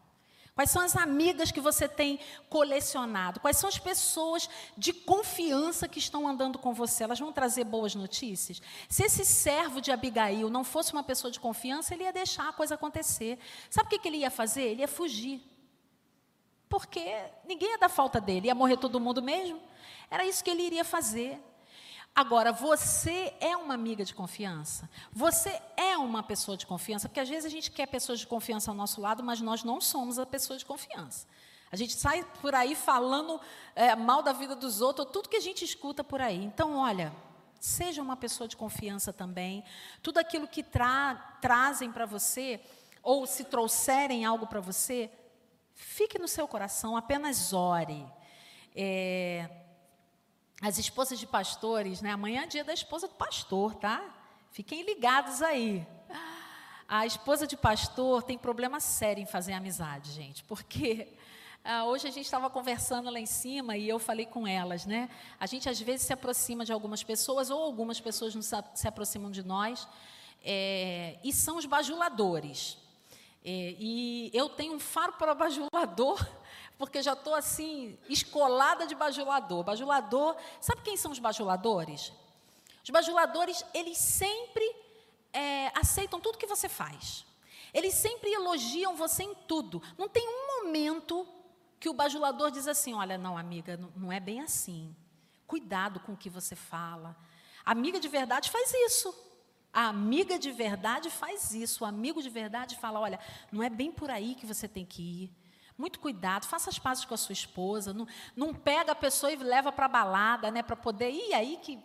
Quais 0.54 0.70
são 0.70 0.82
as 0.82 0.96
amigas 0.96 1.50
que 1.50 1.60
você 1.60 1.88
tem 1.88 2.18
colecionado? 2.48 3.40
Quais 3.40 3.56
são 3.56 3.68
as 3.68 3.78
pessoas 3.78 4.48
de 4.76 4.92
confiança 4.92 5.88
que 5.88 5.98
estão 5.98 6.26
andando 6.26 6.58
com 6.58 6.74
você? 6.74 7.04
Elas 7.04 7.18
vão 7.18 7.32
trazer 7.32 7.64
boas 7.64 7.94
notícias? 7.94 8.60
Se 8.88 9.04
esse 9.04 9.24
servo 9.24 9.80
de 9.80 9.90
Abigail 9.90 10.50
não 10.50 10.64
fosse 10.64 10.92
uma 10.92 11.02
pessoa 11.02 11.30
de 11.30 11.40
confiança, 11.40 11.94
ele 11.94 12.04
ia 12.04 12.12
deixar 12.12 12.48
a 12.48 12.52
coisa 12.52 12.74
acontecer. 12.74 13.38
Sabe 13.68 13.94
o 13.94 13.98
que 13.98 14.08
ele 14.08 14.18
ia 14.18 14.30
fazer? 14.30 14.62
Ele 14.62 14.80
ia 14.80 14.88
fugir. 14.88 15.42
Porque 16.68 17.16
ninguém 17.46 17.70
ia 17.70 17.78
dar 17.78 17.88
falta 17.88 18.20
dele, 18.20 18.46
ia 18.46 18.54
morrer 18.54 18.76
todo 18.76 19.00
mundo 19.00 19.20
mesmo. 19.20 19.60
Era 20.10 20.24
isso 20.24 20.42
que 20.42 20.50
ele 20.50 20.62
iria 20.62 20.84
fazer. 20.84 21.40
Agora, 22.14 22.52
você 22.52 23.32
é 23.40 23.56
uma 23.56 23.74
amiga 23.74 24.04
de 24.04 24.14
confiança? 24.14 24.90
Você 25.12 25.60
é 25.76 25.96
uma 25.96 26.22
pessoa 26.22 26.56
de 26.56 26.66
confiança? 26.66 27.08
Porque 27.08 27.20
às 27.20 27.28
vezes 27.28 27.46
a 27.46 27.48
gente 27.48 27.70
quer 27.70 27.86
pessoas 27.86 28.20
de 28.20 28.26
confiança 28.26 28.70
ao 28.70 28.76
nosso 28.76 29.00
lado, 29.00 29.22
mas 29.22 29.40
nós 29.40 29.62
não 29.62 29.80
somos 29.80 30.18
a 30.18 30.26
pessoa 30.26 30.58
de 30.58 30.64
confiança. 30.64 31.26
A 31.72 31.76
gente 31.76 31.92
sai 31.92 32.24
por 32.42 32.54
aí 32.54 32.74
falando 32.74 33.40
é, 33.76 33.94
mal 33.94 34.22
da 34.22 34.32
vida 34.32 34.56
dos 34.56 34.80
outros, 34.80 35.08
tudo 35.12 35.28
que 35.28 35.36
a 35.36 35.40
gente 35.40 35.64
escuta 35.64 36.02
por 36.02 36.20
aí. 36.20 36.44
Então, 36.44 36.76
olha, 36.76 37.12
seja 37.60 38.02
uma 38.02 38.16
pessoa 38.16 38.48
de 38.48 38.56
confiança 38.56 39.12
também. 39.12 39.62
Tudo 40.02 40.18
aquilo 40.18 40.48
que 40.48 40.64
tra 40.64 41.14
trazem 41.40 41.92
para 41.92 42.06
você, 42.06 42.60
ou 43.02 43.26
se 43.26 43.44
trouxerem 43.44 44.24
algo 44.24 44.46
para 44.46 44.60
você, 44.60 45.10
fique 45.72 46.18
no 46.18 46.26
seu 46.26 46.48
coração, 46.48 46.96
apenas 46.96 47.52
ore. 47.52 48.04
É, 48.74 49.48
as 50.60 50.78
esposas 50.78 51.18
de 51.18 51.26
pastores, 51.26 52.02
né? 52.02 52.10
Amanhã 52.10 52.42
é 52.42 52.46
dia 52.46 52.64
da 52.64 52.74
esposa 52.74 53.08
do 53.08 53.14
pastor, 53.14 53.74
tá? 53.74 54.02
Fiquem 54.52 54.82
ligados 54.82 55.40
aí. 55.40 55.86
A 56.86 57.06
esposa 57.06 57.46
de 57.46 57.56
pastor 57.56 58.22
tem 58.22 58.36
problema 58.36 58.80
sério 58.80 59.22
em 59.22 59.26
fazer 59.26 59.52
amizade, 59.52 60.10
gente, 60.12 60.42
porque 60.44 61.08
ah, 61.64 61.84
hoje 61.84 62.08
a 62.08 62.10
gente 62.10 62.24
estava 62.24 62.50
conversando 62.50 63.10
lá 63.10 63.20
em 63.20 63.26
cima 63.26 63.76
e 63.76 63.88
eu 63.88 63.98
falei 63.98 64.26
com 64.26 64.46
elas, 64.46 64.84
né? 64.84 65.08
A 65.38 65.46
gente 65.46 65.68
às 65.68 65.80
vezes 65.80 66.06
se 66.06 66.12
aproxima 66.12 66.64
de 66.64 66.72
algumas 66.72 67.02
pessoas 67.04 67.48
ou 67.48 67.62
algumas 67.62 68.00
pessoas 68.00 68.34
não 68.34 68.42
se 68.42 68.88
aproximam 68.88 69.30
de 69.30 69.42
nós 69.42 69.86
é, 70.44 71.18
e 71.22 71.32
são 71.32 71.56
os 71.56 71.66
bajuladores. 71.66 72.76
É, 73.44 73.74
e 73.78 74.30
eu 74.34 74.48
tenho 74.48 74.74
um 74.74 74.80
faro 74.80 75.12
para 75.14 75.34
bajulador 75.34 76.26
porque 76.80 77.02
já 77.02 77.12
estou 77.12 77.34
assim, 77.34 77.98
escolada 78.08 78.86
de 78.86 78.94
bajulador. 78.94 79.62
Bajulador, 79.62 80.34
sabe 80.62 80.80
quem 80.80 80.96
são 80.96 81.12
os 81.12 81.18
bajuladores? 81.18 82.10
Os 82.82 82.88
bajuladores, 82.88 83.62
eles 83.74 83.98
sempre 83.98 84.64
é, 85.30 85.70
aceitam 85.78 86.18
tudo 86.18 86.38
que 86.38 86.46
você 86.46 86.70
faz. 86.70 87.26
Eles 87.74 87.92
sempre 87.92 88.32
elogiam 88.32 88.96
você 88.96 89.24
em 89.24 89.34
tudo. 89.46 89.82
Não 89.98 90.08
tem 90.08 90.26
um 90.26 90.64
momento 90.64 91.28
que 91.78 91.90
o 91.90 91.92
bajulador 91.92 92.50
diz 92.50 92.66
assim: 92.66 92.94
olha, 92.94 93.18
não, 93.18 93.36
amiga, 93.36 93.76
não, 93.76 93.92
não 93.94 94.10
é 94.10 94.18
bem 94.18 94.40
assim. 94.40 94.96
Cuidado 95.46 96.00
com 96.00 96.12
o 96.14 96.16
que 96.16 96.30
você 96.30 96.56
fala. 96.56 97.14
A 97.62 97.72
amiga 97.72 98.00
de 98.00 98.08
verdade 98.08 98.50
faz 98.50 98.72
isso. 98.72 99.14
A 99.70 99.88
amiga 99.88 100.38
de 100.38 100.50
verdade 100.50 101.10
faz 101.10 101.52
isso. 101.52 101.84
O 101.84 101.86
amigo 101.86 102.22
de 102.22 102.30
verdade 102.30 102.78
fala: 102.78 102.98
olha, 103.00 103.20
não 103.52 103.62
é 103.62 103.68
bem 103.68 103.92
por 103.92 104.10
aí 104.10 104.34
que 104.34 104.46
você 104.46 104.66
tem 104.66 104.86
que 104.86 105.02
ir. 105.02 105.39
Muito 105.80 105.98
cuidado, 105.98 106.44
faça 106.44 106.68
as 106.68 106.78
pazes 106.78 107.06
com 107.06 107.14
a 107.14 107.16
sua 107.16 107.32
esposa. 107.32 107.94
Não, 107.94 108.06
não 108.36 108.52
pega 108.52 108.92
a 108.92 108.94
pessoa 108.94 109.32
e 109.32 109.36
leva 109.36 109.72
para 109.72 109.86
a 109.86 109.88
balada, 109.88 110.50
né? 110.50 110.62
Para 110.62 110.76
poder 110.76 111.10
ir 111.10 111.32
aí 111.32 111.56
que. 111.56 111.82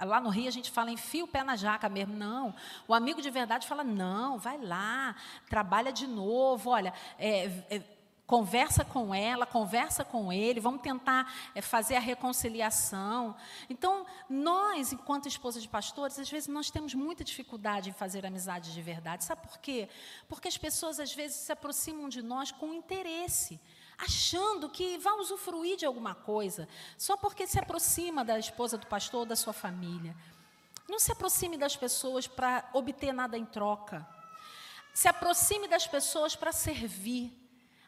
Lá 0.00 0.20
no 0.20 0.28
Rio 0.28 0.48
a 0.48 0.50
gente 0.50 0.72
fala 0.72 0.90
enfia 0.90 1.22
o 1.22 1.28
pé 1.28 1.44
na 1.44 1.54
jaca 1.54 1.88
mesmo. 1.88 2.16
Não. 2.16 2.52
O 2.88 2.92
amigo 2.92 3.22
de 3.22 3.30
verdade 3.30 3.68
fala: 3.68 3.84
não, 3.84 4.38
vai 4.38 4.58
lá, 4.58 5.14
trabalha 5.48 5.92
de 5.92 6.04
novo. 6.08 6.70
Olha, 6.70 6.92
é, 7.16 7.44
é, 7.70 7.82
Conversa 8.32 8.82
com 8.82 9.14
ela, 9.14 9.44
conversa 9.44 10.06
com 10.06 10.32
ele, 10.32 10.58
vamos 10.58 10.80
tentar 10.80 11.30
é, 11.54 11.60
fazer 11.60 11.96
a 11.96 12.00
reconciliação. 12.00 13.36
Então, 13.68 14.06
nós, 14.26 14.90
enquanto 14.90 15.28
esposas 15.28 15.62
de 15.62 15.68
pastores, 15.68 16.18
às 16.18 16.30
vezes 16.30 16.48
nós 16.48 16.70
temos 16.70 16.94
muita 16.94 17.22
dificuldade 17.22 17.90
em 17.90 17.92
fazer 17.92 18.24
amizade 18.24 18.72
de 18.72 18.80
verdade. 18.80 19.22
Sabe 19.22 19.46
por 19.46 19.58
quê? 19.58 19.86
Porque 20.30 20.48
as 20.48 20.56
pessoas 20.56 20.98
às 20.98 21.12
vezes 21.12 21.36
se 21.36 21.52
aproximam 21.52 22.08
de 22.08 22.22
nós 22.22 22.50
com 22.50 22.72
interesse, 22.72 23.60
achando 23.98 24.66
que 24.70 24.96
vai 24.96 25.12
usufruir 25.18 25.76
de 25.76 25.84
alguma 25.84 26.14
coisa, 26.14 26.66
só 26.96 27.18
porque 27.18 27.46
se 27.46 27.58
aproxima 27.58 28.24
da 28.24 28.38
esposa 28.38 28.78
do 28.78 28.86
pastor 28.86 29.20
ou 29.20 29.26
da 29.26 29.36
sua 29.36 29.52
família. 29.52 30.16
Não 30.88 30.98
se 30.98 31.12
aproxime 31.12 31.58
das 31.58 31.76
pessoas 31.76 32.26
para 32.26 32.66
obter 32.72 33.12
nada 33.12 33.36
em 33.36 33.44
troca. 33.44 34.08
Se 34.94 35.06
aproxime 35.06 35.68
das 35.68 35.86
pessoas 35.86 36.34
para 36.34 36.50
servir. 36.50 37.41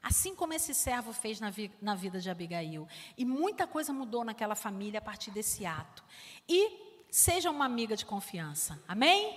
Assim 0.05 0.35
como 0.35 0.53
esse 0.53 0.75
servo 0.75 1.15
fez 1.15 1.41
na, 1.41 1.49
vi 1.49 1.73
na 1.81 1.95
vida 1.95 2.21
de 2.21 2.29
Abigail. 2.29 2.87
E 3.17 3.25
muita 3.25 3.67
coisa 3.67 3.91
mudou 3.91 4.23
naquela 4.23 4.55
família 4.55 4.99
a 4.99 5.03
partir 5.03 5.31
desse 5.31 5.65
ato. 5.65 6.05
E 6.47 7.07
seja 7.11 7.51
uma 7.51 7.65
amiga 7.65 7.97
de 7.97 8.05
confiança. 8.05 8.79
Amém? 8.87 9.35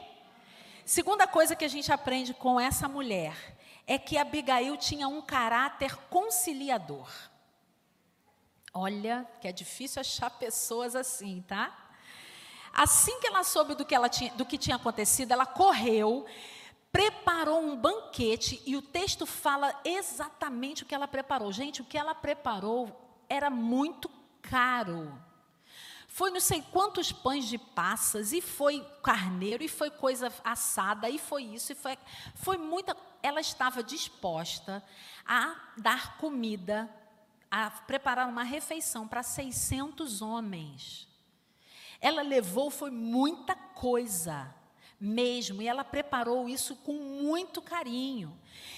Segunda 0.84 1.26
coisa 1.26 1.56
que 1.56 1.64
a 1.64 1.70
gente 1.70 1.90
aprende 1.90 2.34
com 2.34 2.60
essa 2.60 2.90
mulher 2.90 3.58
é 3.88 3.98
que 3.98 4.18
Abigail 4.18 4.76
tinha 4.76 5.08
um 5.08 5.22
caráter 5.22 5.96
conciliador. 6.10 7.10
Olha, 8.74 9.26
que 9.40 9.48
é 9.48 9.54
difícil 9.54 10.02
achar 10.02 10.30
pessoas 10.32 10.98
assim, 10.98 11.46
tá? 11.48 11.74
Assim 12.74 13.22
que 13.22 13.28
ela 13.28 13.46
soube 13.46 13.74
do 13.74 13.86
que, 13.86 13.96
ela 13.96 14.10
tinha, 14.10 14.34
do 14.34 14.46
que 14.46 14.58
tinha 14.58 14.76
acontecido, 14.76 15.32
ela 15.32 15.46
correu 15.46 16.26
preparou 16.98 17.62
um 17.62 17.78
banquete 17.78 18.60
e 18.66 18.76
o 18.76 18.82
texto 18.82 19.28
fala 19.28 19.80
exatamente 19.86 20.82
o 20.82 20.86
que 20.88 20.96
ela 20.96 21.08
preparou. 21.08 21.52
Gente, 21.52 21.80
o 21.80 21.86
que 21.86 21.96
ela 21.96 22.16
preparou 22.16 23.24
era 23.30 23.52
muito 23.52 24.10
caro. 24.42 25.16
Foi 26.08 26.32
não 26.32 26.40
sei 26.40 26.60
quantos 26.72 27.12
pães 27.12 27.46
de 27.46 27.60
passas, 27.60 28.34
e 28.34 28.42
foi 28.42 28.84
carneiro, 29.04 29.64
e 29.64 29.68
foi 29.68 29.92
coisa 29.92 30.34
assada, 30.44 31.08
e 31.08 31.20
foi 31.20 31.44
isso, 31.44 31.72
e 31.72 31.76
foi, 31.76 32.00
foi 32.34 32.58
muita. 32.58 32.98
Ela 33.22 33.42
estava 33.42 33.84
disposta 33.84 34.84
a 35.24 35.56
dar 35.78 36.18
comida, 36.18 36.90
a 37.52 37.70
preparar 37.70 38.28
uma 38.28 38.42
refeição 38.42 39.08
para 39.08 39.22
600 39.22 40.24
homens. 40.24 41.08
Ela 42.02 42.24
levou, 42.24 42.72
foi 42.72 42.90
muita 42.90 43.54
coisa 43.54 44.57
mesmo. 45.00 45.62
E 45.62 45.68
ela 45.68 45.84
preparou 45.84 46.48
isso 46.50 46.76
com 46.78 46.94
muito 46.94 47.62
carinho. 47.62 48.38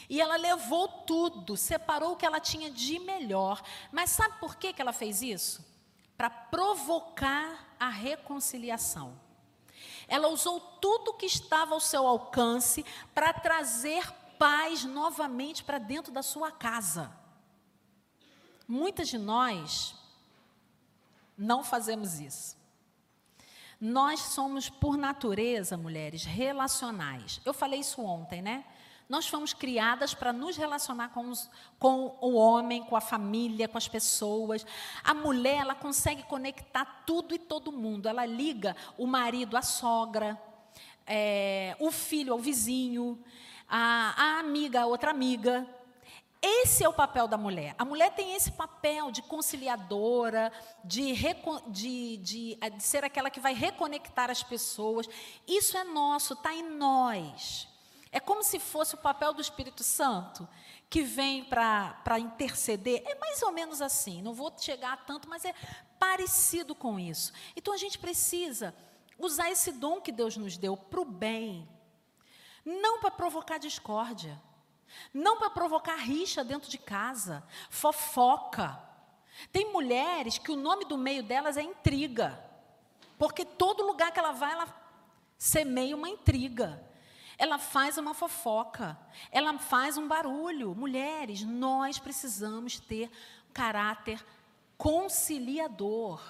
E 0.09 0.19
ela 0.19 0.35
levou 0.35 0.87
tudo, 0.87 1.55
separou 1.55 2.13
o 2.13 2.15
que 2.15 2.25
ela 2.25 2.39
tinha 2.39 2.69
de 2.69 2.99
melhor. 2.99 3.61
Mas 3.91 4.09
sabe 4.11 4.39
por 4.39 4.55
que, 4.55 4.73
que 4.73 4.81
ela 4.81 4.93
fez 4.93 5.21
isso? 5.21 5.65
Para 6.17 6.29
provocar 6.29 7.75
a 7.79 7.89
reconciliação. 7.89 9.19
Ela 10.07 10.27
usou 10.27 10.59
tudo 10.59 11.13
que 11.13 11.25
estava 11.25 11.73
ao 11.73 11.79
seu 11.79 12.05
alcance 12.05 12.85
para 13.13 13.31
trazer 13.31 14.11
paz 14.37 14.83
novamente 14.83 15.63
para 15.63 15.77
dentro 15.77 16.11
da 16.11 16.23
sua 16.23 16.51
casa. 16.51 17.11
Muitas 18.67 19.07
de 19.07 19.17
nós 19.17 19.95
não 21.37 21.63
fazemos 21.63 22.19
isso. 22.19 22.58
Nós 23.79 24.19
somos, 24.19 24.69
por 24.69 24.97
natureza, 24.97 25.77
mulheres, 25.77 26.25
relacionais. 26.25 27.39
Eu 27.45 27.53
falei 27.53 27.79
isso 27.79 28.01
ontem, 28.01 28.41
né? 28.41 28.65
Nós 29.07 29.27
fomos 29.27 29.53
criadas 29.53 30.13
para 30.13 30.31
nos 30.31 30.55
relacionar 30.55 31.09
com, 31.09 31.29
os, 31.29 31.49
com, 31.79 32.15
o 32.21 32.35
homem, 32.35 32.83
com 32.83 32.95
a 32.95 33.01
família, 33.01 33.67
com 33.67 33.77
as 33.77 33.87
pessoas. 33.87 34.63
A 35.03 35.15
mulher, 35.15 35.61
ela 35.61 35.73
consegue 35.73 36.23
conectar 36.23 37.03
tudo 37.07 37.33
e 37.33 37.39
todo 37.39 37.71
mundo. 37.71 38.07
Ela 38.07 38.25
liga 38.25 38.75
o 38.97 39.07
marido 39.07 39.57
à 39.57 39.61
sogra, 39.63 40.39
é, 41.07 41.75
o 41.79 41.89
filho 41.89 42.33
ao 42.33 42.39
vizinho, 42.39 43.17
a, 43.67 44.13
a 44.15 44.39
amiga 44.39 44.81
a 44.81 44.85
outra 44.85 45.09
amiga. 45.09 45.67
Esse 46.41 46.85
é 46.85 46.89
o 46.89 46.93
papel 46.93 47.27
da 47.27 47.37
mulher. 47.37 47.75
A 47.77 47.83
mulher 47.83 48.13
tem 48.15 48.33
esse 48.33 48.51
papel 48.51 49.11
de 49.11 49.21
conciliadora, 49.21 50.51
de, 50.83 51.13
de, 51.67 52.17
de, 52.17 52.57
eh, 52.61 52.69
de 52.69 52.81
ser 52.81 53.03
aquela 53.03 53.29
que 53.29 53.41
vai 53.41 53.53
reconectar 53.53 54.29
as 54.29 54.41
pessoas. 54.41 55.05
Isso 55.45 55.77
é 55.77 55.83
nosso, 55.83 56.33
está 56.33 56.53
em 56.53 56.69
nós. 56.69 57.67
É 58.11 58.19
como 58.19 58.41
se 58.41 58.57
fosse 58.57 58.95
o 58.95 58.99
papel 58.99 59.33
do 59.33 59.41
Espírito 59.41 59.83
Santo, 59.83 60.47
que 60.89 61.03
vem 61.03 61.43
para 61.43 62.17
interceder. 62.17 63.03
É 63.05 63.15
mais 63.15 63.41
ou 63.43 63.51
menos 63.51 63.81
assim, 63.81 64.21
não 64.21 64.33
vou 64.33 64.51
chegar 64.57 64.93
a 64.93 64.97
tanto, 64.97 65.27
mas 65.29 65.43
é 65.43 65.53
parecido 65.99 66.73
com 66.73 66.97
isso. 66.97 67.33
Então 67.55 67.73
a 67.73 67.77
gente 67.77 67.99
precisa 67.99 68.73
usar 69.17 69.51
esse 69.51 69.73
dom 69.73 69.99
que 69.99 70.11
Deus 70.11 70.37
nos 70.37 70.57
deu 70.57 70.77
para 70.77 71.01
o 71.01 71.05
bem, 71.05 71.67
não 72.65 72.99
para 72.99 73.11
provocar 73.11 73.57
discórdia. 73.57 74.41
Não 75.13 75.37
para 75.37 75.49
provocar 75.49 75.95
rixa 75.95 76.43
dentro 76.43 76.69
de 76.69 76.77
casa, 76.77 77.43
fofoca. 77.69 78.79
Tem 79.51 79.71
mulheres 79.71 80.37
que 80.37 80.51
o 80.51 80.55
nome 80.55 80.85
do 80.85 80.97
meio 80.97 81.23
delas 81.23 81.57
é 81.57 81.61
intriga. 81.61 82.43
Porque 83.17 83.43
todo 83.43 83.85
lugar 83.85 84.11
que 84.11 84.19
ela 84.19 84.31
vai, 84.31 84.51
ela 84.51 84.67
semeia 85.37 85.95
uma 85.95 86.09
intriga. 86.09 86.83
Ela 87.37 87.57
faz 87.57 87.97
uma 87.97 88.13
fofoca. 88.13 88.97
Ela 89.31 89.57
faz 89.57 89.97
um 89.97 90.07
barulho. 90.07 90.75
Mulheres, 90.75 91.43
nós 91.43 91.97
precisamos 91.99 92.79
ter 92.79 93.09
caráter 93.53 94.23
conciliador. 94.77 96.21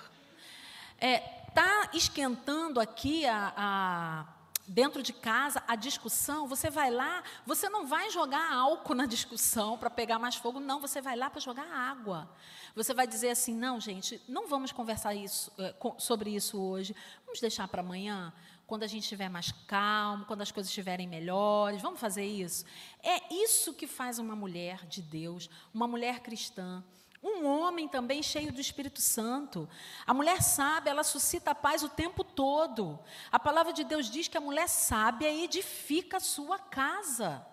Está 0.99 1.89
é, 1.91 1.97
esquentando 1.97 2.80
aqui 2.80 3.26
a, 3.26 3.53
a 3.55 4.38
dentro 4.70 5.01
de 5.01 5.11
casa, 5.11 5.63
a 5.67 5.76
discussão, 5.76 6.47
você 6.47 6.70
vai 6.70 6.91
lá, 6.91 7.24
você 7.45 7.67
não 7.67 7.88
vai 7.88 8.11
jogar 8.11 8.53
álcool 8.53 8.93
na 8.93 9.07
discussão 9.07 9.78
para 9.78 9.89
pegar 9.89 10.20
mais 10.20 10.36
fogo, 10.36 10.59
não, 10.59 10.80
você 10.80 11.01
vai 11.01 11.15
lá 11.15 11.30
para 11.30 11.41
jogar 11.41 11.65
água. 11.65 12.30
Você 12.76 12.93
vai 12.93 13.07
dizer 13.07 13.32
assim: 13.32 13.55
não, 13.55 13.80
gente, 13.80 14.22
não 14.28 14.47
vamos 14.47 14.72
conversar 14.72 15.15
isso, 15.15 15.51
eh, 15.57 15.76
sobre 15.97 16.30
isso 16.30 16.61
hoje, 16.61 16.95
vamos 17.26 17.41
deixar 17.41 17.67
para 17.67 17.82
amanhã, 17.82 18.32
quando 18.67 18.84
a 18.84 18.88
gente 18.88 19.01
estiver 19.01 19.30
mais 19.30 19.51
calmo, 19.65 20.26
quando 20.26 20.41
as 20.41 20.51
coisas 20.51 20.70
estiverem 20.70 21.07
melhores, 21.07 21.82
vamos 21.82 21.99
fazer 21.99 22.26
isso. 22.26 22.63
É 23.01 23.34
isso 23.34 23.74
que 23.74 23.88
faz 23.88 24.20
uma 24.20 24.36
mulher 24.36 24.86
de 24.86 25.01
Deus, 25.01 25.49
uma 25.74 25.88
mulher 25.88 26.20
cristã. 26.20 26.84
Um 27.22 27.45
homem 27.45 27.88
também 27.88 28.24
cheio 28.24 28.51
do 28.51 28.61
Espírito 28.61 29.01
Santo. 29.01 29.67
A 30.07 30.13
mulher 30.13 30.41
sábia, 30.41 30.91
ela 30.91 31.03
suscita 31.03 31.51
a 31.51 31.55
paz 31.55 31.84
o 31.84 31.89
tempo 31.89 32.24
todo. 32.24 32.97
A 33.30 33.38
palavra 33.38 33.74
de 33.74 33.84
Deus 33.84 34.09
diz 34.09 34.30
que 34.30 34.38
a 34.38 34.41
mulher 34.41 34.70
sábia 34.70 35.30
edifica 35.30 36.17
a 36.17 36.22
sua 36.22 36.57
casa. 36.57 37.45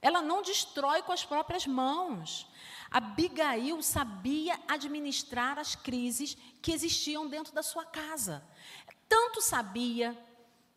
Ela 0.00 0.22
não 0.22 0.40
destrói 0.40 1.02
com 1.02 1.12
as 1.12 1.22
próprias 1.22 1.66
mãos. 1.66 2.46
Abigail 2.90 3.82
sabia 3.82 4.58
administrar 4.66 5.58
as 5.58 5.74
crises 5.74 6.36
que 6.62 6.72
existiam 6.72 7.28
dentro 7.28 7.52
da 7.52 7.62
sua 7.62 7.84
casa. 7.84 8.42
Tanto 9.06 9.42
sabia 9.42 10.16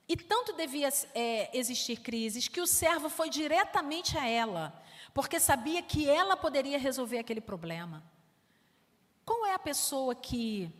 e 0.05 0.18
tanto 0.18 0.51
devia 0.51 0.89
é, 1.16 1.57
existir 1.57 2.01
crises 2.01 2.49
que 2.49 2.59
o 2.59 2.68
servo 2.68 3.07
foi 3.07 3.30
diretamente 3.30 4.18
a 4.18 4.28
ela 4.28 4.80
porque 5.14 5.39
sabia 5.39 5.82
que 5.82 6.09
ela 6.09 6.38
poderia 6.38 6.78
resolver 6.78 7.20
aquele 7.20 7.41
problema. 7.41 8.03
Qual 9.26 9.45
é 9.45 9.53
a 9.53 9.59
pessoa 9.59 10.16
que 10.16 10.74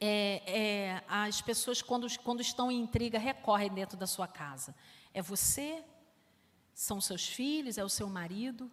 é, 0.00 0.42
é, 0.46 1.04
as 1.08 1.40
pessoas, 1.40 1.82
quando, 1.82 2.06
quando 2.20 2.40
estão 2.40 2.70
em 2.70 2.80
intriga, 2.80 3.18
recorrem 3.18 3.70
dentro 3.70 3.96
da 3.96 4.06
sua 4.06 4.26
casa? 4.26 4.74
É 5.12 5.20
você? 5.20 5.84
São 6.72 7.00
seus 7.00 7.26
filhos? 7.26 7.78
É 7.78 7.84
o 7.84 7.88
seu 7.88 8.08
marido? 8.08 8.70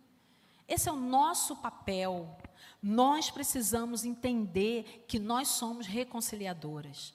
Esse 0.67 0.87
é 0.87 0.91
o 0.91 0.95
nosso 0.95 1.55
papel. 1.57 2.37
Nós 2.81 3.29
precisamos 3.29 4.05
entender 4.05 5.05
que 5.07 5.19
nós 5.19 5.49
somos 5.49 5.85
reconciliadoras. 5.85 7.13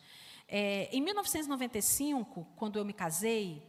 É, 0.48 0.88
em 0.92 1.00
1995, 1.00 2.46
quando 2.54 2.78
eu 2.78 2.84
me 2.84 2.92
casei, 2.92 3.66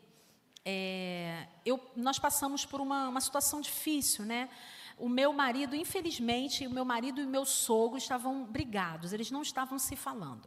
é, 0.70 1.48
eu, 1.66 1.80
nós 1.96 2.20
passamos 2.20 2.66
por 2.66 2.82
uma, 2.82 3.08
uma 3.08 3.22
situação 3.22 3.62
difícil, 3.62 4.26
né? 4.26 4.50
O 4.98 5.08
meu 5.08 5.32
marido, 5.32 5.78
infelizmente, 5.78 6.68
o 6.68 6.70
meu 6.70 6.84
marido 6.84 7.22
e 7.22 7.24
o 7.24 7.30
meu 7.30 7.46
sogro 7.46 7.98
estavam 7.98 8.44
brigados, 8.44 9.14
eles 9.14 9.32
não 9.32 9.42
estavam 9.42 9.80
se 9.80 9.96
falando. 9.96 10.46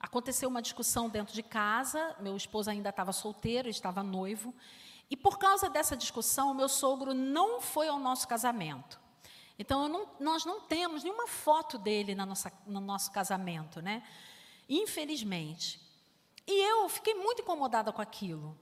Aconteceu 0.00 0.48
uma 0.48 0.62
discussão 0.62 1.06
dentro 1.10 1.34
de 1.34 1.42
casa, 1.42 2.16
meu 2.18 2.34
esposo 2.34 2.70
ainda 2.70 2.88
estava 2.88 3.12
solteiro, 3.12 3.68
estava 3.68 4.02
noivo, 4.02 4.54
e 5.10 5.18
por 5.18 5.38
causa 5.38 5.68
dessa 5.68 5.94
discussão, 5.94 6.50
o 6.50 6.54
meu 6.54 6.68
sogro 6.68 7.12
não 7.12 7.60
foi 7.60 7.88
ao 7.88 7.98
nosso 7.98 8.26
casamento. 8.26 8.98
Então, 9.58 9.86
não, 9.86 10.08
nós 10.18 10.46
não 10.46 10.62
temos 10.62 11.04
nenhuma 11.04 11.26
foto 11.26 11.76
dele 11.76 12.14
na 12.14 12.24
nossa, 12.24 12.50
no 12.66 12.80
nosso 12.80 13.12
casamento, 13.12 13.82
né? 13.82 14.02
Infelizmente. 14.66 15.78
E 16.46 16.70
eu 16.70 16.88
fiquei 16.88 17.14
muito 17.14 17.42
incomodada 17.42 17.92
com 17.92 18.00
aquilo. 18.00 18.58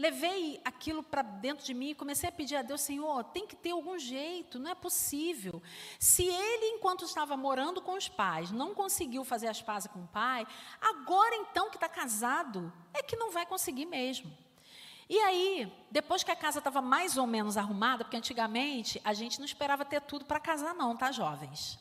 Levei 0.00 0.58
aquilo 0.64 1.02
para 1.02 1.20
dentro 1.20 1.62
de 1.62 1.74
mim 1.74 1.90
e 1.90 1.94
comecei 1.94 2.26
a 2.26 2.32
pedir 2.32 2.56
a 2.56 2.62
Deus, 2.62 2.80
Senhor, 2.80 3.22
tem 3.22 3.46
que 3.46 3.54
ter 3.54 3.72
algum 3.72 3.98
jeito, 3.98 4.58
não 4.58 4.70
é 4.70 4.74
possível. 4.74 5.62
Se 5.98 6.24
ele, 6.24 6.76
enquanto 6.76 7.04
estava 7.04 7.36
morando 7.36 7.82
com 7.82 7.92
os 7.92 8.08
pais, 8.08 8.50
não 8.50 8.74
conseguiu 8.74 9.26
fazer 9.26 9.48
as 9.48 9.60
pazes 9.60 9.92
com 9.92 10.00
o 10.00 10.06
pai, 10.06 10.46
agora 10.80 11.36
então 11.36 11.68
que 11.68 11.76
está 11.76 11.86
casado, 11.86 12.72
é 12.94 13.02
que 13.02 13.14
não 13.14 13.30
vai 13.30 13.44
conseguir 13.44 13.84
mesmo. 13.84 14.34
E 15.06 15.18
aí, 15.18 15.70
depois 15.90 16.24
que 16.24 16.30
a 16.30 16.36
casa 16.36 16.60
estava 16.60 16.80
mais 16.80 17.18
ou 17.18 17.26
menos 17.26 17.58
arrumada, 17.58 18.02
porque 18.02 18.16
antigamente 18.16 18.98
a 19.04 19.12
gente 19.12 19.38
não 19.38 19.44
esperava 19.44 19.84
ter 19.84 20.00
tudo 20.00 20.24
para 20.24 20.40
casar, 20.40 20.72
não, 20.72 20.96
tá, 20.96 21.12
jovens? 21.12 21.78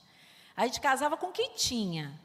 A 0.57 0.65
gente 0.65 0.81
casava 0.81 1.15
com 1.15 1.27
o 1.27 1.31
que 1.31 1.51
tinha. 1.51 2.19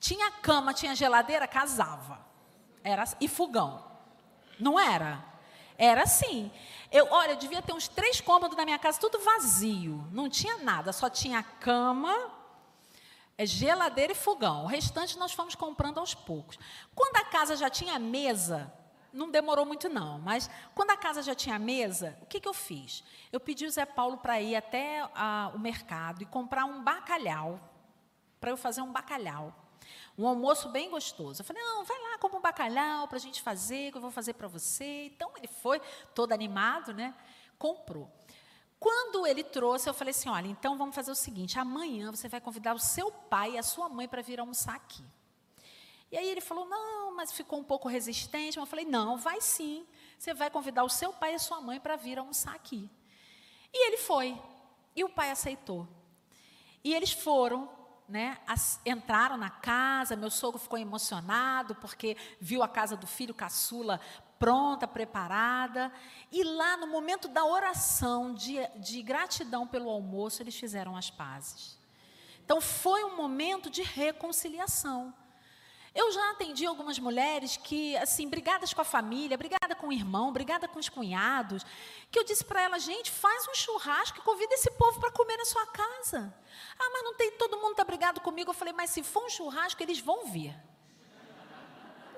Tinha 0.00 0.30
cama, 0.30 0.72
tinha 0.72 0.94
geladeira, 0.94 1.46
casava. 1.46 2.24
Era, 2.82 3.04
e 3.20 3.28
fogão. 3.28 3.95
Não 4.58 4.78
era? 4.78 5.24
Era 5.78 6.02
assim. 6.02 6.50
Eu, 6.90 7.08
olha, 7.10 7.32
eu 7.32 7.36
devia 7.36 7.60
ter 7.60 7.72
uns 7.72 7.88
três 7.88 8.20
cômodos 8.20 8.56
na 8.56 8.64
minha 8.64 8.78
casa, 8.78 8.98
tudo 8.98 9.18
vazio. 9.20 10.06
Não 10.12 10.28
tinha 10.28 10.58
nada, 10.58 10.92
só 10.92 11.10
tinha 11.10 11.42
cama, 11.42 12.14
é, 13.36 13.44
geladeira 13.44 14.12
e 14.12 14.16
fogão. 14.16 14.64
O 14.64 14.66
restante 14.66 15.18
nós 15.18 15.32
fomos 15.32 15.54
comprando 15.54 15.98
aos 15.98 16.14
poucos. 16.14 16.58
Quando 16.94 17.16
a 17.16 17.24
casa 17.24 17.56
já 17.56 17.68
tinha 17.68 17.98
mesa, 17.98 18.72
não 19.12 19.30
demorou 19.30 19.64
muito 19.64 19.88
não, 19.88 20.18
mas 20.18 20.48
quando 20.74 20.90
a 20.90 20.96
casa 20.96 21.22
já 21.22 21.34
tinha 21.34 21.58
mesa, 21.58 22.16
o 22.22 22.26
que, 22.26 22.40
que 22.40 22.48
eu 22.48 22.54
fiz? 22.54 23.02
Eu 23.32 23.40
pedi 23.40 23.66
o 23.66 23.70
Zé 23.70 23.84
Paulo 23.84 24.18
para 24.18 24.40
ir 24.40 24.54
até 24.54 25.06
a, 25.14 25.50
o 25.54 25.58
mercado 25.58 26.22
e 26.22 26.26
comprar 26.26 26.64
um 26.64 26.82
bacalhau, 26.82 27.60
para 28.38 28.50
eu 28.50 28.56
fazer 28.56 28.82
um 28.82 28.92
bacalhau. 28.92 29.54
Um 30.18 30.26
almoço 30.26 30.68
bem 30.70 30.90
gostoso. 30.90 31.42
Eu 31.42 31.44
falei, 31.44 31.62
não, 31.62 31.84
vai 31.84 31.98
lá, 32.00 32.18
compra 32.18 32.38
um 32.38 32.42
bacalhau 32.42 33.06
para 33.06 33.16
a 33.16 33.20
gente 33.20 33.42
fazer, 33.42 33.90
que 33.90 33.98
eu 33.98 34.00
vou 34.00 34.10
fazer 34.10 34.32
para 34.32 34.48
você. 34.48 35.06
Então, 35.06 35.30
ele 35.36 35.48
foi 35.48 35.80
todo 36.14 36.32
animado, 36.32 36.94
né? 36.94 37.14
Comprou. 37.58 38.10
Quando 38.78 39.26
ele 39.26 39.42
trouxe, 39.42 39.88
eu 39.88 39.94
falei 39.94 40.10
assim, 40.10 40.28
olha, 40.28 40.48
então 40.48 40.76
vamos 40.76 40.94
fazer 40.94 41.10
o 41.10 41.14
seguinte, 41.14 41.58
amanhã 41.58 42.10
você 42.10 42.28
vai 42.28 42.40
convidar 42.40 42.74
o 42.74 42.78
seu 42.78 43.10
pai 43.10 43.52
e 43.52 43.58
a 43.58 43.62
sua 43.62 43.88
mãe 43.88 44.06
para 44.06 44.22
vir 44.22 44.38
almoçar 44.38 44.74
aqui. 44.74 45.04
E 46.10 46.16
aí 46.16 46.28
ele 46.28 46.40
falou, 46.40 46.66
não, 46.66 47.14
mas 47.14 47.32
ficou 47.32 47.58
um 47.58 47.64
pouco 47.64 47.88
resistente. 47.88 48.58
Mas 48.58 48.66
eu 48.66 48.70
falei, 48.70 48.84
não, 48.84 49.16
vai 49.18 49.40
sim. 49.40 49.86
Você 50.18 50.32
vai 50.32 50.50
convidar 50.50 50.84
o 50.84 50.88
seu 50.88 51.12
pai 51.12 51.32
e 51.32 51.34
a 51.34 51.38
sua 51.38 51.60
mãe 51.60 51.80
para 51.80 51.96
vir 51.96 52.18
almoçar 52.18 52.54
aqui. 52.54 52.88
E 53.72 53.86
ele 53.86 53.98
foi. 53.98 54.40
E 54.94 55.02
o 55.04 55.08
pai 55.08 55.30
aceitou. 55.30 55.86
E 56.84 56.94
eles 56.94 57.12
foram 57.12 57.68
né, 58.08 58.38
as, 58.46 58.80
entraram 58.86 59.36
na 59.36 59.50
casa, 59.50 60.14
meu 60.14 60.30
sogro 60.30 60.58
ficou 60.58 60.78
emocionado 60.78 61.74
porque 61.74 62.16
viu 62.40 62.62
a 62.62 62.68
casa 62.68 62.96
do 62.96 63.06
filho 63.06 63.34
caçula 63.34 64.00
pronta, 64.38 64.86
preparada. 64.86 65.92
E 66.30 66.44
lá 66.44 66.76
no 66.76 66.86
momento 66.86 67.28
da 67.28 67.44
oração, 67.44 68.34
de, 68.34 68.56
de 68.78 69.02
gratidão 69.02 69.66
pelo 69.66 69.90
almoço, 69.90 70.42
eles 70.42 70.56
fizeram 70.56 70.96
as 70.96 71.10
pazes. 71.10 71.78
Então 72.44 72.60
foi 72.60 73.04
um 73.04 73.16
momento 73.16 73.68
de 73.68 73.82
reconciliação. 73.82 75.12
Eu 75.96 76.12
já 76.12 76.30
atendi 76.32 76.66
algumas 76.66 76.98
mulheres 76.98 77.56
que, 77.56 77.96
assim, 77.96 78.28
brigadas 78.28 78.74
com 78.74 78.82
a 78.82 78.84
família, 78.84 79.38
brigada 79.38 79.74
com 79.74 79.88
o 79.88 79.92
irmão, 79.92 80.30
brigada 80.30 80.68
com 80.68 80.78
os 80.78 80.90
cunhados, 80.90 81.64
que 82.10 82.18
eu 82.18 82.24
disse 82.24 82.44
para 82.44 82.60
ela, 82.60 82.78
gente, 82.78 83.10
faz 83.10 83.48
um 83.48 83.54
churrasco 83.54 84.18
e 84.18 84.20
convida 84.20 84.52
esse 84.52 84.70
povo 84.72 85.00
para 85.00 85.10
comer 85.10 85.38
na 85.38 85.46
sua 85.46 85.66
casa. 85.68 86.34
Ah, 86.78 86.90
mas 86.92 87.02
não 87.02 87.14
tem, 87.14 87.32
todo 87.32 87.56
mundo 87.56 87.70
está 87.70 87.82
brigado 87.82 88.20
comigo. 88.20 88.50
Eu 88.50 88.54
falei, 88.54 88.74
mas 88.74 88.90
se 88.90 89.02
for 89.02 89.24
um 89.24 89.30
churrasco, 89.30 89.82
eles 89.82 89.98
vão 89.98 90.26
vir. 90.26 90.54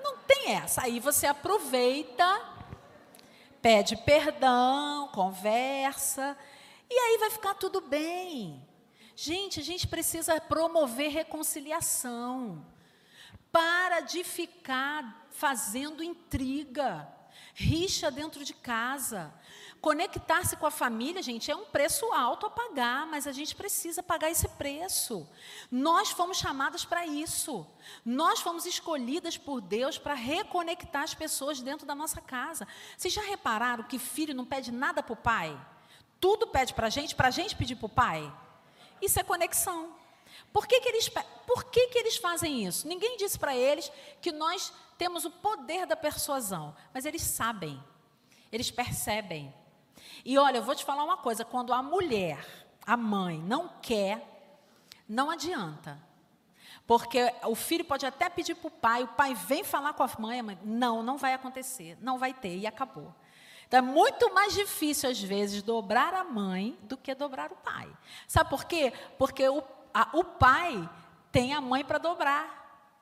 Não 0.03 0.17
tem 0.17 0.55
essa. 0.55 0.83
Aí 0.83 0.99
você 0.99 1.25
aproveita, 1.25 2.27
pede 3.61 3.95
perdão, 3.95 5.07
conversa, 5.13 6.37
e 6.89 6.93
aí 6.93 7.17
vai 7.17 7.29
ficar 7.29 7.53
tudo 7.53 7.79
bem. 7.79 8.61
Gente, 9.15 9.61
a 9.61 9.63
gente 9.63 9.87
precisa 9.87 10.37
promover 10.41 11.11
reconciliação. 11.11 12.61
Para 13.51 14.01
de 14.01 14.23
ficar 14.23 15.27
fazendo 15.31 16.03
intriga. 16.03 17.07
rixa 17.53 18.09
dentro 18.09 18.45
de 18.45 18.53
casa. 18.53 19.33
Conectar-se 19.81 20.55
com 20.57 20.65
a 20.65 20.71
família, 20.71 21.21
gente, 21.21 21.49
é 21.51 21.55
um 21.55 21.65
preço 21.65 22.05
alto 22.13 22.45
a 22.45 22.49
pagar, 22.49 23.05
mas 23.07 23.27
a 23.27 23.31
gente 23.31 23.55
precisa 23.55 24.03
pagar 24.03 24.29
esse 24.29 24.47
preço. 24.49 25.27
Nós 25.71 26.09
fomos 26.09 26.37
chamadas 26.37 26.85
para 26.85 27.05
isso. 27.05 27.65
Nós 28.05 28.39
fomos 28.39 28.65
escolhidas 28.65 29.37
por 29.37 29.61
Deus 29.61 29.97
para 29.97 30.13
reconectar 30.13 31.03
as 31.03 31.13
pessoas 31.13 31.61
dentro 31.61 31.85
da 31.85 31.95
nossa 31.95 32.21
casa. 32.21 32.67
Vocês 32.97 33.13
já 33.13 33.21
repararam 33.21 33.83
que 33.83 33.99
filho 33.99 34.33
não 34.33 34.45
pede 34.45 34.71
nada 34.71 35.01
para 35.03 35.13
o 35.13 35.17
pai? 35.17 35.59
Tudo 36.19 36.47
pede 36.47 36.73
para 36.73 36.87
a 36.87 36.89
gente, 36.89 37.15
para 37.15 37.29
a 37.29 37.31
gente 37.31 37.55
pedir 37.55 37.75
para 37.75 37.85
o 37.85 37.89
pai? 37.89 38.33
Isso 39.01 39.19
é 39.19 39.23
conexão. 39.23 39.98
Por 40.51 40.67
que, 40.67 40.79
que, 40.79 40.89
eles, 40.89 41.09
por 41.45 41.65
que, 41.65 41.87
que 41.87 41.99
eles 41.99 42.17
fazem 42.17 42.65
isso? 42.65 42.87
Ninguém 42.87 43.17
disse 43.17 43.37
para 43.37 43.55
eles 43.55 43.91
que 44.21 44.31
nós 44.31 44.73
temos 44.97 45.25
o 45.25 45.31
poder 45.31 45.85
da 45.85 45.95
persuasão, 45.95 46.75
mas 46.93 47.05
eles 47.05 47.21
sabem, 47.21 47.81
eles 48.51 48.71
percebem. 48.71 49.53
E 50.25 50.37
olha, 50.37 50.57
eu 50.57 50.63
vou 50.63 50.75
te 50.75 50.83
falar 50.83 51.03
uma 51.03 51.17
coisa: 51.17 51.45
quando 51.45 51.73
a 51.73 51.81
mulher, 51.83 52.43
a 52.85 52.97
mãe, 52.97 53.39
não 53.39 53.69
quer, 53.81 54.25
não 55.07 55.29
adianta. 55.29 55.99
Porque 56.85 57.19
o 57.43 57.53
filho 57.53 57.85
pode 57.85 58.05
até 58.05 58.27
pedir 58.29 58.55
para 58.55 58.67
o 58.67 58.71
pai, 58.71 59.03
o 59.03 59.07
pai 59.09 59.35
vem 59.35 59.63
falar 59.63 59.93
com 59.93 60.01
a 60.01 60.09
mãe, 60.17 60.41
mãe, 60.41 60.57
não, 60.63 61.03
não 61.03 61.17
vai 61.17 61.33
acontecer, 61.33 61.95
não 62.01 62.17
vai 62.17 62.33
ter, 62.33 62.57
e 62.57 62.65
acabou. 62.65 63.13
Então 63.67 63.77
é 63.77 63.81
muito 63.83 64.33
mais 64.33 64.53
difícil, 64.53 65.07
às 65.07 65.21
vezes, 65.21 65.61
dobrar 65.61 66.15
a 66.15 66.23
mãe 66.23 66.75
do 66.81 66.97
que 66.97 67.13
dobrar 67.13 67.51
o 67.51 67.55
pai. 67.55 67.87
Sabe 68.27 68.49
por 68.49 68.65
quê? 68.65 68.91
Porque 69.19 69.47
o, 69.47 69.61
a, 69.93 70.09
o 70.13 70.23
pai 70.23 70.89
tem 71.31 71.53
a 71.53 71.61
mãe 71.61 71.83
para 71.83 71.97
dobrar. 71.97 72.57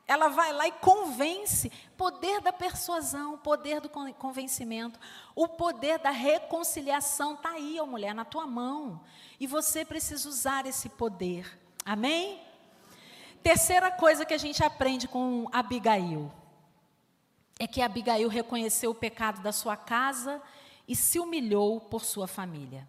Ela 0.07 0.29
vai 0.29 0.53
lá 0.53 0.67
e 0.67 0.71
convence. 0.71 1.71
Poder 1.97 2.39
da 2.41 2.53
persuasão, 2.53 3.37
poder 3.37 3.81
do 3.81 3.89
convencimento, 3.89 4.99
o 5.35 5.47
poder 5.47 5.99
da 5.99 6.11
reconciliação 6.11 7.33
está 7.33 7.51
aí, 7.51 7.77
ó 7.79 7.85
mulher, 7.85 8.15
na 8.15 8.23
tua 8.23 8.47
mão. 8.47 9.01
E 9.39 9.45
você 9.45 9.83
precisa 9.83 10.29
usar 10.29 10.65
esse 10.65 10.89
poder. 10.89 11.59
Amém? 11.85 12.41
Terceira 13.43 13.91
coisa 13.91 14.25
que 14.25 14.33
a 14.33 14.37
gente 14.37 14.63
aprende 14.63 15.07
com 15.07 15.47
Abigail 15.51 16.31
é 17.59 17.65
que 17.65 17.81
Abigail 17.81 18.27
reconheceu 18.29 18.91
o 18.91 18.95
pecado 18.95 19.41
da 19.41 19.51
sua 19.51 19.75
casa 19.75 20.41
e 20.87 20.95
se 20.95 21.19
humilhou 21.19 21.81
por 21.81 22.03
sua 22.03 22.27
família. 22.27 22.87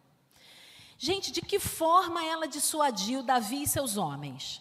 Gente, 0.99 1.31
de 1.31 1.41
que 1.41 1.61
forma 1.61 2.25
ela 2.25 2.49
dissuadiu 2.49 3.23
Davi 3.23 3.63
e 3.63 3.69
seus 3.69 3.97
homens? 3.97 4.61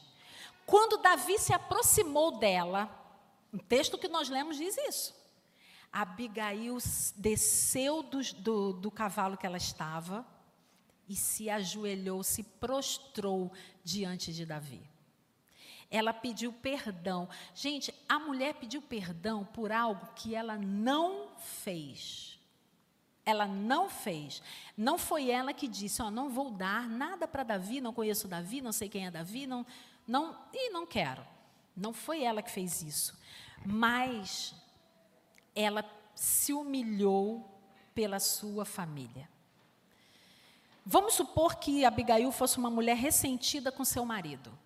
Quando 0.68 1.02
Davi 1.02 1.40
se 1.40 1.52
aproximou 1.52 2.38
dela, 2.38 2.88
um 3.52 3.58
texto 3.58 3.98
que 3.98 4.08
nós 4.08 4.30
lemos 4.30 4.56
diz 4.56 4.78
isso. 4.78 5.16
Abigail 5.92 6.78
desceu 7.16 8.04
do, 8.04 8.22
do, 8.36 8.74
do 8.74 8.92
cavalo 8.92 9.36
que 9.36 9.48
ela 9.48 9.58
estava 9.58 10.24
e 11.10 11.16
se 11.16 11.50
ajoelhou, 11.50 12.22
se 12.22 12.44
prostrou 12.44 13.52
diante 13.84 14.32
de 14.32 14.46
Davi. 14.46 14.88
Ela 15.90 16.14
pediu 16.14 16.54
perdão. 16.54 17.28
Gente, 17.56 17.92
a 18.08 18.20
mulher 18.20 18.56
pediu 18.56 18.82
perdão 18.82 19.44
por 19.44 19.72
algo 19.72 20.14
que 20.14 20.36
ela 20.36 20.58
não 20.58 21.30
fez. 21.38 22.37
Ela 23.28 23.46
não 23.46 23.90
fez. 23.90 24.42
Não 24.78 24.98
foi 24.98 25.30
ela 25.30 25.54
que 25.54 25.68
disse: 25.68 26.02
Ó, 26.02 26.08
oh, 26.08 26.12
não 26.12 26.30
vou 26.30 26.50
dar 26.50 26.88
nada 26.88 27.28
para 27.28 27.44
Davi, 27.44 27.82
não 27.82 27.92
conheço 27.92 28.26
Davi, 28.26 28.62
não 28.62 28.72
sei 28.72 28.88
quem 28.88 29.06
é 29.06 29.12
Davi, 29.12 29.46
não, 29.46 29.66
não, 30.08 30.34
e 30.54 30.70
não 30.70 30.88
quero. 30.88 31.22
Não 31.76 31.92
foi 31.92 32.24
ela 32.24 32.42
que 32.42 32.50
fez 32.50 32.82
isso. 32.82 33.20
Mas 33.66 34.56
ela 35.54 35.84
se 36.16 36.54
humilhou 36.54 37.62
pela 37.94 38.18
sua 38.18 38.64
família. 38.64 39.30
Vamos 40.86 41.16
supor 41.16 41.56
que 41.56 41.84
Abigail 41.84 42.32
fosse 42.32 42.58
uma 42.58 42.70
mulher 42.70 42.96
ressentida 42.96 43.74
com 43.74 43.84
seu 43.84 44.06
marido. 44.06 44.58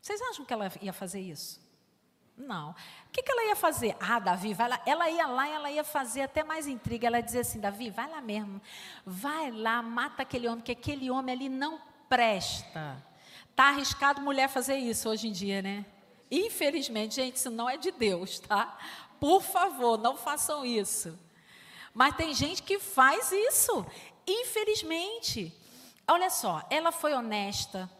Vocês 0.00 0.20
acham 0.22 0.44
que 0.44 0.52
ela 0.52 0.72
ia 0.80 0.92
fazer 0.92 1.20
isso? 1.20 1.61
Não. 2.36 2.70
O 2.70 2.74
que, 3.12 3.22
que 3.22 3.30
ela 3.30 3.44
ia 3.44 3.56
fazer? 3.56 3.96
Ah, 4.00 4.18
Davi, 4.18 4.54
vai 4.54 4.68
lá. 4.68 4.80
Ela 4.86 5.10
ia 5.10 5.26
lá 5.26 5.48
e 5.48 5.52
ela 5.52 5.70
ia 5.70 5.84
fazer 5.84 6.22
até 6.22 6.42
mais 6.42 6.66
intriga. 6.66 7.06
Ela 7.06 7.18
ia 7.18 7.22
dizer 7.22 7.40
assim: 7.40 7.60
Davi, 7.60 7.90
vai 7.90 8.08
lá 8.10 8.20
mesmo. 8.20 8.60
Vai 9.04 9.50
lá, 9.50 9.82
mata 9.82 10.22
aquele 10.22 10.48
homem, 10.48 10.62
que 10.62 10.72
aquele 10.72 11.10
homem 11.10 11.34
ali 11.34 11.48
não 11.48 11.80
presta. 12.08 13.02
Está 13.50 13.68
arriscado 13.68 14.20
mulher 14.22 14.48
fazer 14.48 14.76
isso 14.76 15.08
hoje 15.08 15.28
em 15.28 15.32
dia, 15.32 15.60
né? 15.60 15.84
Infelizmente, 16.30 17.16
gente, 17.16 17.36
isso 17.36 17.50
não 17.50 17.68
é 17.68 17.76
de 17.76 17.90
Deus, 17.90 18.38
tá? 18.38 18.78
Por 19.20 19.42
favor, 19.42 19.98
não 19.98 20.16
façam 20.16 20.64
isso. 20.64 21.18
Mas 21.92 22.16
tem 22.16 22.32
gente 22.34 22.62
que 22.62 22.78
faz 22.78 23.30
isso, 23.30 23.84
infelizmente. 24.26 25.54
Olha 26.08 26.30
só, 26.30 26.62
ela 26.70 26.90
foi 26.90 27.12
honesta. 27.12 27.90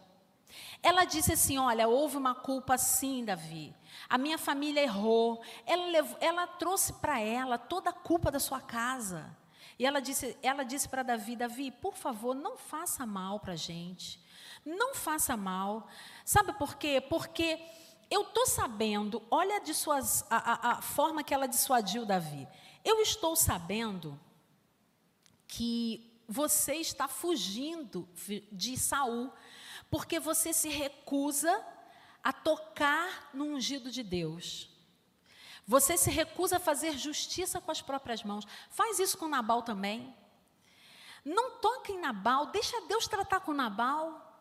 Ela 0.81 1.05
disse 1.05 1.33
assim: 1.33 1.57
Olha, 1.57 1.87
houve 1.87 2.17
uma 2.17 2.33
culpa 2.33 2.77
sim, 2.77 3.23
Davi. 3.23 3.73
A 4.13 4.17
minha 4.19 4.37
família 4.37 4.79
errou. 4.79 5.41
Ela, 5.65 5.87
levou, 5.87 6.15
ela 6.21 6.45
trouxe 6.45 6.93
para 6.93 7.19
ela 7.19 7.57
toda 7.57 7.89
a 7.89 7.93
culpa 7.93 8.29
da 8.29 8.39
sua 8.39 8.61
casa. 8.61 9.35
E 9.79 9.87
ela 9.87 9.99
disse, 9.99 10.37
ela 10.43 10.61
disse 10.61 10.87
para 10.87 11.01
Davi: 11.01 11.35
Davi, 11.35 11.71
por 11.71 11.95
favor, 11.95 12.35
não 12.35 12.55
faça 12.55 13.07
mal 13.07 13.39
para 13.39 13.53
a 13.53 13.55
gente. 13.55 14.23
Não 14.63 14.93
faça 14.93 15.35
mal. 15.35 15.87
Sabe 16.23 16.53
por 16.53 16.75
quê? 16.75 17.01
Porque 17.01 17.59
eu 18.07 18.21
estou 18.21 18.45
sabendo, 18.45 19.19
olha 19.31 19.57
a, 19.57 19.73
suas, 19.73 20.23
a, 20.29 20.37
a, 20.37 20.71
a 20.73 20.81
forma 20.83 21.23
que 21.23 21.33
ela 21.33 21.47
dissuadiu 21.47 22.05
Davi. 22.05 22.47
Eu 22.85 22.99
estou 22.99 23.35
sabendo 23.35 24.19
que 25.47 26.21
você 26.27 26.75
está 26.75 27.07
fugindo 27.07 28.07
de 28.51 28.77
Saul, 28.77 29.33
porque 29.89 30.19
você 30.19 30.53
se 30.53 30.69
recusa 30.69 31.72
a 32.23 32.31
tocar 32.31 33.29
no 33.33 33.45
ungido 33.45 33.91
de 33.91 34.01
Deus. 34.01 34.69
Você 35.67 35.97
se 35.97 36.09
recusa 36.09 36.57
a 36.57 36.59
fazer 36.59 36.97
justiça 36.97 37.59
com 37.59 37.71
as 37.71 37.81
próprias 37.81 38.23
mãos. 38.23 38.45
Faz 38.69 38.99
isso 38.99 39.17
com 39.17 39.27
Nabal 39.27 39.61
também. 39.61 40.15
Não 41.23 41.59
toque 41.59 41.93
em 41.93 41.99
Nabal, 41.99 42.47
deixa 42.47 42.81
Deus 42.81 43.07
tratar 43.07 43.41
com 43.41 43.53
Nabal. 43.53 44.32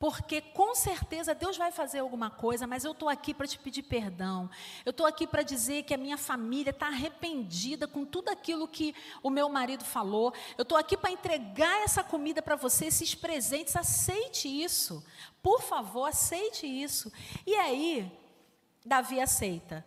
Porque 0.00 0.40
com 0.40 0.74
certeza 0.74 1.34
Deus 1.34 1.58
vai 1.58 1.70
fazer 1.70 1.98
alguma 1.98 2.30
coisa, 2.30 2.66
mas 2.66 2.84
eu 2.86 2.92
estou 2.92 3.06
aqui 3.06 3.34
para 3.34 3.46
te 3.46 3.58
pedir 3.58 3.82
perdão. 3.82 4.48
Eu 4.82 4.92
estou 4.92 5.04
aqui 5.04 5.26
para 5.26 5.42
dizer 5.42 5.82
que 5.82 5.92
a 5.92 5.98
minha 5.98 6.16
família 6.16 6.70
está 6.70 6.86
arrependida 6.86 7.86
com 7.86 8.06
tudo 8.06 8.30
aquilo 8.30 8.66
que 8.66 8.94
o 9.22 9.28
meu 9.28 9.50
marido 9.50 9.84
falou. 9.84 10.32
Eu 10.56 10.62
estou 10.62 10.78
aqui 10.78 10.96
para 10.96 11.10
entregar 11.10 11.82
essa 11.82 12.02
comida 12.02 12.40
para 12.40 12.56
você, 12.56 12.86
esses 12.86 13.14
presentes. 13.14 13.76
Aceite 13.76 14.48
isso. 14.48 15.04
Por 15.42 15.60
favor, 15.60 16.06
aceite 16.06 16.66
isso. 16.66 17.12
E 17.46 17.54
aí, 17.56 18.10
Davi 18.82 19.20
aceita. 19.20 19.84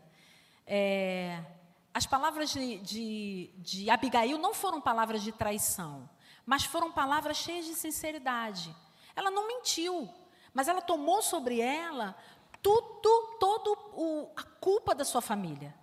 É, 0.67 1.43
as 1.91 2.05
palavras 2.05 2.51
de, 2.51 2.77
de, 2.81 3.49
de 3.57 3.89
Abigail 3.89 4.37
não 4.37 4.53
foram 4.53 4.79
palavras 4.79 5.23
de 5.23 5.31
traição, 5.31 6.07
mas 6.45 6.63
foram 6.65 6.91
palavras 6.91 7.37
cheias 7.37 7.65
de 7.65 7.73
sinceridade. 7.73 8.75
Ela 9.15 9.31
não 9.31 9.47
mentiu, 9.47 10.09
mas 10.53 10.67
ela 10.67 10.81
tomou 10.81 11.21
sobre 11.21 11.59
ela 11.59 12.15
tudo, 12.61 13.37
todo 13.39 13.77
o, 13.93 14.29
a 14.35 14.43
culpa 14.43 14.95
da 14.95 15.03
sua 15.03 15.21
família, 15.21 15.75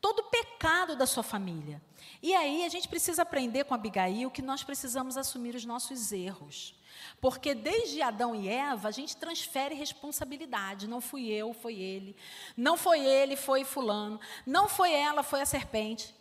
todo 0.00 0.20
o 0.20 0.24
pecado 0.24 0.94
da 0.94 1.06
sua 1.06 1.22
família. 1.22 1.80
E 2.22 2.34
aí 2.34 2.64
a 2.64 2.68
gente 2.68 2.88
precisa 2.88 3.22
aprender 3.22 3.64
com 3.64 3.74
Abigail 3.74 4.30
que 4.30 4.42
nós 4.42 4.62
precisamos 4.62 5.16
assumir 5.16 5.54
os 5.54 5.64
nossos 5.64 6.12
erros. 6.12 6.74
Porque 7.20 7.54
desde 7.54 8.02
Adão 8.02 8.34
e 8.34 8.48
Eva, 8.48 8.88
a 8.88 8.90
gente 8.90 9.16
transfere 9.16 9.74
responsabilidade. 9.74 10.88
Não 10.88 11.00
fui 11.00 11.28
eu, 11.28 11.52
foi 11.52 11.74
ele. 11.74 12.16
Não 12.56 12.76
foi 12.76 13.00
ele, 13.00 13.36
foi 13.36 13.64
fulano. 13.64 14.20
Não 14.44 14.68
foi 14.68 14.92
ela, 14.92 15.22
foi 15.22 15.40
a 15.40 15.46
serpente. 15.46 16.14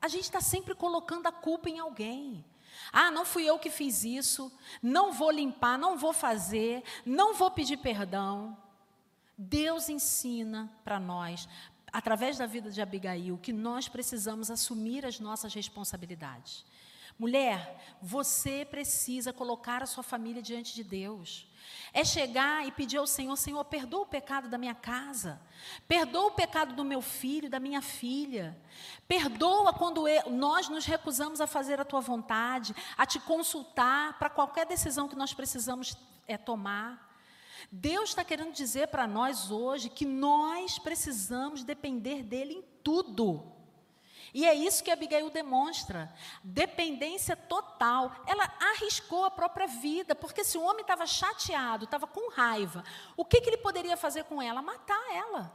A 0.00 0.08
gente 0.08 0.24
está 0.24 0.40
sempre 0.40 0.74
colocando 0.74 1.26
a 1.26 1.32
culpa 1.32 1.68
em 1.68 1.78
alguém. 1.78 2.44
Ah, 2.92 3.10
não 3.10 3.24
fui 3.24 3.44
eu 3.44 3.58
que 3.58 3.70
fiz 3.70 4.04
isso, 4.04 4.52
não 4.82 5.12
vou 5.12 5.30
limpar, 5.30 5.78
não 5.78 5.96
vou 5.96 6.12
fazer, 6.12 6.82
não 7.04 7.34
vou 7.34 7.50
pedir 7.50 7.76
perdão. 7.78 8.56
Deus 9.36 9.88
ensina 9.88 10.70
para 10.84 10.98
nós, 10.98 11.48
através 11.92 12.38
da 12.38 12.46
vida 12.46 12.70
de 12.70 12.82
Abigail, 12.82 13.38
que 13.38 13.52
nós 13.52 13.88
precisamos 13.88 14.50
assumir 14.50 15.06
as 15.06 15.20
nossas 15.20 15.54
responsabilidades. 15.54 16.64
Mulher, 17.18 17.96
você 18.00 18.64
precisa 18.64 19.32
colocar 19.32 19.82
a 19.82 19.86
sua 19.86 20.04
família 20.04 20.40
diante 20.40 20.74
de 20.74 20.84
Deus. 20.84 21.48
É 21.92 22.04
chegar 22.04 22.66
e 22.66 22.72
pedir 22.72 22.98
ao 22.98 23.06
Senhor: 23.06 23.36
Senhor, 23.36 23.64
perdoa 23.64 24.02
o 24.02 24.06
pecado 24.06 24.48
da 24.48 24.58
minha 24.58 24.74
casa, 24.74 25.40
perdoa 25.86 26.26
o 26.26 26.30
pecado 26.32 26.74
do 26.74 26.84
meu 26.84 27.00
filho, 27.00 27.50
da 27.50 27.58
minha 27.58 27.82
filha, 27.82 28.56
perdoa 29.06 29.72
quando 29.72 30.06
eu, 30.06 30.30
nós 30.30 30.68
nos 30.68 30.84
recusamos 30.84 31.40
a 31.40 31.46
fazer 31.46 31.80
a 31.80 31.84
tua 31.84 32.00
vontade, 32.00 32.74
a 32.96 33.04
te 33.04 33.18
consultar 33.18 34.18
para 34.18 34.30
qualquer 34.30 34.66
decisão 34.66 35.08
que 35.08 35.16
nós 35.16 35.32
precisamos 35.34 35.96
é, 36.26 36.36
tomar. 36.36 37.08
Deus 37.70 38.10
está 38.10 38.24
querendo 38.24 38.52
dizer 38.52 38.88
para 38.88 39.06
nós 39.06 39.50
hoje 39.50 39.88
que 39.88 40.06
nós 40.06 40.78
precisamos 40.78 41.64
depender 41.64 42.22
dEle 42.22 42.54
em 42.54 42.62
tudo. 42.82 43.57
E 44.32 44.46
é 44.46 44.54
isso 44.54 44.84
que 44.84 44.90
Abigail 44.90 45.30
demonstra: 45.30 46.12
dependência 46.42 47.36
total. 47.36 48.12
Ela 48.26 48.44
arriscou 48.60 49.24
a 49.24 49.30
própria 49.30 49.66
vida, 49.66 50.14
porque 50.14 50.44
se 50.44 50.58
o 50.58 50.62
homem 50.62 50.82
estava 50.82 51.06
chateado, 51.06 51.84
estava 51.84 52.06
com 52.06 52.30
raiva, 52.30 52.84
o 53.16 53.24
que, 53.24 53.40
que 53.40 53.50
ele 53.50 53.58
poderia 53.58 53.96
fazer 53.96 54.24
com 54.24 54.40
ela? 54.40 54.62
Matar 54.62 55.02
ela. 55.12 55.52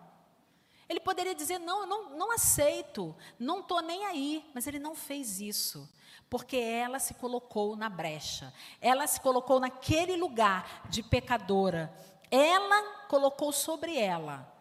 Ele 0.89 0.99
poderia 0.99 1.35
dizer: 1.35 1.59
não, 1.59 1.81
eu 1.81 1.87
não, 1.87 2.09
não 2.17 2.31
aceito, 2.31 3.15
não 3.39 3.59
estou 3.59 3.81
nem 3.81 4.05
aí. 4.05 4.49
Mas 4.53 4.67
ele 4.67 4.79
não 4.79 4.95
fez 4.95 5.39
isso, 5.39 5.89
porque 6.29 6.57
ela 6.57 6.99
se 6.99 7.13
colocou 7.15 7.75
na 7.75 7.89
brecha, 7.89 8.53
ela 8.81 9.05
se 9.07 9.19
colocou 9.19 9.59
naquele 9.59 10.15
lugar 10.15 10.87
de 10.89 11.03
pecadora. 11.03 11.93
Ela 12.31 13.05
colocou 13.07 13.51
sobre 13.51 13.95
ela 13.95 14.52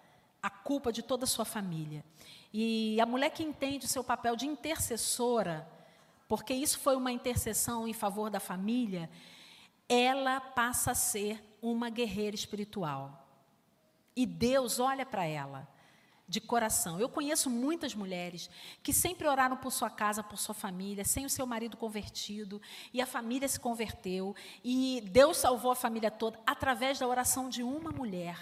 a 0.43 0.51
culpa 0.51 0.93
de 0.93 1.03
toda 1.03 1.25
a 1.25 1.29
sua 1.29 1.45
família. 1.45 2.05
E 2.53 3.01
a 3.01 3.07
mulher 3.07 3.31
que 3.31 3.43
entende 3.43 3.87
o 3.87 3.89
seu 3.89 4.03
papel 4.03 4.35
de 4.35 4.47
intercessora, 4.47 5.69
porque 6.29 6.53
isso 6.53 6.79
foi 6.79 6.97
uma 6.97 7.13
intercessão 7.13 7.87
em 7.87 7.93
favor 7.93 8.29
da 8.29 8.41
família, 8.41 9.09
ela 9.89 10.41
passa 10.41 10.91
a 10.91 10.95
ser 10.95 11.43
uma 11.61 11.89
guerreira 11.89 12.35
espiritual. 12.35 13.27
E 14.17 14.27
Deus 14.27 14.79
olha 14.81 15.07
para 15.07 15.25
ela 15.25 15.69
de 16.29 16.41
coração. 16.41 16.99
Eu 16.99 17.09
conheço 17.09 17.51
muitas 17.51 17.95
mulheres 17.95 18.49
que 18.83 18.93
sempre 18.93 19.29
oraram 19.29 19.57
por 19.57 19.71
sua 19.71 19.91
casa, 19.91 20.23
por 20.23 20.39
sua 20.39 20.55
família, 20.55 21.05
sem 21.05 21.27
o 21.27 21.31
seu 21.31 21.47
marido 21.47 21.77
convertido, 21.77 22.61
e 22.93 23.01
a 23.03 23.07
família 23.07 23.47
se 23.47 23.61
converteu, 23.61 24.35
e 24.65 25.03
Deus 25.11 25.37
salvou 25.37 25.71
a 25.71 25.77
família 25.77 26.11
toda 26.11 26.41
através 26.47 26.99
da 26.99 27.07
oração 27.07 27.49
de 27.49 27.63
uma 27.63 27.91
mulher. 27.91 28.39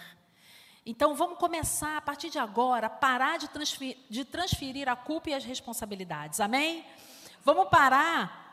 Então 0.85 1.14
vamos 1.14 1.39
começar 1.39 1.97
a 1.97 2.01
partir 2.01 2.31
de 2.31 2.39
agora 2.39 2.89
parar 2.89 3.39
de 3.39 3.49
transferir, 3.49 3.99
de 4.09 4.24
transferir 4.24 4.89
a 4.89 4.97
culpa 4.97 5.31
e 5.31 5.35
as 5.35 5.45
responsabilidades. 5.45 6.41
Amém? 6.41 6.85
Vamos 7.45 7.68
parar 7.68 8.50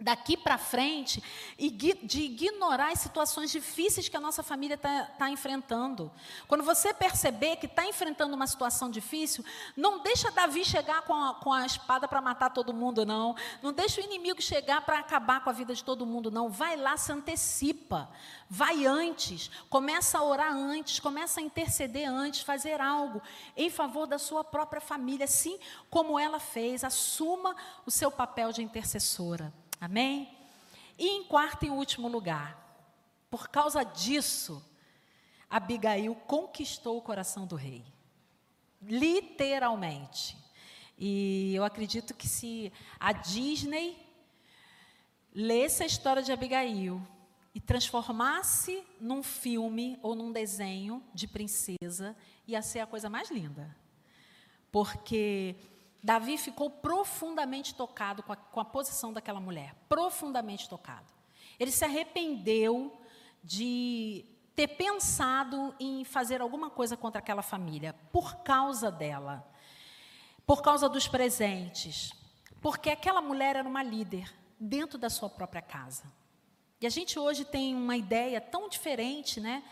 daqui 0.00 0.36
para 0.36 0.56
frente 0.56 1.22
de 1.58 2.20
ignorar 2.20 2.92
as 2.92 3.00
situações 3.00 3.50
difíceis 3.50 4.08
que 4.08 4.16
a 4.16 4.20
nossa 4.20 4.42
família 4.42 4.74
está 4.74 5.04
tá 5.18 5.30
enfrentando. 5.30 6.10
Quando 6.46 6.62
você 6.62 6.94
perceber 6.94 7.56
que 7.56 7.66
está 7.66 7.84
enfrentando 7.86 8.34
uma 8.34 8.46
situação 8.46 8.90
difícil, 8.90 9.44
não 9.76 10.00
deixa 10.02 10.30
Davi 10.30 10.64
chegar 10.64 11.02
com 11.02 11.14
a, 11.14 11.34
com 11.34 11.52
a 11.52 11.66
espada 11.66 12.06
para 12.06 12.20
matar 12.20 12.50
todo 12.50 12.72
mundo, 12.72 13.04
não. 13.04 13.34
Não 13.62 13.72
deixa 13.72 14.00
o 14.00 14.04
inimigo 14.04 14.40
chegar 14.40 14.82
para 14.82 15.00
acabar 15.00 15.42
com 15.42 15.50
a 15.50 15.52
vida 15.52 15.74
de 15.74 15.82
todo 15.82 16.06
mundo, 16.06 16.30
não. 16.30 16.48
Vai 16.48 16.76
lá, 16.76 16.96
se 16.96 17.10
antecipa. 17.10 18.08
Vai 18.48 18.86
antes. 18.86 19.50
Começa 19.68 20.18
a 20.18 20.22
orar 20.22 20.54
antes, 20.54 21.00
começa 21.00 21.40
a 21.40 21.42
interceder 21.42 22.08
antes, 22.08 22.40
fazer 22.40 22.80
algo 22.80 23.20
em 23.56 23.68
favor 23.68 24.06
da 24.06 24.18
sua 24.18 24.44
própria 24.44 24.80
família, 24.80 25.24
assim 25.24 25.58
como 25.90 26.18
ela 26.18 26.38
fez. 26.38 26.84
Assuma 26.84 27.56
o 27.84 27.90
seu 27.90 28.10
papel 28.10 28.52
de 28.52 28.62
intercessora. 28.62 29.52
Amém? 29.80 30.36
E 30.98 31.06
em 31.06 31.24
quarto 31.24 31.64
e 31.64 31.70
último 31.70 32.08
lugar, 32.08 32.56
por 33.30 33.48
causa 33.48 33.84
disso, 33.84 34.64
Abigail 35.48 36.14
conquistou 36.14 36.98
o 36.98 37.02
coração 37.02 37.46
do 37.46 37.56
rei. 37.56 37.84
Literalmente. 38.82 40.36
E 40.98 41.54
eu 41.54 41.62
acredito 41.62 42.14
que 42.14 42.28
se 42.28 42.72
a 42.98 43.12
Disney 43.12 43.96
lesse 45.32 45.82
a 45.82 45.86
história 45.86 46.22
de 46.22 46.32
Abigail 46.32 47.00
e 47.54 47.60
transformasse 47.60 48.84
num 49.00 49.22
filme 49.22 49.98
ou 50.02 50.14
num 50.14 50.32
desenho 50.32 51.02
de 51.14 51.28
princesa, 51.28 52.16
ia 52.46 52.60
ser 52.62 52.80
a 52.80 52.86
coisa 52.86 53.08
mais 53.08 53.30
linda. 53.30 53.76
Porque 54.72 55.56
Davi 56.02 56.38
ficou 56.38 56.70
profundamente 56.70 57.74
tocado 57.74 58.22
com 58.22 58.32
a, 58.32 58.36
com 58.36 58.60
a 58.60 58.64
posição 58.64 59.12
daquela 59.12 59.40
mulher, 59.40 59.74
profundamente 59.88 60.68
tocado. 60.68 61.12
Ele 61.58 61.72
se 61.72 61.84
arrependeu 61.84 63.00
de 63.42 64.24
ter 64.54 64.68
pensado 64.68 65.74
em 65.78 66.04
fazer 66.04 66.40
alguma 66.40 66.70
coisa 66.70 66.96
contra 66.96 67.20
aquela 67.20 67.42
família, 67.42 67.94
por 68.12 68.36
causa 68.42 68.90
dela, 68.90 69.48
por 70.46 70.62
causa 70.62 70.88
dos 70.88 71.06
presentes, 71.06 72.12
porque 72.60 72.90
aquela 72.90 73.20
mulher 73.20 73.56
era 73.56 73.68
uma 73.68 73.82
líder 73.82 74.32
dentro 74.58 74.98
da 74.98 75.10
sua 75.10 75.28
própria 75.28 75.62
casa. 75.62 76.04
E 76.80 76.86
a 76.86 76.90
gente 76.90 77.18
hoje 77.18 77.44
tem 77.44 77.74
uma 77.74 77.96
ideia 77.96 78.40
tão 78.40 78.68
diferente, 78.68 79.40
né? 79.40 79.64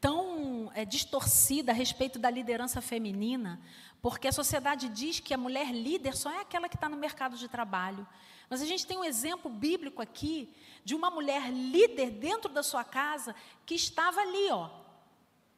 Tão 0.00 0.70
é, 0.74 0.84
distorcida 0.84 1.72
a 1.72 1.74
respeito 1.74 2.18
da 2.18 2.30
liderança 2.30 2.80
feminina, 2.80 3.60
porque 4.00 4.28
a 4.28 4.32
sociedade 4.32 4.88
diz 4.88 5.20
que 5.20 5.34
a 5.34 5.38
mulher 5.38 5.72
líder 5.72 6.16
só 6.16 6.30
é 6.30 6.40
aquela 6.40 6.68
que 6.68 6.76
está 6.76 6.88
no 6.88 6.96
mercado 6.96 7.36
de 7.36 7.48
trabalho. 7.48 8.06
Mas 8.48 8.62
a 8.62 8.66
gente 8.66 8.86
tem 8.86 8.96
um 8.96 9.04
exemplo 9.04 9.50
bíblico 9.50 10.00
aqui 10.00 10.54
de 10.84 10.94
uma 10.94 11.10
mulher 11.10 11.50
líder 11.50 12.10
dentro 12.10 12.52
da 12.52 12.62
sua 12.62 12.84
casa 12.84 13.34
que 13.64 13.74
estava 13.74 14.20
ali, 14.20 14.50
ó, 14.50 14.70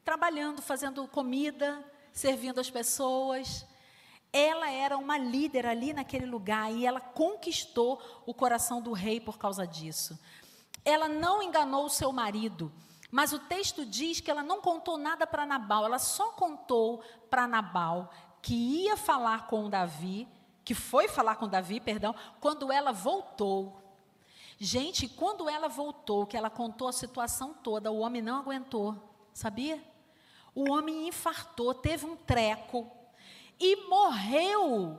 trabalhando, 0.05 0.63
fazendo 0.63 1.07
comida, 1.07 1.85
servindo 2.13 2.61
as 2.61 2.71
pessoas. 2.71 3.67
Ela 4.33 4.71
era 4.71 4.97
uma 4.97 5.19
líder 5.19 5.67
ali 5.67 5.93
naquele 5.93 6.25
lugar 6.25 6.73
e 6.73 6.87
ela 6.87 7.01
conquistou 7.01 8.01
o 8.25 8.33
coração 8.33 8.81
do 8.81 8.93
rei 8.93 9.21
por 9.21 9.37
causa 9.37 9.67
disso. 9.67 10.19
Ela 10.85 11.09
não 11.09 11.43
enganou 11.43 11.85
o 11.85 11.91
seu 11.91 12.11
marido, 12.13 12.73
mas 13.11 13.33
o 13.33 13.39
texto 13.39 13.87
diz 13.87 14.21
que 14.21 14.31
ela 14.31 14.43
não 14.43 14.61
contou 14.61 14.99
nada 14.99 15.27
para 15.27 15.47
Nabal, 15.47 15.85
ela 15.85 15.99
só 15.99 16.33
contou 16.33 17.03
para 17.31 17.47
Nabal 17.47 18.11
que 18.43 18.55
ia 18.55 18.97
falar 18.97 19.47
com 19.47 19.69
Davi, 19.69 20.29
que 20.65 20.75
foi 20.75 21.09
falar 21.09 21.37
com 21.37 21.49
Davi, 21.49 21.81
perdão, 21.81 22.15
quando 22.41 22.71
ela 22.71 22.93
voltou. 22.93 23.83
Gente, 24.59 25.09
quando 25.09 25.49
ela 25.49 25.69
voltou, 25.69 26.27
que 26.27 26.37
ela 26.37 26.51
contou 26.51 26.89
a 26.89 26.93
situação 26.93 27.55
toda, 27.55 27.91
o 27.91 28.01
homem 28.01 28.21
não 28.21 28.37
aguentou, 28.37 28.97
sabia? 29.33 29.83
O 30.55 30.71
homem 30.71 31.09
infartou, 31.09 31.73
teve 31.73 32.05
um 32.05 32.17
treco 32.17 32.91
e 33.59 33.89
morreu. 33.89 34.99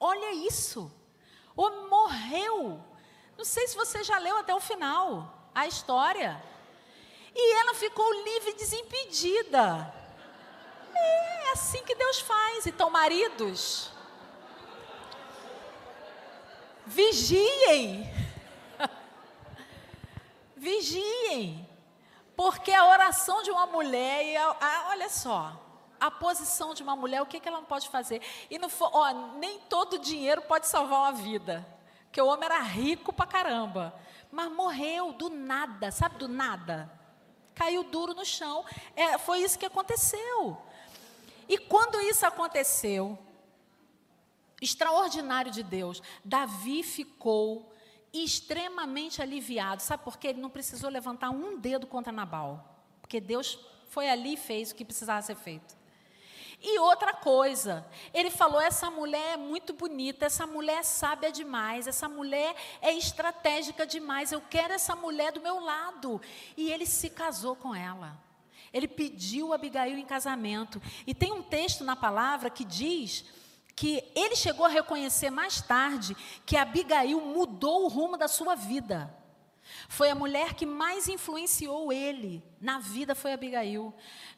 Olha 0.00 0.32
isso. 0.32 0.90
O 1.54 1.88
morreu. 1.88 2.82
Não 3.36 3.44
sei 3.44 3.68
se 3.68 3.76
você 3.76 4.02
já 4.02 4.18
leu 4.18 4.38
até 4.38 4.54
o 4.54 4.60
final 4.60 5.50
a 5.54 5.66
história. 5.66 6.42
E 7.34 7.54
ela 7.60 7.74
ficou 7.74 8.12
livre 8.24 8.50
e 8.50 8.54
desimpedida. 8.54 9.92
É 10.94 11.52
assim 11.52 11.82
que 11.82 11.94
Deus 11.94 12.20
faz. 12.20 12.66
Então, 12.66 12.90
maridos, 12.90 13.90
vigiem. 16.86 18.10
vigiem. 20.56 21.68
Porque 22.36 22.72
a 22.72 22.86
oração 22.86 23.42
de 23.42 23.50
uma 23.50 23.66
mulher, 23.66 24.36
a, 24.36 24.56
a, 24.60 24.88
olha 24.90 25.08
só, 25.08 25.58
a 26.00 26.10
posição 26.10 26.74
de 26.74 26.82
uma 26.82 26.96
mulher, 26.96 27.22
o 27.22 27.26
que, 27.26 27.40
que 27.40 27.48
ela 27.48 27.58
não 27.58 27.64
pode 27.64 27.88
fazer? 27.88 28.20
E 28.50 28.58
não 28.58 28.68
for, 28.68 28.90
ó, 28.92 29.12
nem 29.36 29.58
todo 29.60 29.98
dinheiro 29.98 30.42
pode 30.42 30.66
salvar 30.66 31.00
uma 31.00 31.12
vida. 31.12 31.66
Porque 32.04 32.20
o 32.20 32.26
homem 32.26 32.44
era 32.44 32.60
rico 32.60 33.12
pra 33.12 33.26
caramba. 33.26 33.94
Mas 34.30 34.50
morreu 34.50 35.12
do 35.12 35.30
nada, 35.30 35.90
sabe 35.90 36.16
do 36.16 36.28
nada? 36.28 36.90
Caiu 37.54 37.84
duro 37.84 38.14
no 38.14 38.24
chão. 38.24 38.64
É, 38.96 39.18
foi 39.18 39.40
isso 39.40 39.58
que 39.58 39.66
aconteceu. 39.66 40.56
E 41.48 41.58
quando 41.58 42.00
isso 42.00 42.24
aconteceu, 42.24 43.18
extraordinário 44.60 45.50
de 45.50 45.62
Deus, 45.62 46.02
Davi 46.24 46.82
ficou 46.82 47.72
extremamente 48.12 49.20
aliviado. 49.20 49.82
Sabe 49.82 50.04
por 50.04 50.18
quê? 50.18 50.28
Ele 50.28 50.40
não 50.40 50.50
precisou 50.50 50.88
levantar 50.88 51.30
um 51.30 51.58
dedo 51.58 51.86
contra 51.86 52.12
Nabal. 52.12 52.84
Porque 53.00 53.20
Deus 53.20 53.58
foi 53.88 54.08
ali 54.08 54.34
e 54.34 54.36
fez 54.36 54.70
o 54.70 54.74
que 54.74 54.84
precisava 54.84 55.20
ser 55.22 55.36
feito. 55.36 55.81
E 56.62 56.78
outra 56.78 57.12
coisa, 57.12 57.84
ele 58.14 58.30
falou: 58.30 58.60
essa 58.60 58.88
mulher 58.88 59.32
é 59.32 59.36
muito 59.36 59.72
bonita, 59.72 60.26
essa 60.26 60.46
mulher 60.46 60.78
é 60.78 60.82
sábia 60.84 61.32
demais, 61.32 61.88
essa 61.88 62.08
mulher 62.08 62.54
é 62.80 62.92
estratégica 62.92 63.84
demais, 63.84 64.30
eu 64.30 64.40
quero 64.40 64.72
essa 64.72 64.94
mulher 64.94 65.32
do 65.32 65.40
meu 65.40 65.58
lado. 65.58 66.20
E 66.56 66.70
ele 66.70 66.86
se 66.86 67.10
casou 67.10 67.56
com 67.56 67.74
ela. 67.74 68.16
Ele 68.72 68.86
pediu 68.86 69.52
Abigail 69.52 69.98
em 69.98 70.06
casamento. 70.06 70.80
E 71.04 71.12
tem 71.12 71.32
um 71.32 71.42
texto 71.42 71.82
na 71.82 71.96
palavra 71.96 72.48
que 72.48 72.64
diz 72.64 73.24
que 73.74 74.04
ele 74.14 74.36
chegou 74.36 74.64
a 74.64 74.68
reconhecer 74.68 75.30
mais 75.30 75.60
tarde 75.60 76.16
que 76.46 76.56
Abigail 76.56 77.20
mudou 77.20 77.84
o 77.84 77.88
rumo 77.88 78.16
da 78.16 78.28
sua 78.28 78.54
vida. 78.54 79.12
Foi 79.88 80.10
a 80.10 80.14
mulher 80.14 80.54
que 80.54 80.64
mais 80.64 81.08
influenciou 81.08 81.92
ele 81.92 82.42
na 82.60 82.78
vida 82.78 83.14
foi 83.14 83.32
Abigail, 83.32 83.92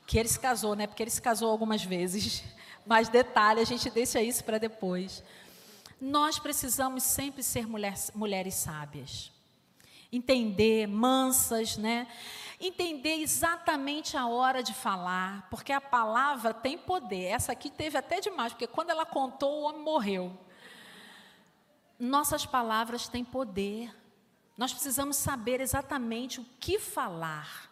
que 0.06 0.18
ele 0.18 0.28
se 0.28 0.38
casou, 0.38 0.74
né? 0.74 0.86
Porque 0.86 1.02
ele 1.02 1.10
se 1.10 1.22
casou 1.22 1.50
algumas 1.50 1.84
vezes. 1.84 2.42
Mais 2.86 3.08
detalhe, 3.08 3.60
a 3.60 3.64
gente 3.64 3.88
deixa 3.88 4.20
isso 4.20 4.44
para 4.44 4.58
depois. 4.58 5.22
Nós 6.00 6.38
precisamos 6.38 7.02
sempre 7.02 7.42
ser 7.42 7.66
mulher, 7.66 7.94
mulheres 8.14 8.54
sábias. 8.54 9.32
entender, 10.12 10.86
mansas, 10.86 11.76
né? 11.76 12.06
Entender 12.60 13.16
exatamente 13.20 14.16
a 14.16 14.26
hora 14.26 14.62
de 14.62 14.72
falar, 14.72 15.48
porque 15.50 15.72
a 15.72 15.80
palavra 15.80 16.54
tem 16.54 16.78
poder. 16.78 17.24
Essa 17.24 17.52
aqui 17.52 17.68
teve 17.68 17.98
até 17.98 18.20
demais, 18.20 18.52
porque 18.52 18.66
quando 18.66 18.90
ela 18.90 19.04
contou, 19.04 19.62
o 19.62 19.62
homem 19.64 19.82
morreu. 19.82 20.38
Nossas 21.98 22.44
palavras 22.44 23.08
têm 23.08 23.24
poder. 23.24 23.90
Nós 24.56 24.72
precisamos 24.72 25.16
saber 25.16 25.60
exatamente 25.60 26.40
o 26.40 26.46
que 26.60 26.78
falar, 26.78 27.70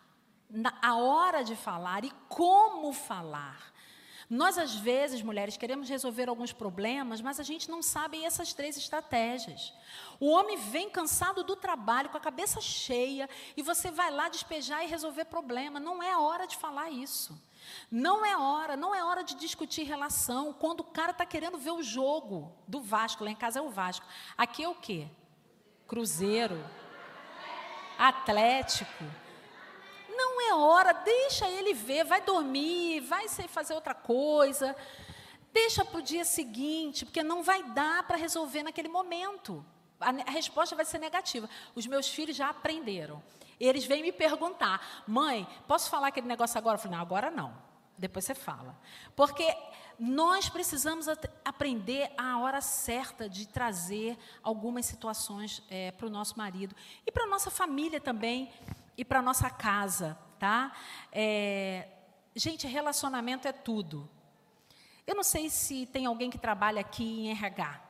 a 0.80 0.96
hora 0.96 1.44
de 1.44 1.54
falar 1.54 2.04
e 2.04 2.12
como 2.28 2.92
falar. 2.92 3.72
Nós, 4.28 4.56
às 4.56 4.74
vezes, 4.74 5.20
mulheres, 5.20 5.58
queremos 5.58 5.90
resolver 5.90 6.26
alguns 6.26 6.54
problemas, 6.54 7.20
mas 7.20 7.38
a 7.38 7.42
gente 7.42 7.70
não 7.70 7.82
sabe 7.82 8.24
essas 8.24 8.54
três 8.54 8.78
estratégias. 8.78 9.74
O 10.18 10.30
homem 10.30 10.56
vem 10.56 10.88
cansado 10.88 11.44
do 11.44 11.54
trabalho, 11.54 12.08
com 12.08 12.16
a 12.16 12.20
cabeça 12.20 12.58
cheia, 12.58 13.28
e 13.54 13.62
você 13.62 13.90
vai 13.90 14.10
lá 14.10 14.30
despejar 14.30 14.82
e 14.82 14.88
resolver 14.88 15.26
problema. 15.26 15.78
Não 15.78 16.02
é 16.02 16.12
a 16.12 16.18
hora 16.18 16.46
de 16.46 16.56
falar 16.56 16.90
isso. 16.90 17.38
Não 17.90 18.24
é 18.24 18.34
hora, 18.34 18.74
não 18.74 18.94
é 18.94 19.04
hora 19.04 19.22
de 19.22 19.34
discutir 19.34 19.82
relação. 19.82 20.54
Quando 20.54 20.80
o 20.80 20.84
cara 20.84 21.10
está 21.10 21.26
querendo 21.26 21.58
ver 21.58 21.72
o 21.72 21.82
jogo 21.82 22.56
do 22.66 22.80
Vasco, 22.80 23.24
lá 23.24 23.30
em 23.30 23.36
casa 23.36 23.58
é 23.58 23.62
o 23.62 23.68
Vasco. 23.68 24.06
Aqui 24.34 24.64
é 24.64 24.68
o 24.68 24.74
quê? 24.74 25.08
Cruzeiro. 25.92 26.58
Atlético. 27.98 29.04
Não 30.08 30.40
é 30.40 30.54
hora, 30.54 30.94
deixa 30.94 31.46
ele 31.46 31.74
ver, 31.74 32.02
vai 32.02 32.22
dormir, 32.22 33.00
vai 33.00 33.28
fazer 33.28 33.74
outra 33.74 33.92
coisa. 33.92 34.74
Deixa 35.52 35.84
para 35.84 35.98
o 35.98 36.02
dia 36.02 36.24
seguinte, 36.24 37.04
porque 37.04 37.22
não 37.22 37.42
vai 37.42 37.62
dar 37.62 38.04
para 38.04 38.16
resolver 38.16 38.62
naquele 38.62 38.88
momento. 38.88 39.62
A, 40.00 40.08
a 40.08 40.30
resposta 40.30 40.74
vai 40.74 40.86
ser 40.86 40.96
negativa. 40.96 41.46
Os 41.74 41.86
meus 41.86 42.08
filhos 42.08 42.34
já 42.34 42.48
aprenderam. 42.48 43.22
Eles 43.60 43.84
vêm 43.84 44.00
me 44.00 44.12
perguntar, 44.12 45.04
mãe, 45.06 45.46
posso 45.68 45.90
falar 45.90 46.06
aquele 46.06 46.26
negócio 46.26 46.56
agora? 46.56 46.76
Eu 46.76 46.80
falei, 46.80 46.96
não, 46.96 47.02
agora 47.02 47.30
não. 47.30 47.54
Depois 47.98 48.24
você 48.24 48.34
fala. 48.34 48.74
Porque 49.14 49.44
nós 50.04 50.48
precisamos 50.48 51.06
aprender 51.44 52.10
a 52.18 52.36
hora 52.36 52.60
certa 52.60 53.28
de 53.28 53.46
trazer 53.46 54.18
algumas 54.42 54.84
situações 54.84 55.62
é, 55.70 55.92
para 55.92 56.08
o 56.08 56.10
nosso 56.10 56.36
marido 56.36 56.74
e 57.06 57.12
para 57.12 57.22
a 57.22 57.28
nossa 57.28 57.52
família 57.52 58.00
também 58.00 58.50
e 58.98 59.04
para 59.04 59.22
nossa 59.22 59.48
casa, 59.48 60.18
tá? 60.40 60.72
É, 61.12 61.86
gente, 62.34 62.66
relacionamento 62.66 63.46
é 63.46 63.52
tudo. 63.52 64.10
Eu 65.06 65.14
não 65.14 65.22
sei 65.22 65.48
se 65.48 65.86
tem 65.86 66.04
alguém 66.04 66.30
que 66.30 66.38
trabalha 66.38 66.80
aqui 66.80 67.04
em 67.04 67.30
RH 67.30 67.80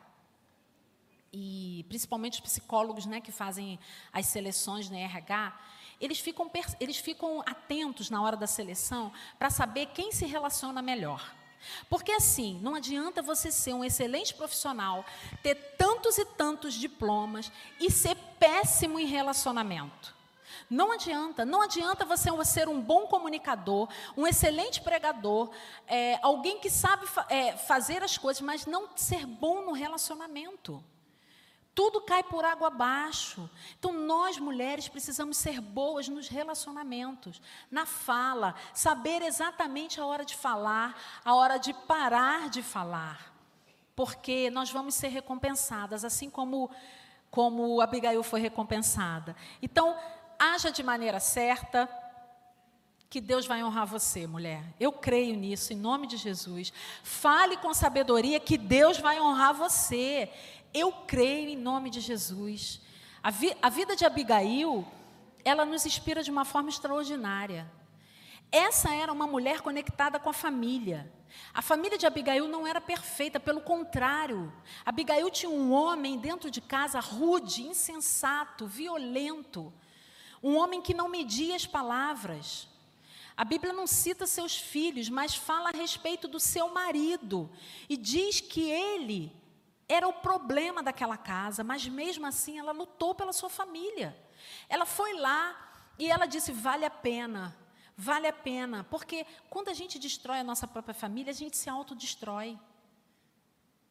e 1.33 1.87
principalmente 1.89 2.35
os 2.35 2.41
psicólogos, 2.41 3.07
né, 3.07 3.23
que 3.23 3.33
fazem 3.33 3.79
as 4.13 4.27
seleções 4.27 4.91
no 4.91 4.97
RH, 4.99 5.59
eles 5.99 6.21
ficam 6.21 6.51
eles 6.79 6.99
ficam 6.99 7.41
atentos 7.47 8.11
na 8.11 8.21
hora 8.21 8.37
da 8.37 8.47
seleção 8.47 9.11
para 9.39 9.49
saber 9.49 9.87
quem 9.95 10.13
se 10.13 10.27
relaciona 10.27 10.83
melhor. 10.83 11.41
Porque 11.89 12.13
assim, 12.13 12.59
não 12.63 12.75
adianta 12.75 13.23
você 13.23 13.51
ser 13.51 13.75
um 13.75 13.85
excelente 13.85 14.35
profissional, 14.35 15.05
ter 15.43 15.55
tantos 15.77 16.19
e 16.19 16.25
tantos 16.25 16.75
diplomas 16.75 17.51
e 17.81 17.91
ser 17.91 18.17
péssimo 18.39 18.99
em 18.99 19.07
relacionamento. 19.07 20.15
Não 20.69 20.93
adianta, 20.93 21.45
não 21.45 21.61
adianta 21.61 22.05
você 22.05 22.31
ser 22.45 22.69
um 22.69 22.81
bom 22.81 23.07
comunicador, 23.07 23.89
um 24.17 24.27
excelente 24.27 24.81
pregador, 24.81 25.51
é, 25.87 26.19
alguém 26.23 26.59
que 26.61 26.71
sabe 26.71 27.07
fa 27.07 27.27
é, 27.29 27.57
fazer 27.57 28.03
as 28.03 28.17
coisas, 28.17 28.41
mas 28.41 28.67
não 28.67 28.89
ser 28.97 29.27
bom 29.27 29.63
no 29.63 29.73
relacionamento. 29.73 30.83
Tudo 31.75 32.03
cai 32.03 32.23
por 32.23 32.45
água 32.45 32.69
abaixo. 32.69 33.49
Então, 33.79 33.93
nós 33.93 34.39
mulheres 34.39 34.89
precisamos 34.89 35.39
ser 35.39 35.61
boas 35.61 36.07
nos 36.07 36.29
relacionamentos, 36.29 37.41
na 37.71 37.87
fala, 37.87 38.55
saber 38.75 39.23
exatamente 39.23 40.01
a 40.01 40.05
hora 40.05 40.25
de 40.25 40.37
falar, 40.37 40.95
a 41.25 41.35
hora 41.35 41.57
de 41.57 41.73
parar 41.73 42.51
de 42.51 42.63
falar, 42.63 43.33
porque 43.97 44.51
nós 44.51 44.71
vamos 44.71 44.95
ser 44.95 45.09
recompensadas, 45.09 46.05
assim 46.05 46.29
como, 46.29 46.71
como 47.31 47.81
Abigail 47.81 48.23
foi 48.23 48.41
recompensada. 48.41 49.35
Então, 49.63 49.97
haja 50.39 50.71
de 50.71 50.83
maneira 50.83 51.21
certa, 51.21 51.89
que 53.13 53.21
Deus 53.21 53.47
vai 53.47 53.63
honrar 53.63 53.87
você, 53.87 54.27
mulher. 54.27 54.65
Eu 54.81 54.91
creio 54.91 55.37
nisso, 55.37 55.75
em 55.75 55.77
nome 55.77 56.07
de 56.07 56.17
Jesus. 56.17 56.73
Fale 57.03 57.59
com 57.59 57.75
sabedoria 57.75 58.41
que 58.41 58.57
Deus 58.57 58.97
vai 58.99 59.21
honrar 59.21 59.53
você. 59.53 60.33
Eu 60.75 60.93
creio 61.07 61.51
em 61.51 61.57
nome 61.57 61.91
de 61.91 62.01
Jesus. 62.01 62.81
A, 63.23 63.31
vi, 63.31 63.55
a 63.61 63.69
vida 63.69 63.95
de 63.95 64.05
Abigail, 64.05 64.87
ela 65.45 65.65
nos 65.65 65.85
inspira 65.85 66.23
de 66.23 66.31
uma 66.31 66.45
forma 66.45 66.71
extraordinária. 66.71 67.71
Essa 68.51 68.95
era 68.95 69.13
uma 69.13 69.27
mulher 69.27 69.61
conectada 69.61 70.19
com 70.19 70.31
a 70.31 70.33
família. 70.33 71.11
A 71.55 71.63
família 71.63 71.97
de 71.97 72.07
Abigail 72.07 72.47
não 72.49 72.67
era 72.67 72.81
perfeita, 72.81 73.41
pelo 73.41 73.61
contrário. 73.61 74.53
Abigail 74.85 75.31
tinha 75.31 75.51
um 75.51 75.73
homem 75.73 76.19
dentro 76.19 76.51
de 76.51 76.61
casa 76.61 77.01
rude, 77.01 77.63
insensato, 77.63 78.67
violento. 78.67 79.73
Um 80.43 80.57
homem 80.57 80.83
que 80.83 80.93
não 80.93 81.09
media 81.09 81.57
as 81.57 81.67
palavras. 81.67 82.69
A 83.37 83.45
Bíblia 83.45 83.73
não 83.73 83.87
cita 83.87 84.27
seus 84.27 84.57
filhos, 84.57 85.09
mas 85.09 85.35
fala 85.35 85.71
a 85.71 85.77
respeito 85.77 86.29
do 86.29 86.39
seu 86.39 86.69
marido. 86.69 87.51
E 87.89 87.97
diz 87.97 88.41
que 88.41 88.71
ele 88.71 89.33
era 89.93 90.09
o 90.09 90.13
problema 90.13 90.83
daquela 90.83 91.19
casa, 91.19 91.63
mas 91.63 91.87
mesmo 91.87 92.27
assim 92.27 92.59
ela 92.59 92.73
lutou 92.73 93.15
pela 93.15 93.33
sua 93.33 93.51
família. 93.51 94.17
Ela 94.67 94.87
foi 94.87 95.13
lá 95.19 95.55
e 95.99 96.11
ela 96.11 96.25
disse: 96.25 96.51
vale 96.51 96.87
a 96.87 96.91
pena, 96.91 97.55
vale 97.95 98.27
a 98.27 98.33
pena, 98.33 98.85
porque 98.85 99.27
quando 99.51 99.69
a 99.69 99.75
gente 99.75 99.99
destrói 99.99 100.41
a 100.41 100.45
nossa 100.45 100.67
própria 100.67 100.95
família, 100.95 101.31
a 101.31 101.35
gente 101.35 101.59
se 101.59 101.69
autodestrói. 101.69 102.59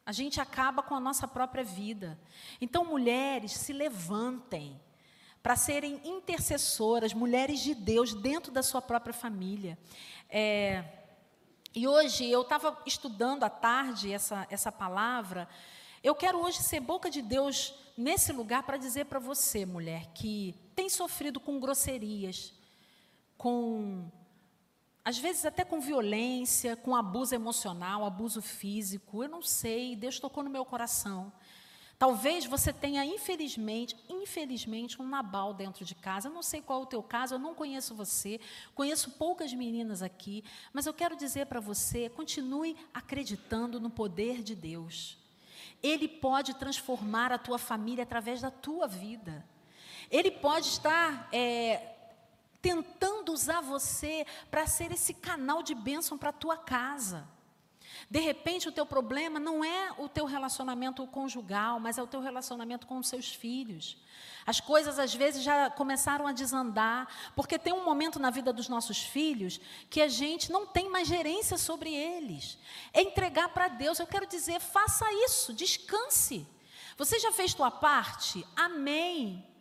A 0.04 0.10
gente 0.10 0.40
acaba 0.40 0.82
com 0.82 0.96
a 0.96 1.00
nossa 1.00 1.28
própria 1.28 1.62
vida. 1.62 2.18
Então, 2.60 2.84
mulheres, 2.84 3.52
se 3.52 3.72
levantem 3.72 4.80
para 5.40 5.54
serem 5.54 6.00
intercessoras, 6.04 7.14
mulheres 7.14 7.60
de 7.60 7.72
Deus 7.72 8.12
dentro 8.12 8.50
da 8.50 8.64
sua 8.64 8.82
própria 8.82 9.14
família. 9.14 9.78
É, 10.28 10.84
e 11.72 11.86
hoje 11.86 12.28
eu 12.28 12.42
estava 12.42 12.76
estudando 12.84 13.44
à 13.44 13.48
tarde 13.48 14.12
essa, 14.12 14.44
essa 14.50 14.72
palavra. 14.72 15.48
Eu 16.02 16.16
quero 16.16 16.38
hoje 16.38 16.58
ser 16.58 16.80
boca 16.80 17.08
de 17.08 17.22
Deus 17.22 17.74
nesse 17.96 18.32
lugar 18.32 18.64
para 18.64 18.76
dizer 18.76 19.04
para 19.04 19.20
você, 19.20 19.64
mulher, 19.64 20.06
que 20.12 20.52
tem 20.74 20.88
sofrido 20.88 21.38
com 21.38 21.60
grosserias, 21.60 22.52
com 23.38 24.10
às 25.04 25.16
vezes 25.16 25.44
até 25.44 25.64
com 25.64 25.80
violência, 25.80 26.74
com 26.74 26.96
abuso 26.96 27.36
emocional, 27.36 28.04
abuso 28.04 28.42
físico. 28.42 29.22
Eu 29.22 29.28
não 29.28 29.42
sei, 29.42 29.94
Deus 29.94 30.18
tocou 30.18 30.42
no 30.42 30.50
meu 30.50 30.64
coração. 30.64 31.32
Talvez 32.00 32.46
você 32.46 32.72
tenha, 32.72 33.04
infelizmente, 33.04 33.96
infelizmente, 34.08 35.00
um 35.00 35.06
Nabal 35.06 35.54
dentro 35.54 35.84
de 35.84 35.94
casa. 35.94 36.26
Eu 36.26 36.32
não 36.32 36.42
sei 36.42 36.60
qual 36.60 36.80
é 36.80 36.82
o 36.82 36.86
teu 36.86 37.00
caso, 37.00 37.36
eu 37.36 37.38
não 37.38 37.54
conheço 37.54 37.94
você, 37.94 38.40
conheço 38.74 39.12
poucas 39.12 39.54
meninas 39.54 40.02
aqui, 40.02 40.42
mas 40.72 40.84
eu 40.84 40.92
quero 40.92 41.14
dizer 41.14 41.46
para 41.46 41.60
você: 41.60 42.08
continue 42.08 42.76
acreditando 42.92 43.78
no 43.78 43.88
poder 43.88 44.42
de 44.42 44.56
Deus. 44.56 45.21
Ele 45.82 46.06
pode 46.06 46.54
transformar 46.54 47.32
a 47.32 47.38
tua 47.38 47.58
família 47.58 48.04
através 48.04 48.40
da 48.40 48.50
tua 48.50 48.86
vida. 48.86 49.44
Ele 50.10 50.30
pode 50.30 50.66
estar 50.66 51.28
é, 51.32 51.94
tentando 52.60 53.32
usar 53.32 53.60
você 53.60 54.26
para 54.50 54.66
ser 54.66 54.92
esse 54.92 55.14
canal 55.14 55.62
de 55.62 55.74
bênção 55.74 56.16
para 56.16 56.28
a 56.30 56.34
tua 56.34 56.56
casa. 56.56 57.26
De 58.10 58.20
repente, 58.20 58.68
o 58.68 58.72
teu 58.72 58.84
problema 58.84 59.38
não 59.38 59.64
é 59.64 59.92
o 59.98 60.08
teu 60.08 60.24
relacionamento 60.24 61.06
conjugal, 61.06 61.80
mas 61.80 61.98
é 61.98 62.02
o 62.02 62.06
teu 62.06 62.20
relacionamento 62.20 62.86
com 62.86 62.98
os 62.98 63.08
seus 63.08 63.28
filhos. 63.28 63.96
As 64.44 64.60
coisas 64.60 64.98
às 64.98 65.14
vezes 65.14 65.42
já 65.42 65.70
começaram 65.70 66.26
a 66.26 66.32
desandar, 66.32 67.08
porque 67.34 67.58
tem 67.58 67.72
um 67.72 67.84
momento 67.84 68.18
na 68.18 68.30
vida 68.30 68.52
dos 68.52 68.68
nossos 68.68 69.02
filhos 69.02 69.60
que 69.88 70.00
a 70.00 70.08
gente 70.08 70.50
não 70.50 70.66
tem 70.66 70.90
mais 70.90 71.06
gerência 71.06 71.56
sobre 71.56 71.94
eles. 71.94 72.58
É 72.92 73.02
entregar 73.02 73.48
para 73.50 73.68
Deus. 73.68 73.98
Eu 73.98 74.06
quero 74.06 74.26
dizer, 74.26 74.60
faça 74.60 75.04
isso, 75.24 75.52
descanse. 75.52 76.46
Você 76.96 77.18
já 77.18 77.32
fez 77.32 77.54
tua 77.54 77.70
parte? 77.70 78.46
Amém. 78.56 79.51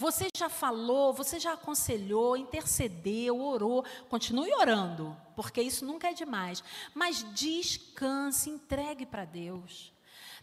Você 0.00 0.28
já 0.34 0.48
falou, 0.48 1.12
você 1.12 1.38
já 1.38 1.52
aconselhou, 1.52 2.34
intercedeu, 2.34 3.38
orou. 3.38 3.84
Continue 4.08 4.50
orando, 4.54 5.14
porque 5.36 5.60
isso 5.60 5.84
nunca 5.84 6.08
é 6.08 6.14
demais. 6.14 6.64
Mas 6.94 7.22
descanse, 7.34 8.48
entregue 8.48 9.04
para 9.04 9.26
Deus. 9.26 9.92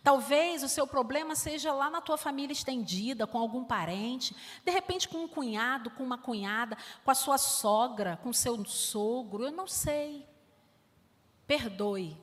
Talvez 0.03 0.61
o 0.61 0.69
seu 0.69 0.85
problema 0.85 1.33
seja 1.33 1.73
lá 1.73 1.89
na 1.89 2.01
tua 2.01 2.19
família 2.19 2.53
estendida, 2.53 3.25
com 3.25 3.39
algum 3.39 3.65
parente, 3.65 4.35
de 4.63 4.71
repente 4.71 5.09
com 5.09 5.23
um 5.23 5.27
cunhado, 5.27 5.89
com 5.89 6.03
uma 6.03 6.19
cunhada, 6.19 6.77
com 7.03 7.09
a 7.09 7.15
sua 7.15 7.39
sogra, 7.39 8.15
com 8.21 8.29
o 8.29 8.35
seu 8.35 8.63
sogro, 8.63 9.43
eu 9.43 9.51
não 9.51 9.65
sei. 9.65 10.23
Perdoe. 11.47 12.15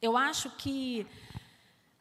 Eu 0.00 0.16
acho 0.16 0.48
que 0.52 1.06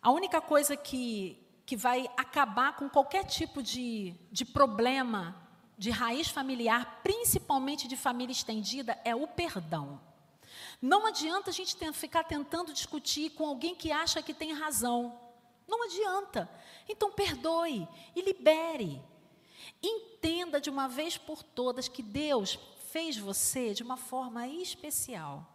a 0.01 0.09
única 0.09 0.39
coisa 0.39 0.77
que 0.77 1.48
que 1.69 1.77
vai 1.77 2.09
acabar 2.17 2.75
com 2.75 2.89
qualquer 2.89 3.23
tipo 3.25 3.61
de, 3.61 4.15
de 4.31 4.43
problema 4.43 5.39
de 5.77 5.91
raiz 5.91 6.27
familiar, 6.27 6.99
principalmente 7.03 7.87
de 7.87 7.95
família 7.95 8.33
estendida, 8.33 8.99
é 9.05 9.15
o 9.15 9.27
perdão. 9.27 10.01
Não 10.81 11.05
adianta 11.05 11.51
a 11.51 11.53
gente 11.53 11.77
ficar 11.93 12.23
tentando 12.23 12.73
discutir 12.73 13.29
com 13.33 13.45
alguém 13.45 13.75
que 13.75 13.91
acha 13.91 14.19
que 14.23 14.33
tem 14.33 14.51
razão. 14.51 15.15
Não 15.67 15.83
adianta. 15.83 16.49
Então, 16.87 17.11
perdoe 17.11 17.87
e 18.15 18.21
libere. 18.23 18.99
Entenda 19.79 20.59
de 20.59 20.71
uma 20.71 20.87
vez 20.87 21.19
por 21.19 21.43
todas 21.43 21.87
que 21.87 22.01
Deus 22.01 22.57
fez 22.91 23.15
você 23.15 23.75
de 23.75 23.83
uma 23.83 23.95
forma 23.95 24.47
especial. 24.47 25.45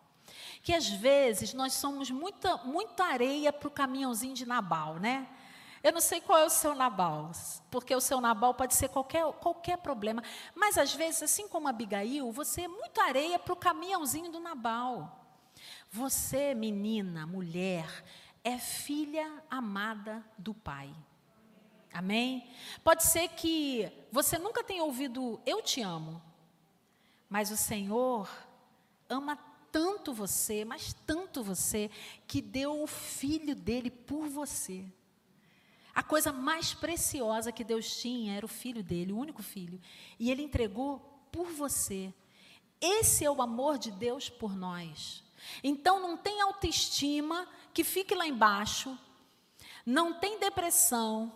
Que 0.62 0.74
às 0.74 0.88
vezes 0.88 1.52
nós 1.52 1.72
somos 1.72 2.08
muita, 2.08 2.58
muita 2.58 3.02
areia 3.02 3.52
para 3.52 3.66
o 3.66 3.72
caminhãozinho 3.72 4.34
de 4.34 4.46
Nabal, 4.46 5.00
né? 5.00 5.28
Eu 5.84 5.92
não 5.92 6.00
sei 6.00 6.18
qual 6.18 6.38
é 6.38 6.46
o 6.46 6.50
seu 6.50 6.74
Nabal, 6.74 7.30
porque 7.70 7.94
o 7.94 8.00
seu 8.00 8.18
Nabal 8.18 8.54
pode 8.54 8.74
ser 8.74 8.88
qualquer, 8.88 9.22
qualquer 9.34 9.76
problema. 9.76 10.24
Mas 10.54 10.78
às 10.78 10.94
vezes, 10.94 11.24
assim 11.24 11.46
como 11.46 11.68
Abigail, 11.68 12.32
você 12.32 12.62
é 12.62 12.68
muito 12.68 12.98
areia 13.02 13.38
para 13.38 13.52
o 13.52 13.56
caminhãozinho 13.56 14.32
do 14.32 14.40
Nabal. 14.40 15.26
Você, 15.90 16.54
menina, 16.54 17.26
mulher, 17.26 17.86
é 18.42 18.58
filha 18.58 19.44
amada 19.50 20.24
do 20.38 20.54
Pai. 20.54 20.90
Amém? 21.92 22.50
Pode 22.82 23.04
ser 23.04 23.28
que 23.28 23.92
você 24.10 24.38
nunca 24.38 24.64
tenha 24.64 24.82
ouvido 24.82 25.38
eu 25.44 25.60
te 25.60 25.82
amo, 25.82 26.20
mas 27.28 27.50
o 27.50 27.58
Senhor 27.58 28.26
ama 29.06 29.36
tanto 29.70 30.14
você, 30.14 30.64
mas 30.64 30.94
tanto 31.06 31.42
você, 31.42 31.90
que 32.26 32.40
deu 32.40 32.82
o 32.82 32.86
filho 32.86 33.54
dele 33.54 33.90
por 33.90 34.28
você. 34.30 34.86
A 35.94 36.02
coisa 36.02 36.32
mais 36.32 36.74
preciosa 36.74 37.52
que 37.52 37.62
Deus 37.62 37.96
tinha 37.96 38.36
era 38.36 38.44
o 38.44 38.48
filho 38.48 38.82
dele, 38.82 39.12
o 39.12 39.18
único 39.18 39.42
filho. 39.42 39.80
E 40.18 40.30
ele 40.30 40.42
entregou 40.42 40.98
por 41.30 41.46
você. 41.46 42.12
Esse 42.80 43.24
é 43.24 43.30
o 43.30 43.40
amor 43.40 43.78
de 43.78 43.90
Deus 43.90 44.28
por 44.28 44.56
nós. 44.56 45.22
Então 45.62 46.00
não 46.00 46.16
tem 46.16 46.40
autoestima 46.40 47.46
que 47.72 47.84
fique 47.84 48.14
lá 48.14 48.26
embaixo, 48.26 48.98
não 49.84 50.14
tem 50.14 50.38
depressão, 50.38 51.32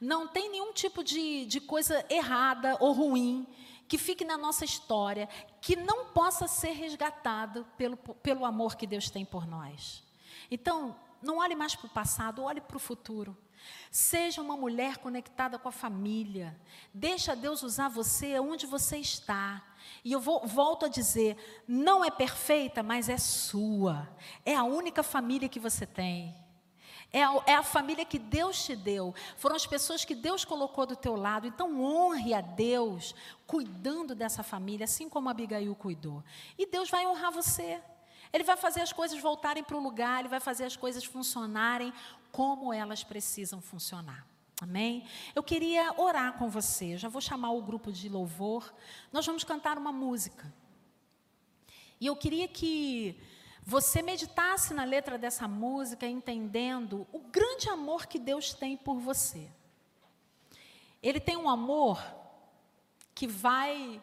não 0.00 0.26
tem 0.26 0.50
nenhum 0.50 0.72
tipo 0.72 1.02
de, 1.02 1.46
de 1.46 1.60
coisa 1.60 2.04
errada 2.10 2.76
ou 2.80 2.92
ruim 2.92 3.46
que 3.88 3.98
fique 3.98 4.24
na 4.24 4.36
nossa 4.36 4.64
história, 4.64 5.28
que 5.60 5.76
não 5.76 6.06
possa 6.06 6.48
ser 6.48 6.72
resgatado 6.72 7.64
pelo, 7.76 7.96
pelo 7.96 8.44
amor 8.44 8.76
que 8.76 8.86
Deus 8.86 9.08
tem 9.08 9.24
por 9.24 9.46
nós. 9.46 10.02
Então, 10.50 10.96
não 11.22 11.38
olhe 11.38 11.54
mais 11.54 11.76
para 11.76 11.86
o 11.86 11.90
passado, 11.90 12.42
olhe 12.42 12.60
para 12.60 12.76
o 12.76 12.80
futuro. 12.80 13.36
Seja 13.90 14.42
uma 14.42 14.56
mulher 14.56 14.98
conectada 14.98 15.58
com 15.58 15.68
a 15.68 15.72
família. 15.72 16.58
Deixa 16.92 17.34
Deus 17.34 17.62
usar 17.62 17.88
você 17.88 18.38
onde 18.38 18.66
você 18.66 18.98
está. 18.98 19.62
E 20.04 20.12
eu 20.12 20.20
vou, 20.20 20.46
volto 20.46 20.86
a 20.86 20.88
dizer: 20.88 21.36
não 21.66 22.04
é 22.04 22.10
perfeita, 22.10 22.82
mas 22.82 23.08
é 23.08 23.18
sua. 23.18 24.08
É 24.44 24.54
a 24.54 24.64
única 24.64 25.02
família 25.02 25.48
que 25.48 25.60
você 25.60 25.86
tem. 25.86 26.34
É 27.12 27.22
a, 27.22 27.42
é 27.46 27.54
a, 27.54 27.62
família 27.62 28.04
que 28.04 28.18
Deus 28.18 28.64
te 28.64 28.74
deu. 28.74 29.14
Foram 29.36 29.56
as 29.56 29.66
pessoas 29.66 30.04
que 30.04 30.14
Deus 30.14 30.44
colocou 30.44 30.86
do 30.86 30.96
teu 30.96 31.16
lado. 31.16 31.46
Então 31.46 31.80
honre 31.80 32.34
a 32.34 32.40
Deus 32.40 33.14
cuidando 33.46 34.14
dessa 34.14 34.42
família, 34.42 34.84
assim 34.84 35.08
como 35.08 35.28
Abigail 35.28 35.74
cuidou. 35.74 36.22
E 36.58 36.66
Deus 36.66 36.90
vai 36.90 37.06
honrar 37.06 37.32
você. 37.32 37.80
Ele 38.32 38.44
vai 38.44 38.56
fazer 38.56 38.80
as 38.80 38.92
coisas 38.92 39.18
voltarem 39.20 39.62
para 39.62 39.76
o 39.76 39.82
lugar, 39.82 40.20
ele 40.20 40.28
vai 40.28 40.40
fazer 40.40 40.64
as 40.64 40.76
coisas 40.76 41.04
funcionarem 41.04 41.92
como 42.36 42.70
elas 42.70 43.02
precisam 43.02 43.62
funcionar. 43.62 44.26
Amém? 44.60 45.06
Eu 45.34 45.42
queria 45.42 45.98
orar 45.98 46.34
com 46.34 46.50
você. 46.50 46.98
Já 46.98 47.08
vou 47.08 47.22
chamar 47.22 47.52
o 47.52 47.62
grupo 47.62 47.90
de 47.90 48.10
louvor. 48.10 48.74
Nós 49.10 49.24
vamos 49.24 49.42
cantar 49.42 49.78
uma 49.78 49.90
música. 49.90 50.52
E 51.98 52.04
eu 52.04 52.14
queria 52.14 52.46
que 52.46 53.18
você 53.62 54.02
meditasse 54.02 54.74
na 54.74 54.84
letra 54.84 55.16
dessa 55.16 55.48
música, 55.48 56.06
entendendo 56.06 57.06
o 57.10 57.20
grande 57.20 57.70
amor 57.70 58.04
que 58.04 58.18
Deus 58.18 58.52
tem 58.52 58.76
por 58.76 58.98
você. 58.98 59.50
Ele 61.02 61.18
tem 61.18 61.38
um 61.38 61.48
amor 61.48 61.98
que 63.14 63.26
vai 63.26 64.02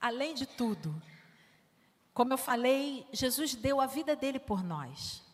além 0.00 0.34
de 0.34 0.44
tudo. 0.44 1.00
Como 2.12 2.32
eu 2.32 2.38
falei, 2.38 3.06
Jesus 3.12 3.54
deu 3.54 3.80
a 3.80 3.86
vida 3.86 4.16
dele 4.16 4.40
por 4.40 4.64
nós. 4.64 5.27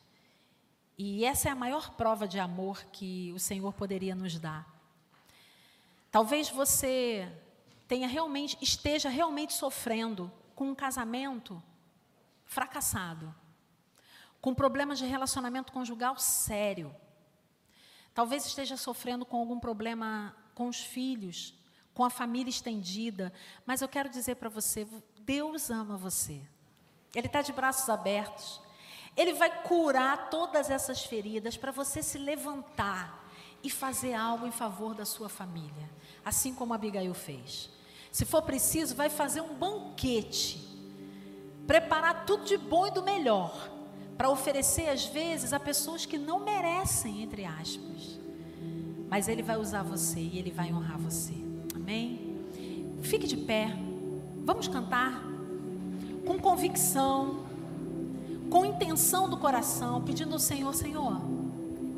E 0.97 1.25
essa 1.25 1.49
é 1.49 1.53
a 1.53 1.57
maior 1.57 1.91
prova 1.93 2.27
de 2.27 2.39
amor 2.39 2.85
que 2.93 3.33
o 3.33 3.39
Senhor 3.39 3.73
poderia 3.73 4.15
nos 4.15 4.39
dar. 4.39 4.67
Talvez 6.11 6.49
você 6.49 7.29
tenha 7.89 8.07
realmente 8.07 8.57
esteja 8.61 9.09
realmente 9.09 9.53
sofrendo 9.53 10.31
com 10.55 10.71
um 10.71 10.75
casamento 10.75 11.61
fracassado, 12.45 13.35
com 14.41 14.55
problemas 14.55 14.99
de 14.99 15.07
relacionamento 15.07 15.73
conjugal 15.73 16.17
sério. 16.17 16.95
Talvez 18.15 18.47
esteja 18.47 18.77
sofrendo 18.77 19.27
com 19.27 19.39
algum 19.39 19.59
problema 19.59 20.37
com 20.55 20.69
os 20.69 20.79
filhos, 20.79 21.53
com 21.93 22.05
a 22.05 22.11
família 22.11 22.51
estendida, 22.51 23.33
mas 23.67 23.83
eu 23.83 23.89
quero 23.89 24.09
dizer 24.09 24.37
para 24.37 24.49
você, 24.49 24.87
Deus 25.21 25.71
ama 25.71 25.97
você. 25.97 26.41
Ele 27.15 27.27
está 27.27 27.43
de 27.43 27.53
braços 27.53 27.89
abertos. 27.89 28.61
Ele 29.17 29.33
vai 29.33 29.63
curar 29.63 30.29
todas 30.31 30.71
essas 30.71 31.05
feridas 31.05 31.57
para 31.57 31.71
você 31.71 32.03
se 32.03 32.19
levantar 32.19 33.25
e 33.63 33.71
fazer 33.71 34.15
algo 34.15 34.47
em 34.47 34.51
favor 34.51 34.95
da 34.95 35.05
sua 35.05 35.29
família, 35.29 35.91
assim 36.25 36.53
como 36.53 36.75
Abigail 36.75 37.15
fez. 37.15 37.71
Se 38.11 38.25
for 38.25 38.43
preciso, 38.43 38.95
vai 38.95 39.09
fazer 39.09 39.41
um 39.41 39.55
banquete, 39.55 40.61
preparar 41.67 42.27
tudo 42.27 42.45
de 42.45 42.59
bom 42.59 42.87
e 42.87 42.91
do 42.91 43.03
melhor, 43.03 43.71
para 44.17 44.31
oferecer 44.31 44.89
às 44.89 45.05
vezes 45.05 45.53
a 45.53 45.59
pessoas 45.59 46.07
que 46.07 46.19
não 46.19 46.41
merecem, 46.41 47.23
entre 47.23 47.45
aspas. 47.45 48.21
Mas 49.09 49.29
Ele 49.29 49.43
vai 49.43 49.57
usar 49.57 49.83
você 49.83 50.21
e 50.21 50.39
Ele 50.39 50.51
vai 50.51 50.73
honrar 50.73 50.99
você. 50.99 51.35
Amém? 51.75 52.45
Fique 53.03 53.27
de 53.27 53.37
pé. 53.37 53.69
Vamos 54.45 54.69
cantar 54.69 55.23
com 56.27 56.39
convicção 56.39 57.45
com 58.55 58.65
intenção 58.65 59.29
do 59.29 59.37
coração, 59.37 60.01
pedindo 60.01 60.33
ao 60.33 60.39
Senhor: 60.39 60.73
Senhor, 60.73 61.21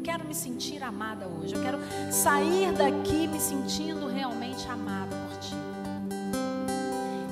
quero 0.02 0.26
me 0.26 0.34
sentir 0.34 0.82
amada 0.82 1.26
hoje. 1.26 1.54
Eu 1.54 1.60
quero 1.60 1.78
sair 2.10 2.72
daqui 2.72 3.28
me 3.28 3.38
sentindo 3.38 4.08
realmente 4.08 4.66
amada 4.66 5.14
por 5.14 5.36
Ti. 5.38 5.54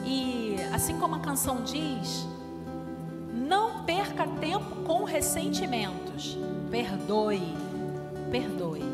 E 0.05 0.57
assim 0.75 0.99
como 0.99 1.15
a 1.15 1.21
canção 1.21 1.63
diz, 1.63 2.27
não 3.33 3.83
perca 3.85 4.27
tempo 4.27 4.85
com 4.85 5.05
ressentimentos. 5.05 6.37
Perdoe, 6.71 7.57
perdoe. 8.31 8.94